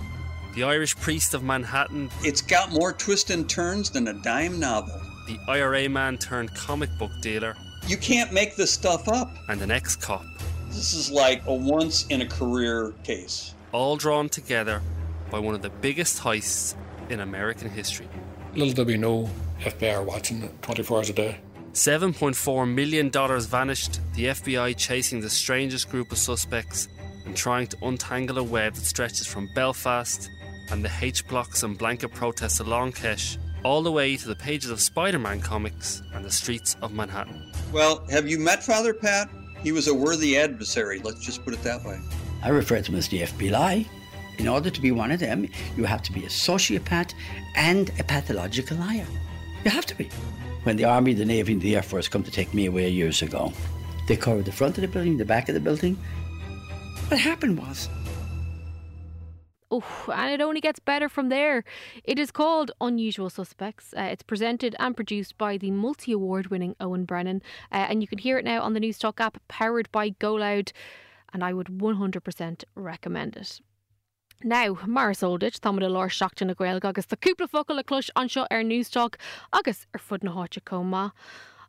The 0.55 0.63
Irish 0.63 0.95
Priest 0.97 1.35
of 1.35 1.43
Manhattan. 1.43 2.09
It's 2.23 2.41
got 2.41 2.71
more 2.71 2.93
twists 2.93 3.31
and 3.31 3.51
turns 3.51 3.91
than 3.91 4.07
a 4.07 4.13
dime 4.23 4.61
novel. 4.61 5.01
The 5.27 5.39
IRA 5.49 5.89
man 5.89 6.19
turned 6.19 6.55
comic 6.55 6.91
book 6.99 7.11
dealer. 7.21 7.57
You 7.89 7.97
can't 7.97 8.33
make 8.33 8.55
this 8.55 8.71
stuff 8.71 9.09
up. 9.09 9.29
And 9.49 9.61
an 9.61 9.73
ex 9.73 9.97
cop. 9.97 10.25
This 10.69 10.95
is 10.95 11.11
like 11.11 11.43
a 11.47 11.55
once 11.55 12.07
in 12.07 12.23
a 12.23 12.27
career 12.29 12.95
case 13.03 13.55
all 13.73 13.97
drawn 13.97 14.29
together 14.29 14.83
by 15.31 15.39
one 15.39 15.55
of 15.55 15.63
the 15.63 15.71
biggest 15.71 16.23
heists 16.23 16.75
in 17.09 17.21
American 17.21 17.71
history. 17.71 18.09
Little 18.55 18.75
did 18.75 18.87
we 18.87 18.97
know 18.97 19.31
FBI 19.61 19.95
are 19.95 20.03
watching 20.03 20.49
24 20.63 20.99
hours 20.99 21.11
a 21.11 21.13
day. 21.13 21.39
$7.4 21.73 22.71
million 22.71 23.11
vanished, 23.11 24.01
the 24.15 24.27
FBI 24.27 24.77
chasing 24.77 25.21
the 25.21 25.31
strangest 25.31 25.91
group 25.91 26.13
of 26.13 26.19
suspects 26.19 26.89
and 27.25 27.35
trying 27.35 27.67
to 27.69 27.77
untangle 27.83 28.39
a 28.39 28.43
web 28.43 28.75
that 28.75 28.85
stretches 28.85 29.27
from 29.27 29.49
Belfast 29.55 30.29
and 30.71 30.85
the 30.85 30.91
H 31.01 31.27
blocks 31.29 31.63
and 31.63 31.79
blanket 31.79 32.13
protests 32.13 32.61
along 32.61 32.93
Kesh 32.93 33.39
all 33.65 33.83
the 33.83 33.93
way 33.93 34.17
to 34.17 34.29
the 34.29 34.37
pages 34.37 34.71
of 34.71 34.81
Spider 34.81 35.19
Man 35.19 35.41
comics 35.41 36.03
and 36.13 36.25
the 36.25 36.31
streets 36.31 36.77
of 36.83 36.93
Manhattan. 36.93 37.53
Well, 37.73 38.05
have 38.11 38.29
you 38.29 38.39
met 38.39 38.63
Father 38.63 38.93
Pat? 38.93 39.31
He 39.63 39.73
was 39.73 39.89
a 39.89 39.95
worthy 39.95 40.37
adversary, 40.37 40.99
let's 40.99 41.25
just 41.25 41.45
put 41.45 41.55
it 41.55 41.63
that 41.63 41.85
way. 41.85 41.99
I 42.43 42.49
refer 42.49 42.81
to 42.81 42.91
them 42.91 42.99
as 42.99 43.09
the 43.09 43.23
FBI. 43.23 43.87
In 44.39 44.49
order 44.49 44.71
to 44.71 44.81
be 44.81 44.91
one 44.91 45.13
of 45.13 45.21
them, 45.21 45.49
you 45.77 45.85
have 45.85 46.03
to 46.03 46.13
be 46.13 46.25
a 46.25 46.29
sociopath 46.29 47.15
and 47.55 47.91
a 47.99 48.05
pathological 48.05 48.77
liar. 48.79 49.07
You 49.65 49.71
have 49.71 49.87
to 49.87 49.95
be. 49.95 50.09
When 50.65 50.77
the 50.77 50.85
Army, 50.85 51.13
the 51.13 51.25
Navy, 51.25 51.53
and 51.53 51.63
the 51.63 51.77
Air 51.77 51.83
Force 51.83 52.09
come 52.09 52.23
to 52.23 52.31
take 52.31 52.55
me 52.55 52.67
away 52.67 52.89
years 52.89 53.23
ago, 53.23 53.53
they 54.09 54.17
covered 54.17 54.45
the 54.45 54.53
front 54.53 54.79
of 54.79 54.83
the 54.83 54.89
building, 54.89 55.17
the 55.17 55.25
back 55.25 55.49
of 55.49 55.55
the 55.55 55.61
building. 55.61 55.97
What 57.09 57.21
happened 57.21 57.59
was 57.59 57.89
Oh, 59.75 59.83
and 60.13 60.31
it 60.31 60.43
only 60.43 60.61
gets 60.61 60.79
better 60.79 61.09
from 61.09 61.31
there. 61.31 61.65
It 62.05 62.19
is 62.19 62.31
called 62.31 62.73
Unusual 62.83 63.31
Suspects. 63.31 63.95
Uh, 63.97 64.03
it's 64.03 64.23
presented 64.23 64.77
and 64.79 64.95
produced 64.95 65.39
by 65.39 65.57
the 65.57 65.71
multi 65.71 66.13
award 66.13 66.49
winning 66.49 66.77
Owen 66.79 67.07
Brennan. 67.07 67.41
Uh, 67.73 67.87
and 67.89 68.03
you 68.03 68.07
can 68.07 68.19
hear 68.19 68.37
it 68.37 68.45
now 68.45 68.61
on 68.61 68.75
the 68.75 68.81
Newstalk 68.81 69.19
app, 69.19 69.39
powered 69.49 69.91
by 69.91 70.11
GoLoud 70.11 70.73
and 71.33 71.45
I 71.45 71.53
would 71.53 71.69
100% 71.69 72.65
recommend 72.75 73.37
it. 73.37 73.61
Now, 74.45 74.77
Mar 74.87 75.13
Soldich, 75.13 75.61
Thomada 75.61 75.89
Lor 75.89 76.09
Seachtain 76.09 76.49
na 76.49 76.55
Gaeilge 76.55 76.85
agus 76.85 77.07
tá 77.07 77.17
cúpla 77.17 77.49
focail 77.49 77.77
le 77.77 77.85
cluis 77.85 78.11
anseo 78.17 78.47
ar 78.51 78.63
Newstalk 78.63 79.17
agus 79.53 79.87
ar 79.95 80.01
fud 80.01 80.25
na 80.25 80.33
háte 80.33 80.61
comá. 80.63 81.13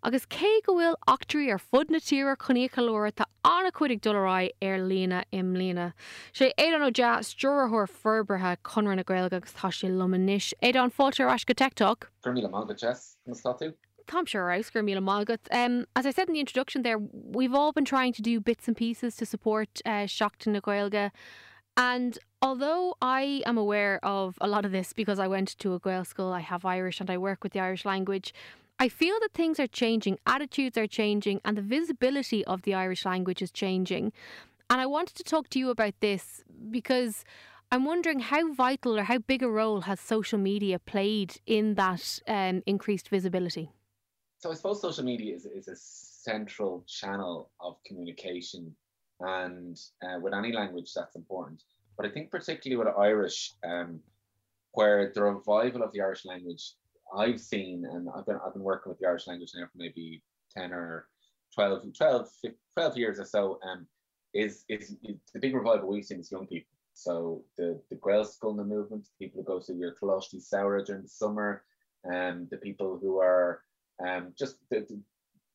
agus 0.03 0.25
cé 0.25 0.49
go 0.65 0.73
bhfuil 0.75 0.95
achtarí 1.11 1.45
ar 1.53 1.61
fud 1.63 1.91
na 1.93 1.99
tíar 2.07 2.35
chunícha 2.45 2.83
leir 2.85 3.11
tá 3.19 3.27
anna 3.49 3.71
chuidig 3.77 4.01
dorá 4.07 4.49
lína 4.89 5.23
im 5.31 5.53
lína. 5.53 5.93
sé 6.33 6.51
é 6.57 6.75
an 6.75 6.81
ó 6.87 6.91
de 6.91 7.11
stúrthir 7.27 7.87
ferbrethe 8.01 8.57
chunran 8.63 8.97
na 8.97 9.03
Gaeilge 9.03 9.37
agus 9.39 9.53
tá 9.53 9.71
sé 9.71 9.87
lumanis. 9.87 10.53
É 10.61 10.75
an 10.75 10.91
fáte 10.91 11.23
as 11.29 11.45
go 11.45 11.53
teach? 11.53 12.09
Gu 12.23 12.31
mí 12.31 12.43
má 12.49 12.67
Jess 12.75 13.17
na 13.25 13.33
statú? 13.33 13.73
Tom 14.07 14.25
sure 14.25 14.51
Oscar 14.51 14.83
Mila 14.83 15.01
Malgut. 15.01 15.39
Um, 15.51 15.85
as 15.95 16.05
I 16.05 16.11
said 16.11 16.27
in 16.27 16.33
the 16.33 16.39
introduction 16.39 16.81
there, 16.81 16.97
we've 16.97 17.53
all 17.53 17.71
been 17.71 17.85
trying 17.85 18.13
to 18.13 18.21
do 18.21 18.39
bits 18.39 18.67
and 18.67 18.77
pieces 18.77 19.15
to 19.17 19.25
support 19.25 19.81
uh, 19.85 20.05
Seachtain 20.05 20.53
na 20.53 20.59
Gaeilge. 20.59 21.11
And 21.75 22.19
although 22.41 22.95
I 23.01 23.41
am 23.45 23.57
aware 23.57 23.99
of 24.03 24.37
a 24.39 24.47
lot 24.47 24.65
of 24.65 24.71
this 24.71 24.93
because 24.93 25.19
I 25.19 25.27
went 25.27 25.57
to 25.59 25.73
a 25.73 25.79
Gael 25.79 26.05
school, 26.05 26.31
I 26.31 26.41
have 26.41 26.65
Irish 26.65 26.99
and 26.99 27.09
I 27.09 27.17
work 27.17 27.43
with 27.43 27.53
the 27.53 27.59
Irish 27.59 27.85
language, 27.85 28.33
I 28.79 28.89
feel 28.89 29.15
that 29.21 29.33
things 29.33 29.59
are 29.59 29.67
changing, 29.67 30.17
attitudes 30.27 30.77
are 30.77 30.87
changing, 30.87 31.41
and 31.45 31.57
the 31.57 31.61
visibility 31.61 32.43
of 32.45 32.63
the 32.63 32.73
Irish 32.73 33.05
language 33.05 33.41
is 33.41 33.51
changing. 33.51 34.11
And 34.69 34.81
I 34.81 34.85
wanted 34.85 35.15
to 35.15 35.23
talk 35.23 35.49
to 35.49 35.59
you 35.59 35.69
about 35.69 35.93
this 35.99 36.43
because 36.69 37.23
I'm 37.71 37.85
wondering 37.85 38.19
how 38.19 38.53
vital 38.53 38.99
or 38.99 39.03
how 39.03 39.17
big 39.17 39.41
a 39.41 39.49
role 39.49 39.81
has 39.81 39.99
social 39.99 40.37
media 40.37 40.77
played 40.77 41.37
in 41.47 41.75
that 41.75 42.19
um, 42.27 42.61
increased 42.67 43.09
visibility? 43.09 43.71
So 44.43 44.51
I 44.51 44.55
suppose 44.55 44.81
social 44.81 45.05
media 45.05 45.33
is, 45.33 45.45
is 45.45 45.69
a 45.69 45.75
central 45.77 46.83
channel 46.85 47.49
of 47.61 47.77
communication, 47.85 48.75
and 49.21 49.79
uh, 50.03 50.19
with 50.19 50.33
any 50.33 50.51
language 50.51 50.91
that's 50.93 51.15
important. 51.15 51.63
But 51.95 52.07
I 52.07 52.09
think 52.09 52.29
particularly 52.29 52.83
with 52.83 52.93
Irish, 52.97 53.53
um, 53.65 54.01
where 54.73 55.13
the 55.15 55.23
revival 55.23 55.81
of 55.81 55.93
the 55.93 56.01
Irish 56.01 56.25
language 56.25 56.73
I've 57.17 57.39
seen, 57.39 57.85
and 57.89 58.09
I've 58.13 58.25
been 58.25 58.37
I've 58.45 58.51
been 58.51 58.63
working 58.63 58.89
with 58.89 58.99
the 58.99 59.07
Irish 59.07 59.27
language 59.27 59.51
now 59.55 59.63
for 59.63 59.77
maybe 59.77 60.21
ten 60.53 60.73
or 60.73 61.07
12, 61.55 61.93
12, 61.97 62.29
12 62.73 62.97
years 62.97 63.21
or 63.21 63.25
so, 63.25 63.59
um, 63.65 63.87
is, 64.33 64.65
is, 64.67 64.97
is 65.03 65.15
the 65.33 65.39
big 65.39 65.55
revival 65.55 65.87
we've 65.87 66.03
seen 66.03 66.19
is 66.19 66.33
young 66.33 66.47
people. 66.47 66.67
So 66.93 67.45
the 67.55 67.81
the 67.89 67.95
Gaelscoileanna 67.95 68.67
movement, 68.67 69.07
people 69.19 69.41
who 69.41 69.45
go 69.45 69.61
to 69.61 69.73
your 69.73 69.95
Coláiste 69.95 70.45
Samhraidh 70.45 70.87
during 70.87 71.03
the 71.03 71.07
summer, 71.07 71.63
um, 72.13 72.49
the 72.51 72.57
people 72.57 72.99
who 73.01 73.21
are 73.21 73.61
um, 74.05 74.33
just 74.37 74.55
the, 74.69 74.81
the, 74.81 74.99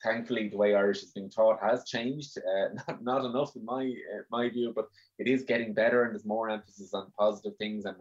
thankfully 0.03 0.49
the 0.49 0.57
way 0.57 0.75
Irish 0.75 1.03
is 1.03 1.13
being 1.13 1.31
taught 1.31 1.59
has 1.63 1.85
changed. 1.85 2.39
Uh, 2.39 2.69
not, 2.89 3.03
not 3.03 3.25
enough 3.25 3.57
in 3.57 3.65
my 3.65 3.85
uh, 3.85 4.23
my 4.31 4.49
view, 4.49 4.73
but 4.75 4.87
it 5.19 5.29
is 5.29 5.45
getting 5.45 5.75
better, 5.75 6.05
and 6.05 6.13
there's 6.13 6.25
more 6.25 6.51
emphasis 6.51 6.95
on 6.95 7.13
positive 7.19 7.57
things 7.59 7.85
and 7.85 7.97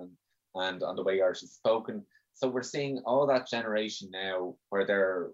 and 0.55 0.83
on 0.83 0.95
the 0.95 1.03
way 1.03 1.21
Irish 1.21 1.43
is 1.43 1.53
spoken. 1.53 2.03
So 2.33 2.47
we're 2.47 2.63
seeing 2.63 2.99
all 3.05 3.25
that 3.27 3.47
generation 3.47 4.09
now 4.11 4.55
where 4.69 4.85
they're 4.85 5.31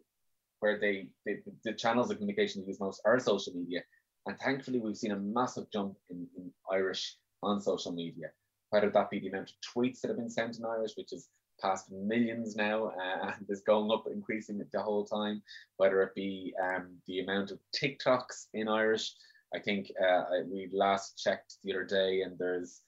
where 0.59 0.79
they, 0.79 1.07
they 1.25 1.39
the 1.65 1.73
channels 1.73 2.09
of 2.09 2.17
communication 2.17 2.61
they 2.61 2.67
use 2.67 2.79
most 2.79 3.01
are 3.05 3.19
social 3.19 3.53
media, 3.53 3.83
and 4.25 4.39
thankfully 4.39 4.79
we've 4.79 4.97
seen 4.97 5.11
a 5.11 5.17
massive 5.17 5.69
jump 5.71 5.95
in, 6.09 6.27
in 6.37 6.51
Irish 6.71 7.17
on 7.41 7.59
social 7.59 7.91
media, 7.91 8.27
whether 8.69 8.89
that 8.89 9.09
be 9.09 9.19
the 9.19 9.27
amount 9.27 9.51
of 9.51 9.55
tweets 9.75 9.99
that 9.99 10.07
have 10.07 10.17
been 10.17 10.29
sent 10.29 10.57
in 10.57 10.65
Irish, 10.65 10.93
which 10.95 11.11
is 11.11 11.27
past 11.63 11.91
millions 11.91 12.55
now 12.55 12.87
uh, 12.87 13.31
and 13.37 13.49
is 13.49 13.61
going 13.61 13.89
up, 13.91 14.05
increasing 14.11 14.63
the 14.71 14.81
whole 14.81 15.05
time, 15.05 15.41
whether 15.77 16.01
it 16.03 16.13
be 16.13 16.53
um, 16.61 16.89
the 17.07 17.21
amount 17.21 17.51
of 17.51 17.59
TikToks 17.75 18.47
in 18.53 18.67
Irish. 18.67 19.13
I 19.55 19.59
think 19.59 19.91
uh, 20.03 20.23
we 20.45 20.69
last 20.73 21.17
checked 21.17 21.55
the 21.63 21.71
other 21.71 21.85
day, 21.85 22.21
and 22.21 22.37
there's 22.37 22.81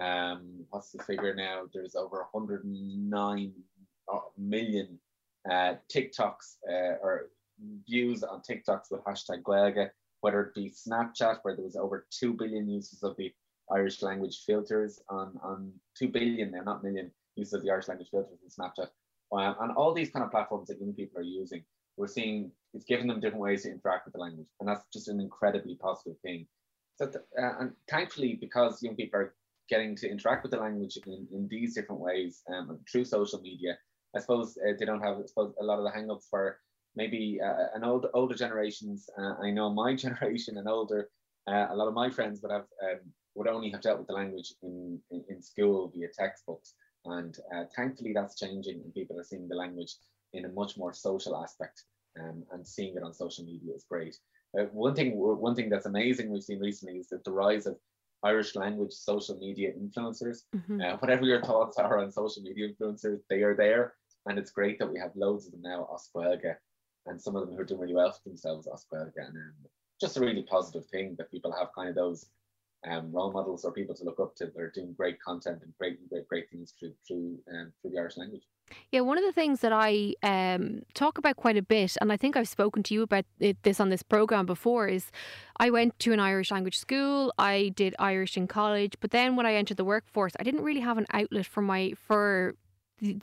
um, 0.00 0.64
what's 0.70 0.92
the 0.92 1.02
figure 1.02 1.34
now? 1.34 1.62
There's 1.72 1.96
over 1.96 2.26
109 2.30 3.52
million 4.36 4.98
uh, 5.48 5.52
uh, 5.52 5.74
TikToks 5.92 6.56
uh, 6.68 6.96
or 7.02 7.30
views 7.88 8.22
on 8.22 8.42
TikToks 8.42 8.90
with 8.90 9.02
hashtag 9.04 9.42
Gaeilge, 9.42 9.90
whether 10.20 10.42
it 10.42 10.54
be 10.54 10.70
Snapchat, 10.70 11.38
where 11.42 11.56
there 11.56 11.64
was 11.64 11.76
over 11.76 12.06
2 12.10 12.34
billion 12.34 12.68
uses 12.68 13.02
of 13.02 13.16
the 13.16 13.32
Irish 13.72 14.02
language 14.02 14.42
filters 14.46 15.00
on, 15.08 15.38
on 15.42 15.72
2 15.98 16.08
billion 16.08 16.50
now, 16.50 16.62
not 16.62 16.84
million 16.84 17.10
uses 17.38 17.54
of 17.54 17.62
the 17.62 17.70
Irish 17.70 17.88
language 17.88 18.08
filters 18.10 18.38
in 18.42 18.48
Snapchat. 18.50 18.88
Um, 19.32 19.56
and 19.60 19.76
all 19.76 19.92
these 19.92 20.10
kind 20.10 20.24
of 20.24 20.30
platforms 20.30 20.68
that 20.68 20.80
young 20.80 20.94
people 20.94 21.20
are 21.20 21.24
using, 21.24 21.62
we're 21.96 22.06
seeing 22.06 22.50
it's 22.74 22.84
giving 22.84 23.06
them 23.06 23.20
different 23.20 23.42
ways 23.42 23.62
to 23.62 23.70
interact 23.70 24.06
with 24.06 24.14
the 24.14 24.20
language. 24.20 24.48
And 24.60 24.68
that's 24.68 24.84
just 24.92 25.08
an 25.08 25.20
incredibly 25.20 25.76
positive 25.76 26.18
thing. 26.20 26.46
So, 26.96 27.06
th- 27.06 27.24
uh, 27.40 27.60
and 27.60 27.72
thankfully, 27.88 28.38
because 28.40 28.82
young 28.82 28.96
people 28.96 29.20
are 29.20 29.34
getting 29.68 29.94
to 29.96 30.10
interact 30.10 30.42
with 30.42 30.52
the 30.52 30.58
language 30.58 30.98
in, 31.06 31.26
in 31.32 31.48
these 31.48 31.74
different 31.74 32.00
ways 32.00 32.42
um, 32.52 32.78
through 32.90 33.04
social 33.04 33.40
media, 33.40 33.78
I 34.16 34.20
suppose 34.20 34.56
uh, 34.58 34.72
they 34.78 34.84
don't 34.84 35.02
have 35.02 35.18
I 35.18 35.26
suppose, 35.26 35.54
a 35.60 35.64
lot 35.64 35.78
of 35.78 35.84
the 35.84 35.90
hang-ups 35.90 36.26
for 36.30 36.58
maybe 36.96 37.40
uh, 37.44 37.66
an 37.74 37.84
old 37.84 38.06
older 38.14 38.34
generations. 38.34 39.08
Uh, 39.18 39.34
I 39.42 39.50
know 39.50 39.70
my 39.70 39.94
generation 40.04 40.56
and 40.58 40.68
older, 40.68 41.10
uh, 41.46 41.66
a 41.70 41.76
lot 41.76 41.88
of 41.88 41.94
my 41.94 42.10
friends 42.10 42.40
would 42.42 42.52
have 42.52 42.66
um, 42.82 43.00
would 43.34 43.48
only 43.48 43.70
have 43.70 43.80
dealt 43.80 43.98
with 43.98 44.08
the 44.08 44.14
language 44.14 44.52
in, 44.62 44.98
in, 45.10 45.24
in 45.28 45.42
school 45.42 45.92
via 45.94 46.08
textbooks. 46.18 46.74
And 47.04 47.38
uh, 47.54 47.64
thankfully 47.74 48.12
that's 48.12 48.38
changing 48.38 48.80
and 48.84 48.94
people 48.94 49.18
are 49.18 49.24
seeing 49.24 49.48
the 49.48 49.54
language 49.54 49.94
in 50.32 50.44
a 50.44 50.48
much 50.48 50.76
more 50.76 50.92
social 50.92 51.36
aspect 51.36 51.84
um, 52.20 52.44
and 52.52 52.66
seeing 52.66 52.96
it 52.96 53.02
on 53.02 53.14
social 53.14 53.44
media 53.44 53.74
is 53.74 53.86
great. 53.88 54.16
Uh, 54.58 54.64
one 54.72 54.94
thing 54.94 55.12
one 55.14 55.54
thing 55.54 55.68
that's 55.68 55.86
amazing 55.86 56.30
we've 56.30 56.42
seen 56.42 56.58
recently 56.58 56.98
is 56.98 57.08
that 57.08 57.22
the 57.24 57.30
rise 57.30 57.66
of 57.66 57.76
Irish 58.22 58.56
language 58.56 58.92
social 58.92 59.36
media 59.36 59.72
influencers. 59.72 60.42
Mm-hmm. 60.54 60.80
Uh, 60.80 60.96
whatever 60.96 61.24
your 61.24 61.42
thoughts 61.42 61.78
are 61.78 61.98
on 61.98 62.10
social 62.10 62.42
media 62.42 62.68
influencers, 62.68 63.20
they 63.28 63.42
are 63.42 63.54
there. 63.54 63.94
And 64.26 64.38
it's 64.38 64.50
great 64.50 64.78
that 64.78 64.92
we 64.92 64.98
have 64.98 65.14
loads 65.14 65.46
of 65.46 65.52
them 65.52 65.62
now, 65.62 65.88
as 65.94 66.10
Gaeilge, 66.14 66.54
and 67.06 67.20
some 67.20 67.36
of 67.36 67.46
them 67.46 67.54
who 67.54 67.60
are 67.60 67.64
doing 67.64 67.80
really 67.80 67.94
well 67.94 68.12
for 68.12 68.28
themselves, 68.28 68.68
as 68.72 68.84
Gaeilge. 68.92 69.12
And 69.16 69.36
um, 69.36 69.54
just 70.00 70.16
a 70.16 70.20
really 70.20 70.42
positive 70.42 70.86
thing 70.86 71.14
that 71.18 71.30
people 71.30 71.52
have 71.52 71.68
kind 71.74 71.88
of 71.88 71.94
those 71.94 72.26
um, 72.86 73.10
role 73.12 73.32
models 73.32 73.64
or 73.64 73.72
people 73.72 73.94
to 73.94 74.04
look 74.04 74.20
up 74.20 74.36
to 74.36 74.46
that 74.46 74.56
are 74.56 74.70
doing 74.70 74.94
great 74.96 75.20
content 75.20 75.60
and 75.62 75.72
great 75.78 75.98
great, 76.08 76.28
great 76.28 76.50
things 76.50 76.74
through 76.78 76.92
through 77.06 77.38
um, 77.52 77.72
through 77.80 77.90
the 77.90 77.98
Irish 77.98 78.16
language. 78.16 78.42
Yeah, 78.92 79.00
one 79.00 79.18
of 79.18 79.24
the 79.24 79.32
things 79.32 79.60
that 79.60 79.72
I 79.72 80.14
um, 80.22 80.82
talk 80.94 81.18
about 81.18 81.36
quite 81.36 81.56
a 81.56 81.62
bit, 81.62 81.96
and 82.00 82.12
I 82.12 82.16
think 82.16 82.36
I've 82.36 82.48
spoken 82.48 82.82
to 82.84 82.94
you 82.94 83.02
about 83.02 83.24
it, 83.40 83.62
this 83.62 83.80
on 83.80 83.88
this 83.88 84.02
program 84.02 84.44
before, 84.44 84.88
is 84.88 85.10
I 85.56 85.70
went 85.70 85.98
to 86.00 86.12
an 86.12 86.20
Irish 86.20 86.50
language 86.50 86.78
school. 86.78 87.32
I 87.38 87.72
did 87.74 87.94
Irish 87.98 88.36
in 88.36 88.46
college, 88.46 88.94
but 89.00 89.10
then 89.10 89.36
when 89.36 89.46
I 89.46 89.54
entered 89.54 89.78
the 89.78 89.84
workforce, 89.84 90.34
I 90.38 90.42
didn't 90.42 90.62
really 90.62 90.80
have 90.80 90.98
an 90.98 91.06
outlet 91.12 91.46
for 91.46 91.62
my 91.62 91.94
for 91.96 92.54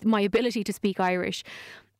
my 0.04 0.22
ability 0.22 0.64
to 0.64 0.74
speak 0.74 1.00
Irish. 1.00 1.44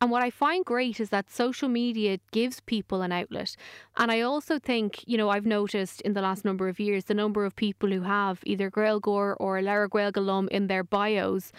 And 0.02 0.12
what 0.12 0.24
I 0.24 0.30
find 0.30 0.66
great 0.66 1.00
is 1.00 1.10
that 1.10 1.32
social 1.32 1.70
media 1.70 2.20
gives 2.32 2.60
people 2.60 3.02
an 3.02 3.12
outlet. 3.12 3.56
And 3.96 4.12
I 4.12 4.22
also 4.22 4.60
think, 4.60 5.04
you 5.08 5.18
know, 5.18 5.30
I've 5.30 5.46
noticed 5.46 6.02
in 6.02 6.14
the 6.14 6.22
last 6.22 6.44
number 6.44 6.68
of 6.68 6.80
years 6.80 7.06
the 7.06 7.14
number 7.14 7.46
of 7.46 7.56
people 7.56 7.90
who 7.90 8.02
have 8.02 8.40
either 8.46 8.70
Gaeilgeoir 8.70 9.36
or 9.40 9.62
Lara 9.62 9.90
Gaeilge 9.90 10.18
alum 10.18 10.50
in 10.52 10.68
their 10.68 10.84
bios. 10.84 11.52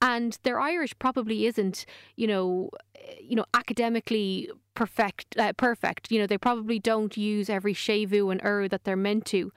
And 0.00 0.38
their 0.44 0.60
Irish 0.60 0.92
probably 0.98 1.46
isn't, 1.46 1.84
you 2.16 2.26
know, 2.26 2.70
you 3.20 3.34
know, 3.36 3.46
academically 3.54 4.50
perfect. 4.74 5.36
Uh, 5.36 5.52
perfect. 5.54 6.12
You 6.12 6.20
know, 6.20 6.26
they 6.26 6.38
probably 6.38 6.78
don't 6.78 7.16
use 7.16 7.50
every 7.50 7.74
séimhiú 7.74 8.30
and 8.30 8.40
ur 8.44 8.68
that 8.68 8.84
they're 8.84 8.96
meant 8.96 9.24
to 9.26 9.52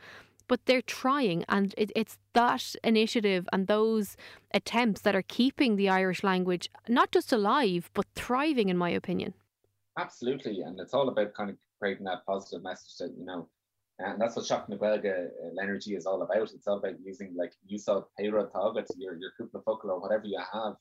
but 0.47 0.65
they're 0.65 0.81
trying, 0.81 1.43
and 1.49 1.73
it, 1.77 1.91
it's 1.95 2.17
that 2.33 2.75
initiative 2.83 3.47
and 3.51 3.67
those 3.67 4.15
attempts 4.53 5.01
that 5.01 5.15
are 5.15 5.21
keeping 5.21 5.75
the 5.75 5.89
Irish 5.89 6.23
language 6.23 6.69
not 6.87 7.11
just 7.11 7.33
alive 7.33 7.89
but 7.93 8.05
thriving, 8.15 8.69
in 8.69 8.77
my 8.77 8.89
opinion. 8.89 9.33
Absolutely, 9.97 10.61
and 10.61 10.79
it's 10.79 10.93
all 10.93 11.09
about 11.09 11.33
kind 11.33 11.49
of 11.49 11.57
creating 11.79 12.05
that 12.05 12.25
positive 12.25 12.63
message 12.63 12.97
that 12.99 13.13
you 13.17 13.25
know, 13.25 13.47
and 13.99 14.21
that's 14.21 14.35
what 14.35 14.45
Seacht 14.45 14.69
na 14.69 14.77
Gaeilge 14.77 15.05
uh, 15.05 15.61
energy 15.61 15.95
is 15.95 16.05
all 16.05 16.21
about. 16.21 16.51
It's 16.53 16.67
all 16.67 16.77
about 16.77 16.99
using 17.03 17.35
like 17.35 17.53
you 17.65 17.77
saw 17.77 18.03
payroll 18.17 18.47
targets, 18.47 18.91
your 18.97 19.15
your 19.15 19.31
couple 19.37 19.61
of 19.61 19.79
or 19.83 19.99
whatever 19.99 20.25
you 20.25 20.39
have, 20.53 20.75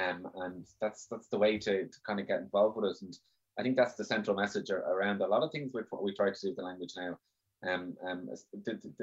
um, 0.00 0.28
and 0.42 0.66
that's 0.80 1.06
that's 1.06 1.28
the 1.28 1.38
way 1.38 1.58
to, 1.58 1.86
to 1.86 1.98
kind 2.06 2.20
of 2.20 2.26
get 2.26 2.40
involved 2.40 2.76
with 2.76 2.90
it. 2.90 3.02
And 3.02 3.16
I 3.58 3.62
think 3.62 3.76
that's 3.76 3.94
the 3.94 4.04
central 4.04 4.36
message 4.36 4.70
around 4.70 5.20
a 5.20 5.26
lot 5.26 5.42
of 5.42 5.50
things 5.50 5.72
with 5.72 5.86
what 5.90 6.02
we 6.02 6.14
try 6.14 6.30
to 6.30 6.40
do 6.40 6.48
with 6.48 6.56
the 6.56 6.62
language 6.62 6.92
now. 6.96 7.18
Um, 7.66 7.96
um, 8.06 8.28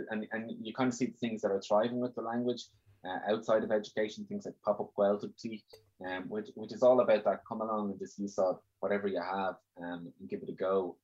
and, 0.09 0.27
and 0.31 0.51
you 0.61 0.73
kind 0.73 0.87
of 0.87 0.93
see 0.93 1.07
things 1.19 1.41
that 1.41 1.51
are 1.51 1.61
thriving 1.61 1.99
with 1.99 2.15
the 2.15 2.21
language 2.21 2.63
uh, 3.05 3.33
outside 3.33 3.63
of 3.63 3.71
education, 3.71 4.25
things 4.25 4.45
like 4.45 4.55
pop-up 4.63 4.91
Gaeltachtaí, 4.97 5.61
um, 6.05 6.23
which, 6.29 6.47
which 6.55 6.71
is 6.71 6.81
all 6.81 7.01
about 7.01 7.25
that 7.25 7.41
come 7.47 7.61
along 7.61 7.91
and 7.91 7.99
just 7.99 8.17
use 8.17 8.37
of 8.39 8.59
whatever 8.79 9.07
you 9.07 9.21
have 9.21 9.55
um, 9.81 10.11
and 10.19 10.29
give 10.29 10.41
it 10.41 10.49
a 10.49 10.53
go. 10.53 10.95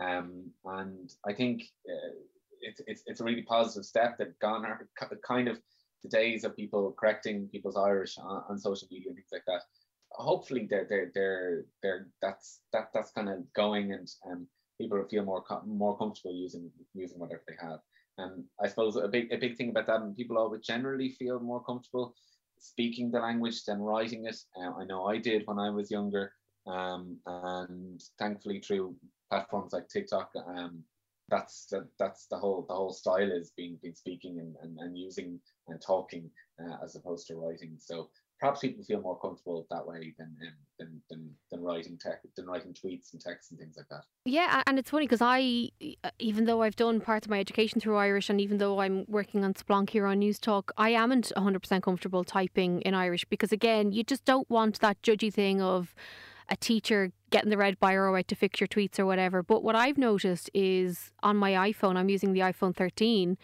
Um, 0.00 0.50
and 0.64 1.12
I 1.26 1.32
think 1.32 1.64
uh, 1.88 2.14
it's, 2.60 2.80
it's, 2.86 3.02
it's 3.06 3.20
a 3.20 3.24
really 3.24 3.42
positive 3.42 3.84
step 3.84 4.16
that 4.18 4.38
gone 4.38 4.64
are 4.64 4.88
kind 5.26 5.48
of 5.48 5.60
the 6.02 6.08
days 6.08 6.44
of 6.44 6.56
people 6.56 6.94
correcting 6.98 7.48
people's 7.48 7.76
Irish 7.76 8.16
on, 8.18 8.44
on 8.48 8.58
social 8.58 8.88
media 8.90 9.08
and 9.08 9.16
things 9.16 9.28
like 9.32 9.44
that. 9.46 9.62
Hopefully 10.12 10.66
they're, 10.70 10.86
they're, 10.88 11.10
they're, 11.14 11.64
they're 11.82 12.06
that's, 12.20 12.60
that, 12.72 12.90
that's 12.94 13.10
kind 13.10 13.28
of 13.28 13.52
going 13.54 13.92
and 13.92 14.08
um, 14.30 14.46
people 14.82 15.04
feel 15.10 15.24
more 15.24 15.44
more 15.66 15.96
comfortable 15.96 16.34
using 16.34 16.70
using 16.94 17.18
whatever 17.18 17.44
they 17.48 17.58
have. 17.60 17.80
And 18.18 18.44
I 18.62 18.68
suppose 18.68 18.96
a 18.96 19.08
big 19.08 19.32
a 19.32 19.38
big 19.44 19.56
thing 19.56 19.70
about 19.70 19.86
that, 19.86 20.02
and 20.02 20.16
people 20.16 20.38
always 20.38 20.62
generally 20.72 21.10
feel 21.20 21.40
more 21.40 21.62
comfortable 21.70 22.14
speaking 22.58 23.10
the 23.10 23.18
language 23.18 23.64
than 23.64 23.80
writing 23.80 24.26
it. 24.26 24.38
Uh, 24.56 24.72
I 24.80 24.84
know 24.84 25.06
I 25.06 25.18
did 25.18 25.46
when 25.46 25.58
I 25.58 25.70
was 25.70 25.90
younger, 25.90 26.32
um, 26.66 27.18
and 27.26 28.00
thankfully 28.18 28.60
through 28.60 28.94
platforms 29.30 29.72
like 29.72 29.88
TikTok, 29.88 30.30
um, 30.46 30.84
that's 31.28 31.66
the, 31.70 31.88
that's 31.98 32.26
the 32.26 32.36
whole 32.36 32.64
the 32.68 32.74
whole 32.74 32.92
style 32.92 33.30
is 33.40 33.52
being 33.56 33.78
being 33.82 33.94
speaking 33.94 34.38
and, 34.38 34.54
and, 34.62 34.78
and 34.78 34.98
using 34.98 35.40
and 35.68 35.80
talking 35.80 36.30
uh, 36.60 36.76
as 36.84 36.94
opposed 36.96 37.26
to 37.28 37.36
writing. 37.36 37.74
So 37.78 38.10
perhaps 38.42 38.58
people 38.58 38.82
feel 38.82 39.00
more 39.00 39.16
comfortable 39.20 39.64
that 39.70 39.86
way 39.86 40.12
than 40.18 40.36
um, 40.42 40.52
than, 40.76 41.00
than 41.08 41.30
than 41.52 41.62
writing 41.62 41.96
text 41.96 42.26
than 42.34 42.44
writing 42.44 42.74
tweets 42.74 43.12
and 43.12 43.22
texts 43.22 43.52
and 43.52 43.60
things 43.60 43.76
like 43.76 43.86
that. 43.88 44.02
Yeah, 44.24 44.62
and 44.66 44.80
it's 44.80 44.90
funny 44.90 45.04
because 45.04 45.22
I, 45.22 45.70
even 46.18 46.46
though 46.46 46.62
I've 46.62 46.74
done 46.74 47.00
parts 47.00 47.24
of 47.24 47.30
my 47.30 47.38
education 47.38 47.80
through 47.80 47.96
Irish, 47.96 48.28
and 48.28 48.40
even 48.40 48.58
though 48.58 48.80
I'm 48.80 49.04
working 49.06 49.44
on 49.44 49.54
Splanc 49.54 49.90
here 49.90 50.06
on 50.06 50.18
news 50.18 50.40
talk 50.40 50.72
I 50.76 50.90
amn't 50.90 51.32
100% 51.36 51.82
comfortable 51.82 52.24
typing 52.24 52.80
in 52.82 52.94
Irish 52.94 53.24
because 53.26 53.52
again, 53.52 53.92
you 53.92 54.02
just 54.02 54.24
don't 54.24 54.50
want 54.50 54.80
that 54.80 55.00
judgy 55.02 55.32
thing 55.32 55.62
of 55.62 55.94
a 56.48 56.56
teacher 56.56 57.12
getting 57.30 57.50
the 57.50 57.56
red 57.56 57.78
biro 57.78 58.18
out 58.18 58.26
to 58.26 58.34
fix 58.34 58.60
your 58.60 58.66
tweets 58.66 58.98
or 58.98 59.06
whatever. 59.06 59.44
But 59.44 59.62
what 59.62 59.76
I've 59.76 59.96
noticed 59.96 60.50
is 60.52 61.12
on 61.22 61.36
my 61.36 61.52
iPhone, 61.52 61.96
I'm 61.96 62.08
using 62.08 62.32
the 62.32 62.40
iPhone 62.40 62.74
13 62.74 63.38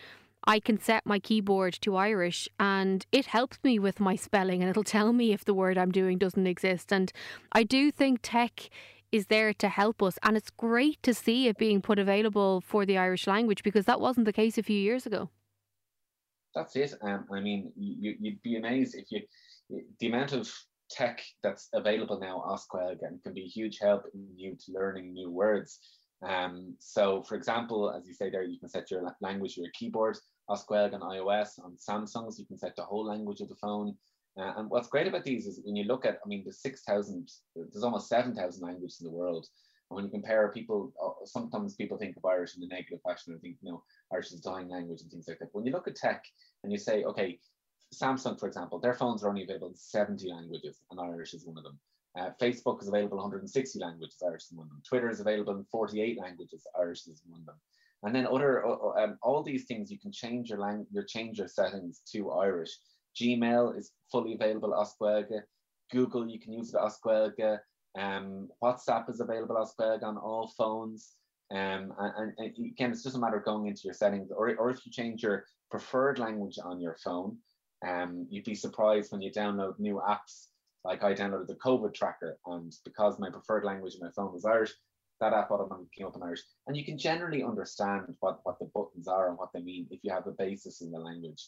I 0.44 0.60
can 0.60 0.80
set 0.80 1.04
my 1.04 1.18
keyboard 1.18 1.74
to 1.82 1.96
Irish 1.96 2.48
and 2.58 3.04
it 3.12 3.26
helps 3.26 3.58
me 3.62 3.78
with 3.78 4.00
my 4.00 4.16
spelling 4.16 4.62
and 4.62 4.70
it'll 4.70 4.84
tell 4.84 5.12
me 5.12 5.32
if 5.32 5.44
the 5.44 5.54
word 5.54 5.76
I'm 5.76 5.92
doing 5.92 6.18
doesn't 6.18 6.46
exist. 6.46 6.92
And 6.92 7.12
I 7.52 7.64
do 7.64 7.90
think 7.90 8.20
tech 8.22 8.70
is 9.10 9.26
there 9.26 9.52
to 9.54 9.68
help 9.68 10.02
us. 10.02 10.18
And 10.22 10.36
it's 10.36 10.50
great 10.50 11.02
to 11.02 11.14
see 11.14 11.48
it 11.48 11.58
being 11.58 11.82
put 11.82 11.98
available 11.98 12.60
for 12.60 12.86
the 12.86 12.98
Irish 12.98 13.26
language 13.26 13.62
because 13.62 13.86
that 13.86 14.00
wasn't 14.00 14.26
the 14.26 14.32
case 14.32 14.58
a 14.58 14.62
few 14.62 14.78
years 14.78 15.06
ago. 15.06 15.30
That's 16.54 16.76
it. 16.76 16.94
Um, 17.02 17.26
I 17.32 17.40
mean, 17.40 17.72
you, 17.76 18.16
you'd 18.20 18.42
be 18.42 18.56
amazed 18.56 18.94
if 18.96 19.06
you, 19.10 19.22
the 20.00 20.06
amount 20.06 20.32
of 20.32 20.50
tech 20.90 21.20
that's 21.42 21.68
available 21.74 22.18
now, 22.18 22.42
as 22.52 22.66
Gaeilge, 22.72 22.92
again, 22.92 23.20
can 23.22 23.34
be 23.34 23.42
a 23.42 23.48
huge 23.48 23.78
help 23.80 24.04
in 24.14 24.26
you 24.34 24.56
to 24.64 24.72
learning 24.72 25.12
new 25.12 25.30
words. 25.30 25.78
Um, 26.22 26.74
so, 26.80 27.22
for 27.22 27.36
example, 27.36 27.90
as 27.90 28.06
you 28.06 28.14
say 28.14 28.30
there, 28.30 28.42
you 28.42 28.58
can 28.58 28.68
set 28.68 28.90
your 28.90 29.02
language, 29.20 29.56
your 29.56 29.70
keyboard, 29.72 30.18
as 30.50 30.64
Gaeilge 30.64 30.94
on 30.94 31.00
iOS, 31.00 31.62
on 31.62 31.76
Samsungs, 31.76 32.38
you 32.38 32.46
can 32.46 32.58
set 32.58 32.74
the 32.76 32.84
whole 32.84 33.04
language 33.04 33.40
of 33.40 33.48
the 33.48 33.54
phone. 33.56 33.94
Uh, 34.38 34.52
and 34.56 34.70
what's 34.70 34.88
great 34.88 35.06
about 35.06 35.24
these 35.24 35.46
is 35.46 35.60
when 35.64 35.76
you 35.76 35.84
look 35.84 36.06
at, 36.06 36.18
I 36.24 36.28
mean, 36.28 36.42
there's 36.44 36.62
6,000, 36.62 37.30
there's 37.54 37.84
almost 37.84 38.08
7,000 38.08 38.62
languages 38.62 39.00
in 39.00 39.06
the 39.06 39.12
world. 39.12 39.46
And 39.90 39.96
when 39.96 40.04
you 40.04 40.10
compare 40.10 40.50
people, 40.52 40.92
uh, 41.02 41.24
sometimes 41.24 41.74
people 41.74 41.98
think 41.98 42.16
of 42.16 42.24
Irish 42.24 42.56
in 42.56 42.62
a 42.62 42.66
negative 42.66 43.00
fashion 43.06 43.32
and 43.32 43.42
think, 43.42 43.56
you 43.62 43.70
know, 43.70 43.82
Irish 44.12 44.32
is 44.32 44.40
a 44.40 44.42
dying 44.42 44.68
language 44.68 45.00
and 45.02 45.10
things 45.10 45.26
like 45.28 45.38
that. 45.38 45.46
But 45.52 45.58
when 45.58 45.66
you 45.66 45.72
look 45.72 45.88
at 45.88 45.96
tech 45.96 46.24
and 46.62 46.72
you 46.72 46.78
say, 46.78 47.04
okay, 47.04 47.38
Samsung, 47.94 48.38
for 48.38 48.46
example, 48.46 48.78
their 48.78 48.94
phones 48.94 49.24
are 49.24 49.28
only 49.28 49.44
available 49.44 49.68
in 49.68 49.76
70 49.76 50.28
languages 50.30 50.82
and 50.90 51.00
Irish 51.00 51.34
is 51.34 51.46
one 51.46 51.56
of 51.56 51.64
them. 51.64 51.78
Uh, 52.18 52.30
Facebook 52.40 52.82
is 52.82 52.88
available 52.88 53.16
in 53.16 53.22
160 53.22 53.78
languages, 53.78 54.22
Irish 54.26 54.44
is 54.44 54.52
one 54.52 54.66
of 54.66 54.70
them. 54.70 54.82
Twitter 54.88 55.08
is 55.08 55.20
available 55.20 55.54
in 55.56 55.64
48 55.70 56.18
languages, 56.18 56.66
Irish 56.78 57.06
is 57.06 57.22
one 57.26 57.40
of 57.40 57.46
them. 57.46 57.56
And 58.02 58.14
then 58.14 58.26
other, 58.26 58.66
uh, 58.66 59.02
um, 59.02 59.18
all 59.22 59.42
these 59.42 59.64
things, 59.64 59.90
you 59.90 59.98
can 59.98 60.12
change 60.12 60.50
your 60.50 60.58
language, 60.58 60.88
your 60.90 61.04
change 61.04 61.38
your 61.38 61.48
settings 61.48 62.00
to 62.12 62.30
Irish. 62.30 62.70
Gmail 63.20 63.76
is 63.76 63.92
fully 64.10 64.34
available 64.34 64.74
as 64.80 64.94
Gaeilge. 65.00 65.42
Google, 65.90 66.28
you 66.28 66.38
can 66.38 66.52
use 66.52 66.74
it 66.74 66.80
as 66.84 66.98
Gaeilge. 67.04 67.58
Um, 67.98 68.48
WhatsApp 68.62 69.10
is 69.10 69.20
available 69.20 69.58
as 69.58 69.74
Gaeilge 69.78 70.02
on 70.02 70.16
all 70.16 70.52
phones. 70.56 71.14
Um, 71.50 71.92
and, 71.98 72.34
and, 72.38 72.50
again, 72.72 72.92
it's 72.92 73.02
just 73.02 73.16
a 73.16 73.18
matter 73.18 73.38
of 73.38 73.44
going 73.44 73.66
into 73.66 73.82
your 73.84 73.94
settings, 73.94 74.30
or, 74.30 74.54
or 74.56 74.70
if 74.70 74.84
you 74.84 74.92
change 74.92 75.22
your 75.22 75.44
preferred 75.70 76.18
language 76.18 76.58
on 76.62 76.80
your 76.80 76.96
phone, 77.02 77.38
um, 77.86 78.26
you'd 78.28 78.44
be 78.44 78.54
surprised 78.54 79.12
when 79.12 79.22
you 79.22 79.32
download 79.32 79.78
new 79.78 80.00
apps. 80.06 80.48
Like 80.88 81.04
I 81.04 81.12
downloaded 81.12 81.48
the 81.48 81.62
COVID 81.66 81.92
tracker, 81.92 82.38
and 82.46 82.72
because 82.82 83.18
my 83.18 83.28
preferred 83.28 83.64
language 83.64 83.94
on 83.96 84.06
my 84.06 84.12
phone 84.16 84.32
was 84.32 84.46
Irish, 84.46 84.72
that 85.20 85.34
app 85.34 85.50
automatically 85.50 85.90
came 85.94 86.06
up 86.06 86.16
in 86.16 86.22
Irish. 86.22 86.40
And 86.66 86.74
you 86.74 86.82
can 86.82 86.96
generally 86.96 87.42
understand 87.42 88.14
what, 88.20 88.40
what 88.44 88.58
the 88.58 88.70
buttons 88.74 89.06
are 89.06 89.28
and 89.28 89.36
what 89.36 89.50
they 89.52 89.60
mean 89.60 89.86
if 89.90 90.00
you 90.02 90.10
have 90.10 90.26
a 90.26 90.30
basis 90.30 90.80
in 90.80 90.90
the 90.90 90.98
language. 90.98 91.46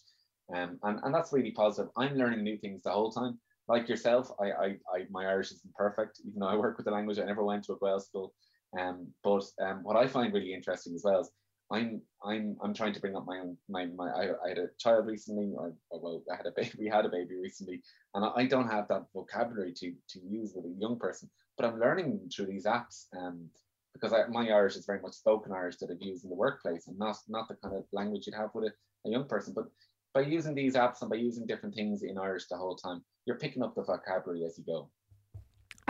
Um, 0.55 0.79
and, 0.83 1.01
and 1.03 1.15
that's 1.15 1.33
really 1.33 1.53
positive. 1.53 1.91
I'm 1.97 2.17
learning 2.17 2.43
new 2.43 2.59
things 2.59 2.83
the 2.83 2.91
whole 2.91 3.11
time. 3.11 3.39
Like 3.67 3.89
yourself, 3.89 4.31
I, 4.39 4.51
I, 4.51 4.67
I 4.95 5.07
my 5.11 5.25
Irish 5.25 5.53
isn't 5.53 5.75
perfect, 5.75 6.21
even 6.27 6.41
though 6.41 6.49
I 6.49 6.57
work 6.57 6.77
with 6.77 6.85
the 6.85 6.93
language. 6.93 7.19
I 7.19 7.25
never 7.25 7.45
went 7.45 7.65
to 7.65 7.73
a 7.73 7.79
Gael 7.83 8.01
school. 8.01 8.35
Um, 8.79 9.09
but 9.25 9.45
um, 9.63 9.85
what 9.85 9.97
I 9.97 10.07
find 10.07 10.35
really 10.35 10.53
interesting 10.53 10.95
as 10.95 11.03
well 11.03 11.21
is 11.21 11.31
I'm 11.71 12.03
I'm 12.25 12.57
I'm 12.63 12.75
trying 12.75 12.93
to 12.95 13.01
bring 13.01 13.17
up 13.17 13.27
my 13.27 13.39
own 13.39 13.57
my, 13.69 13.87
my 13.87 14.09
I, 14.11 14.23
I 14.45 14.49
had 14.49 14.59
a 14.59 14.69
child 14.79 15.07
recently 15.07 15.53
or, 15.57 15.73
well 15.91 16.23
I 16.33 16.37
had 16.37 16.47
a 16.47 16.53
baby 16.53 16.73
we 16.79 16.89
had 16.89 17.07
a 17.07 17.09
baby 17.09 17.37
recently 17.37 17.83
and 18.15 18.25
I, 18.25 18.31
I, 18.37 18.47
don't 18.47 18.69
have 18.69 18.89
that 18.89 19.05
vocabulary 19.15 19.73
to 19.75 19.93
to 20.11 20.21
use 20.21 20.53
with 20.55 20.65
a 20.65 20.81
young 20.81 20.99
person 20.99 21.31
but 21.57 21.67
I'm 21.67 21.79
learning 21.79 22.29
through 22.35 22.47
these 22.47 22.67
apps 22.67 23.07
um 23.17 23.49
because 23.93 24.13
I, 24.13 24.27
my 24.29 24.49
Irish 24.49 24.77
is 24.77 24.87
very 24.87 25.01
much 25.01 25.15
spoken 25.15 25.53
Irish 25.53 25.77
that 25.79 25.91
I've 25.91 26.03
used 26.03 26.25
in 26.25 26.31
the 26.31 26.37
workplace 26.37 26.89
and 26.89 26.99
not 26.99 27.17
not 27.29 27.49
the 27.49 27.55
kind 27.55 27.77
of 27.77 27.85
language 27.93 28.27
you'd 28.27 28.37
have 28.37 28.51
with 28.55 28.65
a, 28.65 29.09
a 29.09 29.11
young 29.11 29.27
person 29.27 29.53
but 29.55 29.67
by 30.13 30.23
using 30.23 30.55
these 30.55 30.75
apps 30.75 31.03
and 31.03 31.11
by 31.11 31.17
using 31.17 31.47
different 31.47 31.75
things 31.75 32.03
in 32.03 32.19
Irish 32.19 32.47
the 32.49 32.57
whole 32.57 32.77
time 32.77 33.03
you're 33.27 33.39
picking 33.39 33.63
up 33.63 33.75
the 33.77 33.83
vocabulary 33.83 34.45
as 34.45 34.59
you 34.59 34.65
go 34.65 34.91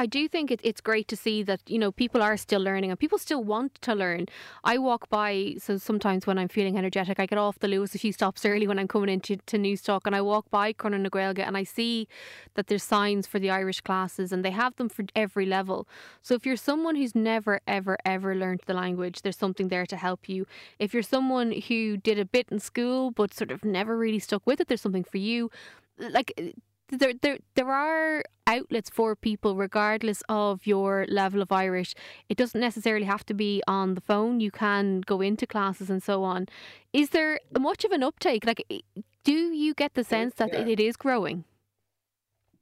I 0.01 0.07
do 0.07 0.29
think 0.29 0.51
it, 0.51 0.61
it's 0.65 0.81
great 0.81 1.09
to 1.09 1.17
see 1.17 1.43
that 1.43 1.61
you 1.67 1.79
know 1.79 1.93
people 1.93 2.23
are 2.23 2.39
still 2.39 2.63
learning 2.63 2.91
and 2.91 2.99
people 2.99 3.19
still 3.19 3.45
want 3.45 3.75
to 3.83 3.95
learn. 3.95 4.27
I 4.65 4.79
walk 4.79 5.11
by, 5.11 5.57
so 5.59 5.77
sometimes 5.77 6.27
when 6.27 6.39
I'm 6.39 6.49
feeling 6.49 6.79
energetic, 6.79 7.21
I 7.21 7.27
get 7.27 7.39
off 7.39 7.59
the 7.59 7.69
Luas 7.69 7.95
a 7.95 7.99
few 7.99 8.13
stops 8.13 8.47
early 8.47 8.67
when 8.67 8.79
I'm 8.79 8.89
coming 8.89 9.11
into 9.11 9.37
to 9.37 9.59
Newstalk, 9.59 10.03
and 10.07 10.17
I 10.17 10.23
walk 10.23 10.51
by 10.51 10.73
Cronin 10.73 11.03
na 11.03 11.11
and 11.49 11.57
I 11.57 11.65
see 11.65 12.09
that 12.55 12.69
there's 12.69 12.83
signs 12.83 13.27
for 13.27 13.39
the 13.39 13.51
Irish 13.51 13.83
classes 13.83 14.33
and 14.33 14.43
they 14.43 14.53
have 14.53 14.75
them 14.77 14.89
for 14.89 15.05
every 15.15 15.45
level. 15.45 15.87
So 16.23 16.35
if 16.35 16.47
you're 16.47 16.57
someone 16.57 16.97
who's 16.97 17.15
never 17.15 17.61
ever 17.67 17.99
ever 18.07 18.35
learned 18.35 18.63
the 18.65 18.75
language, 18.75 19.21
there's 19.21 19.37
something 19.37 19.69
there 19.69 19.85
to 19.85 19.97
help 19.97 20.31
you. 20.31 20.47
If 20.79 20.95
you're 20.95 21.03
someone 21.17 21.53
who 21.69 21.99
did 21.99 22.19
a 22.19 22.25
bit 22.25 22.47
in 22.51 22.59
school 22.59 23.11
but 23.11 23.35
sort 23.35 23.51
of 23.51 23.67
never 23.67 23.99
really 23.99 24.19
stuck 24.19 24.47
with 24.47 24.61
it, 24.61 24.69
there's 24.69 24.81
something 24.81 25.05
for 25.05 25.19
you 25.19 25.51
like 25.99 26.33
there, 26.91 27.13
there, 27.21 27.39
there 27.55 27.71
are 27.71 28.23
outlets 28.47 28.91
for 28.91 29.15
people 29.15 29.57
regardless 29.57 30.23
of 30.29 30.67
your 30.67 31.07
level 31.09 31.41
of 31.41 31.53
Irish. 31.53 31.95
It 32.29 32.37
doesn't 32.37 32.61
necessarily 32.61 33.07
have 33.07 33.25
to 33.27 33.35
be 33.35 33.63
on 33.67 33.95
the 33.95 34.01
phone. 34.01 34.41
You 34.41 34.51
can 34.51 35.03
go 35.03 35.21
into 35.21 35.47
classes 35.47 35.91
and 35.91 36.03
so 36.03 36.25
on. 36.25 36.47
Is 36.93 37.11
there 37.11 37.41
much 37.59 37.85
of 37.85 37.93
an 37.93 38.03
uptake? 38.03 38.45
Like, 38.45 38.65
do 39.25 39.33
you 39.33 39.75
get 39.75 39.95
the 39.95 40.05
sense 40.05 40.35
that 40.35 40.53
yeah. 40.53 40.67
it 40.67 40.81
is 40.81 40.97
growing? 40.97 41.45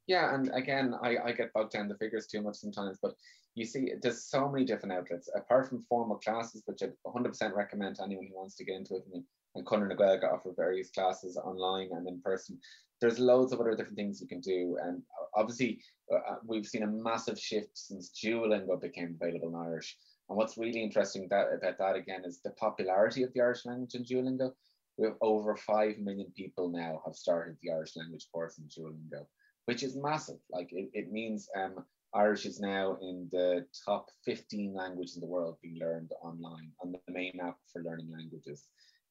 Yeah, 0.06 0.34
and 0.34 0.50
again, 0.54 0.94
I, 1.02 1.16
I 1.18 1.32
get 1.32 1.52
bogged 1.52 1.72
down 1.72 1.88
the 1.88 1.94
figures 1.94 2.26
too 2.26 2.40
much 2.40 2.56
sometimes, 2.56 2.98
but 3.00 3.14
you 3.54 3.66
see, 3.66 3.92
there's 4.00 4.24
so 4.24 4.48
many 4.48 4.64
different 4.64 4.92
outlets 4.92 5.28
apart 5.34 5.68
from 5.68 5.84
formal 5.88 6.16
classes, 6.16 6.62
which 6.64 6.82
I 6.82 6.88
100% 7.06 7.54
recommend 7.54 7.96
to 7.96 8.04
anyone 8.04 8.26
who 8.28 8.36
wants 8.36 8.54
to 8.56 8.64
get 8.64 8.76
into 8.76 8.94
it. 8.94 9.02
I 9.06 9.10
mean, 9.10 9.24
and 9.54 9.66
Conor 9.66 9.94
Gaeilge 9.94 10.24
offer 10.24 10.52
various 10.56 10.90
classes 10.90 11.36
online 11.36 11.88
and 11.92 12.06
in 12.06 12.20
person 12.20 12.58
there's 13.00 13.18
loads 13.18 13.52
of 13.52 13.60
other 13.60 13.76
different 13.76 13.96
things 13.96 14.20
you 14.20 14.26
can 14.26 14.40
do. 14.40 14.76
And 14.82 15.02
obviously, 15.34 15.80
uh, 16.12 16.16
uh, 16.16 16.36
we've 16.44 16.66
seen 16.66 16.82
a 16.82 16.86
massive 16.86 17.38
shift 17.38 17.76
since 17.76 18.10
Duolingo 18.10 18.80
became 18.80 19.16
available 19.20 19.48
in 19.48 19.54
Irish. 19.54 19.96
And 20.28 20.36
what's 20.36 20.58
really 20.58 20.82
interesting 20.82 21.26
that, 21.30 21.46
about 21.54 21.78
that 21.78 21.96
again 21.96 22.22
is 22.24 22.40
the 22.40 22.50
popularity 22.50 23.22
of 23.22 23.32
the 23.32 23.40
Irish 23.40 23.64
language 23.64 23.94
in 23.94 24.04
Duolingo. 24.04 24.52
We 24.96 25.06
have 25.06 25.16
over 25.20 25.56
5 25.56 25.98
million 25.98 26.32
people 26.36 26.68
now 26.70 27.00
have 27.04 27.14
started 27.14 27.56
the 27.62 27.70
Irish 27.70 27.96
language 27.96 28.26
course 28.32 28.58
in 28.58 28.64
Duolingo, 28.64 29.26
which 29.66 29.82
is 29.82 29.96
massive. 29.96 30.38
Like 30.50 30.68
it, 30.72 30.90
it 30.92 31.12
means 31.12 31.48
um, 31.56 31.84
Irish 32.14 32.46
is 32.46 32.58
now 32.58 32.98
in 33.00 33.28
the 33.30 33.64
top 33.86 34.08
15 34.24 34.74
languages 34.74 35.14
in 35.14 35.20
the 35.20 35.26
world 35.26 35.58
being 35.62 35.78
learned 35.78 36.10
online 36.20 36.72
on 36.82 36.92
the 36.92 37.12
main 37.12 37.38
app 37.40 37.58
for 37.72 37.82
learning 37.84 38.10
languages. 38.10 38.64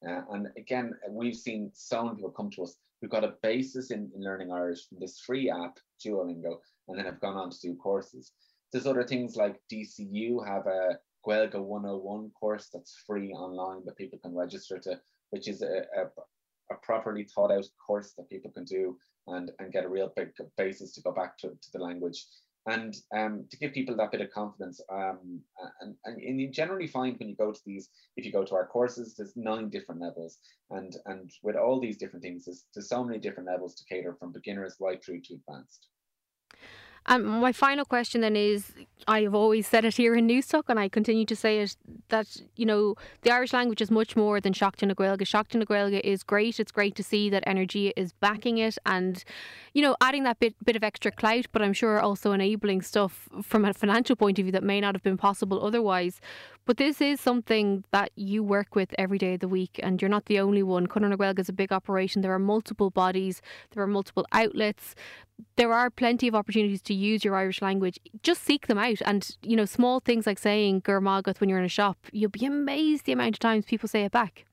Uh, 0.08 0.22
and 0.32 0.48
again, 0.58 0.94
we've 1.10 1.36
seen 1.36 1.72
so 1.74 2.04
many 2.04 2.18
people 2.18 2.32
come 2.32 2.50
to 2.52 2.64
us 2.64 2.78
who've 3.02 3.12
got 3.12 3.24
a 3.24 3.36
basis 3.42 3.92
in, 3.92 4.12
in 4.16 4.24
learning 4.24 4.52
Irish 4.52 4.88
from 4.88 5.00
this 5.00 5.20
free 5.20 5.50
app, 5.50 5.78
Duolingo, 6.04 6.58
and 6.88 6.98
then 6.98 7.06
have 7.06 7.22
gone 7.22 7.36
on 7.36 7.50
to 7.50 7.60
do 7.62 7.76
courses. 7.76 8.34
There's 8.72 8.88
other 8.88 9.04
things 9.04 9.36
like 9.36 9.60
DCU 9.72 10.46
have 10.46 10.68
a 10.68 11.00
Gaeilge 11.26 11.56
101 11.56 12.32
course 12.32 12.70
that's 12.74 13.04
free 13.06 13.32
online 13.32 13.84
that 13.86 13.98
people 13.98 14.20
can 14.20 14.36
register 14.36 14.78
to, 14.80 15.00
which 15.32 15.48
is 15.48 15.62
a, 15.62 15.86
a, 15.96 16.74
a 16.74 16.76
properly 16.82 17.24
thought 17.24 17.52
out 17.52 17.66
course 17.86 18.14
that 18.18 18.30
people 18.30 18.52
can 18.52 18.66
do 18.66 18.98
and, 19.28 19.52
and 19.60 19.72
get 19.72 19.86
a 19.86 19.90
real 19.90 20.12
big 20.16 20.30
basis 20.58 20.94
to 20.94 21.02
go 21.02 21.12
back 21.12 21.38
to, 21.40 21.50
to 21.50 21.72
the 21.74 21.80
language 21.80 22.26
and 22.68 22.96
um, 23.16 23.46
to 23.50 23.58
give 23.58 23.74
people 23.74 23.96
that 23.96 24.12
bit 24.12 24.22
of 24.22 24.30
confidence. 24.32 24.82
Um, 24.92 25.40
and, 25.82 25.96
and, 26.04 26.22
and, 26.22 26.40
you 26.40 26.50
generally 26.50 26.88
find 26.88 27.18
when 27.18 27.30
you 27.30 27.36
go 27.36 27.52
to 27.54 27.60
these, 27.66 27.90
if 28.18 28.26
you 28.26 28.32
go 28.32 28.44
to 28.44 28.56
our 28.56 28.68
courses, 28.68 29.16
there's 29.16 29.38
nine 29.38 29.70
different 29.70 30.02
levels. 30.02 30.40
And, 30.70 30.96
and 31.06 31.32
with 31.44 31.56
all 31.56 31.80
these 31.80 31.98
different 31.98 32.24
things, 32.24 32.46
there's, 32.46 32.66
there's 32.76 32.90
so 32.90 33.04
many 33.06 33.20
different 33.20 33.48
levels 33.48 33.74
to 33.76 33.86
cater 33.86 34.16
from 34.20 34.34
beginners 34.34 34.76
right 34.82 35.04
through 35.04 35.22
to 35.22 35.36
advanced. 35.36 35.88
Um, 37.10 37.26
my 37.26 37.54
final 37.54 37.86
question 37.86 38.22
then 38.22 38.36
is 38.36 38.74
I 39.08 39.22
have 39.22 39.34
always 39.34 39.66
said 39.66 39.86
it 39.86 39.96
here 39.96 40.16
in 40.16 40.28
Newstalk 40.28 40.64
and 40.68 40.78
I 40.78 40.90
continue 40.90 41.26
to 41.26 41.36
say 41.36 41.60
it 41.60 41.78
that, 42.10 42.42
you 42.58 42.66
know, 42.66 42.96
the 43.22 43.32
Irish 43.32 43.54
language 43.54 43.82
is 43.82 43.90
much 43.90 44.18
more 44.18 44.42
than 44.42 44.52
Seachtain 44.52 44.88
na 44.90 46.00
is 46.04 46.24
great. 46.24 46.60
It's 46.60 46.72
great 46.72 46.96
to 46.96 47.04
see 47.04 47.30
that 47.30 47.44
energy 47.48 47.94
is 47.96 48.12
backing 48.12 48.58
it 48.58 48.78
and, 48.86 49.24
you 49.74 49.82
know, 49.82 49.96
adding 50.02 50.24
that 50.24 50.40
bit, 50.42 50.56
bit 50.66 50.76
of 50.76 50.84
extra 50.84 51.12
clout, 51.12 51.46
but 51.54 51.62
I'm 51.62 51.74
sure 51.74 52.00
also 52.02 52.34
enabling 52.34 52.82
stuff 52.82 53.30
from 53.42 53.64
a 53.64 53.74
financial 53.74 54.18
point 54.18 54.38
of 54.40 54.44
view 54.44 54.52
that 54.52 54.64
may 54.64 54.82
not 54.82 54.94
have 54.94 55.04
been 55.04 55.18
possible 55.18 55.66
otherwise. 55.66 56.20
But 56.68 56.76
this 56.76 57.00
is 57.00 57.22
something 57.22 57.86
that 57.92 58.12
you 58.18 58.44
work 58.44 58.76
with 58.76 58.94
every 58.98 59.18
day 59.18 59.36
of 59.36 59.40
the 59.40 59.48
week, 59.48 59.80
and 59.82 60.02
you're 60.02 60.10
not 60.10 60.26
the 60.26 60.42
only 60.42 60.62
one. 60.62 60.86
Na 60.94 61.34
is 61.38 61.48
a 61.48 61.54
big 61.54 61.72
operation. 61.72 62.22
There 62.22 62.34
are 62.34 62.40
multiple 62.40 62.90
bodies, 62.90 63.42
there 63.72 63.82
are 63.82 63.88
multiple 63.88 64.26
outlets. 64.34 64.94
There 65.56 65.72
are 65.72 65.90
plenty 65.90 66.28
of 66.28 66.36
opportunities 66.36 66.82
to 66.82 66.94
use 66.94 67.24
your 67.24 67.36
Irish 67.36 67.62
language. 67.62 68.00
Just 68.22 68.44
seek 68.44 68.68
them 68.68 68.78
out. 68.78 69.02
And, 69.06 69.38
you 69.42 69.56
know, 69.56 69.64
small 69.64 70.02
things 70.02 70.28
like 70.28 70.40
saying 70.40 70.82
Gur 70.82 71.00
Mágat 71.00 71.40
when 71.40 71.48
you're 71.48 71.60
in 71.60 71.64
a 71.64 71.70
shop, 71.70 72.00
you'll 72.12 72.32
be 72.32 72.46
amazed 72.46 73.06
the 73.06 73.14
amount 73.14 73.36
of 73.36 73.40
times 73.40 73.64
people 73.64 73.88
say 73.88 74.04
it 74.04 74.12
back. 74.12 74.46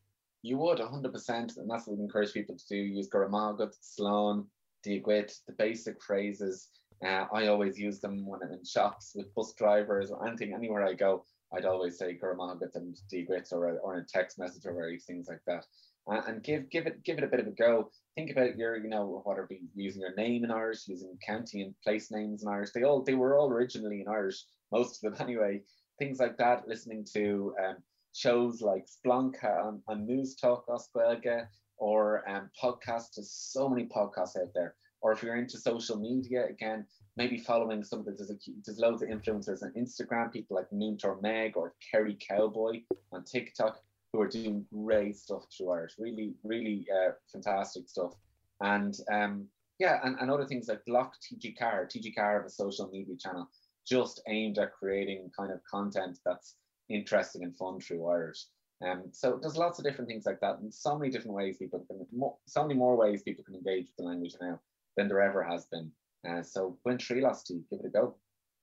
You 0.42 0.56
would, 0.58 0.78
100%. 0.78 1.56
And 1.56 1.68
that's 1.68 1.88
what 1.88 1.96
we 1.96 2.04
encourage 2.04 2.32
people 2.32 2.56
to 2.56 2.64
do. 2.68 2.76
Use 2.76 3.08
Gur 3.08 3.28
Mágat, 3.28 3.74
Slán, 3.82 4.44
Diagwit, 4.86 5.40
the 5.48 5.54
basic 5.54 6.00
phrases. 6.00 6.68
Uh, 7.04 7.24
I 7.32 7.48
always 7.48 7.76
use 7.76 7.98
them 7.98 8.24
when 8.24 8.40
I'm 8.42 8.52
in 8.52 8.64
shops 8.64 9.14
with 9.16 9.34
bus 9.34 9.52
drivers 9.54 10.12
or 10.12 10.28
anything, 10.28 10.54
anywhere 10.54 10.84
I 10.84 10.94
go. 10.94 11.24
I'd 11.54 11.64
always 11.64 11.98
say 11.98 12.18
Gurmagat 12.20 12.74
and 12.74 12.96
Degrits 13.12 13.52
or, 13.52 13.78
or 13.78 13.96
a 13.96 14.04
text 14.06 14.38
message 14.38 14.66
or 14.66 14.74
various 14.74 15.04
things 15.04 15.28
like 15.28 15.42
that. 15.46 15.64
uh, 16.10 16.22
and 16.26 16.42
give 16.42 16.68
give 16.70 16.86
it 16.86 17.02
give 17.04 17.18
it 17.18 17.24
a 17.24 17.28
bit 17.28 17.40
of 17.40 17.46
a 17.46 17.52
go. 17.52 17.90
Think 18.16 18.30
about 18.30 18.56
your, 18.56 18.76
you 18.76 18.88
know, 18.88 19.22
whether 19.24 19.46
be 19.48 19.60
using 19.74 20.02
your 20.02 20.14
name 20.14 20.44
in 20.44 20.50
Irish, 20.50 20.86
using 20.86 21.16
county 21.26 21.62
and 21.62 21.74
place 21.82 22.10
names 22.10 22.42
in 22.42 22.48
Irish. 22.48 22.70
They 22.72 22.82
all 22.82 23.02
they 23.02 23.14
were 23.14 23.38
all 23.38 23.48
originally 23.48 24.00
in 24.00 24.08
Irish, 24.08 24.44
most 24.72 25.02
of 25.02 25.12
them 25.12 25.20
anyway. 25.28 25.62
Things 25.98 26.18
like 26.18 26.36
that. 26.38 26.66
Listening 26.68 27.06
to 27.14 27.54
um, 27.64 27.76
shows 28.12 28.60
like 28.60 28.86
Splonka 28.86 29.64
on, 29.64 29.82
on 29.88 30.06
News 30.06 30.36
Talk 30.36 30.64
as 30.72 30.88
Gaeilge 30.94 31.46
or 31.76 32.28
um, 32.28 32.50
podcasts. 32.60 33.14
There's 33.16 33.32
so 33.32 33.68
many 33.68 33.86
podcasts 33.86 34.36
out 34.40 34.52
there. 34.54 34.74
Or 35.00 35.12
if 35.12 35.22
you're 35.22 35.36
into 35.36 35.58
social 35.58 35.98
media, 35.98 36.46
again, 36.46 36.86
maybe 37.16 37.38
following 37.38 37.84
some 37.84 38.00
of 38.00 38.04
the 38.06 38.12
there's, 38.12 38.30
a, 38.30 38.36
there's 38.64 38.78
loads 38.78 39.02
of 39.02 39.08
influencers 39.08 39.62
on 39.62 39.72
Instagram, 39.76 40.32
people 40.32 40.56
like 40.56 40.70
Noontor 40.70 41.20
Meg 41.22 41.56
or 41.56 41.74
Kerry 41.90 42.16
Cowboy 42.28 42.82
on 43.12 43.24
TikTok 43.24 43.80
who 44.12 44.20
are 44.20 44.28
doing 44.28 44.64
great 44.72 45.16
stuff 45.16 45.44
through 45.56 45.70
Irish. 45.70 45.94
Really, 45.98 46.34
really 46.44 46.86
uh, 46.94 47.12
fantastic 47.32 47.88
stuff. 47.88 48.12
And 48.60 48.96
um, 49.12 49.46
yeah, 49.78 50.00
and, 50.04 50.16
and 50.20 50.30
other 50.30 50.46
things 50.46 50.68
like 50.68 50.84
Block 50.86 51.14
TG4. 51.20 51.90
TG 51.90 52.14
Car 52.14 52.36
have 52.36 52.46
a 52.46 52.50
social 52.50 52.88
media 52.88 53.16
channel 53.16 53.48
just 53.86 54.22
aimed 54.28 54.58
at 54.58 54.72
creating 54.72 55.30
kind 55.36 55.52
of 55.52 55.60
content 55.68 56.18
that's 56.24 56.56
interesting 56.88 57.42
and 57.42 57.56
fun 57.56 57.80
through 57.80 58.06
Irish. 58.06 58.46
Um, 58.84 59.04
so 59.12 59.38
there's 59.40 59.56
lots 59.56 59.78
of 59.78 59.84
different 59.84 60.08
things 60.08 60.26
like 60.26 60.40
that, 60.40 60.58
and 60.58 60.72
so 60.72 60.98
many 60.98 61.10
different 61.10 61.36
ways 61.36 61.56
people 61.58 61.84
can, 61.86 62.06
so 62.46 62.62
many 62.62 62.74
more 62.74 62.96
ways 62.96 63.22
people 63.22 63.44
can 63.44 63.54
engage 63.54 63.86
with 63.86 63.96
the 63.98 64.04
language 64.04 64.36
now 64.40 64.60
than 64.96 65.08
there 65.08 65.22
ever 65.22 65.42
has 65.42 65.66
been. 65.66 65.90
Uh, 66.26 66.42
so 66.42 66.78
when 66.82 66.98
Trilas 66.98 67.44
to 67.44 67.54
give 67.70 67.80
it 67.80 67.86
a 67.86 67.88
go. 67.88 68.14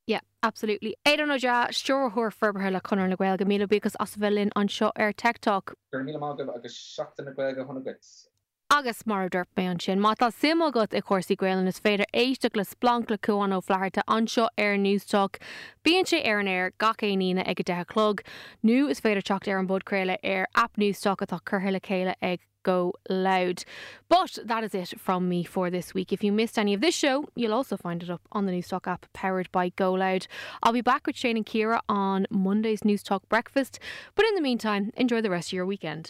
Yeah, 0.07 0.21
absolutely. 0.41 0.95
Éidir 1.05 1.27
nó 1.27 1.39
de 1.39 1.73
steúrthúr 1.73 2.33
ferbethe 2.33 2.71
le 2.71 2.81
chunar 2.81 3.07
na 3.07 3.15
ghilga 3.15 3.45
míle 3.45 3.69
because 3.69 3.95
as 3.99 4.15
bhelinn 4.15 4.51
an 4.55 4.67
seo 4.67 4.91
ar 4.95 5.13
TikTok. 5.13 5.75
Gur 5.91 6.03
mí 6.03 6.15
mágah 6.15 6.55
agus 6.55 6.75
seachtain 6.97 7.25
na 7.25 7.31
ghilga 7.31 7.65
chunagats. 7.67 8.27
agus 8.71 9.05
mar 9.05 9.27
dúirt 9.29 9.49
mé 9.57 9.65
an 9.69 9.79
sin 9.83 9.99
má 9.99 10.11
tá 10.15 10.27
sim 10.33 10.61
agat 10.65 10.93
i 10.97 11.01
cuasaí 11.07 11.35
gréilen 11.39 11.67
is 11.67 11.79
féidir 11.85 12.07
éisteach 12.21 12.55
le 12.55 12.63
splanc 12.63 13.09
le 13.11 13.17
cuaán 13.27 13.55
ó 13.55 13.59
fleirta 13.69 14.03
anseo 14.17 14.45
ar 14.65 14.77
Newstalk. 14.83 15.39
Bíon 15.83 16.07
sé 16.11 16.21
ar 16.25 16.39
an 16.39 16.47
air 16.47 16.71
gacéíine 16.79 17.43
ag 17.45 17.59
go 17.59 17.65
dethelog. 17.69 18.23
Nu 18.63 18.87
is 18.87 19.01
féidir 19.01 19.27
techt 19.27 19.49
ar 19.51 19.59
an 19.59 19.67
budcréile 19.67 20.15
ar 20.23 20.47
app 20.55 20.77
Newstalk 20.77 21.25
atá 21.25 21.41
chéile 21.49 22.15
ag 22.21 22.39
go 22.63 22.93
loud. 23.09 23.63
But 24.09 24.39
that 24.43 24.63
is 24.63 24.73
it 24.73 24.99
from 24.99 25.29
me 25.29 25.43
for 25.43 25.69
this 25.69 25.93
week. 25.93 26.11
If 26.11 26.23
you 26.23 26.31
missed 26.31 26.57
any 26.57 26.73
of 26.73 26.81
this 26.81 26.95
show, 26.95 27.27
you'll 27.35 27.53
also 27.53 27.77
find 27.77 28.01
it 28.01 28.09
up 28.09 28.21
on 28.31 28.45
the 28.45 28.51
Newstalk 28.51 28.87
app 28.87 29.05
powered 29.13 29.51
by 29.51 29.69
Go 29.69 29.93
Loud. 29.93 30.27
I'll 30.63 30.73
be 30.73 30.81
back 30.81 31.05
with 31.05 31.15
Shane 31.15 31.37
and 31.37 31.45
Ciara 31.45 31.81
on 31.87 32.25
Monday's 32.31 32.81
Newstalk 32.81 33.21
breakfast. 33.29 33.79
But 34.15 34.25
in 34.25 34.35
the 34.35 34.41
meantime, 34.41 34.91
enjoy 34.97 35.21
the 35.21 35.29
rest 35.29 35.49
of 35.49 35.53
your 35.53 35.65
weekend. 35.65 36.09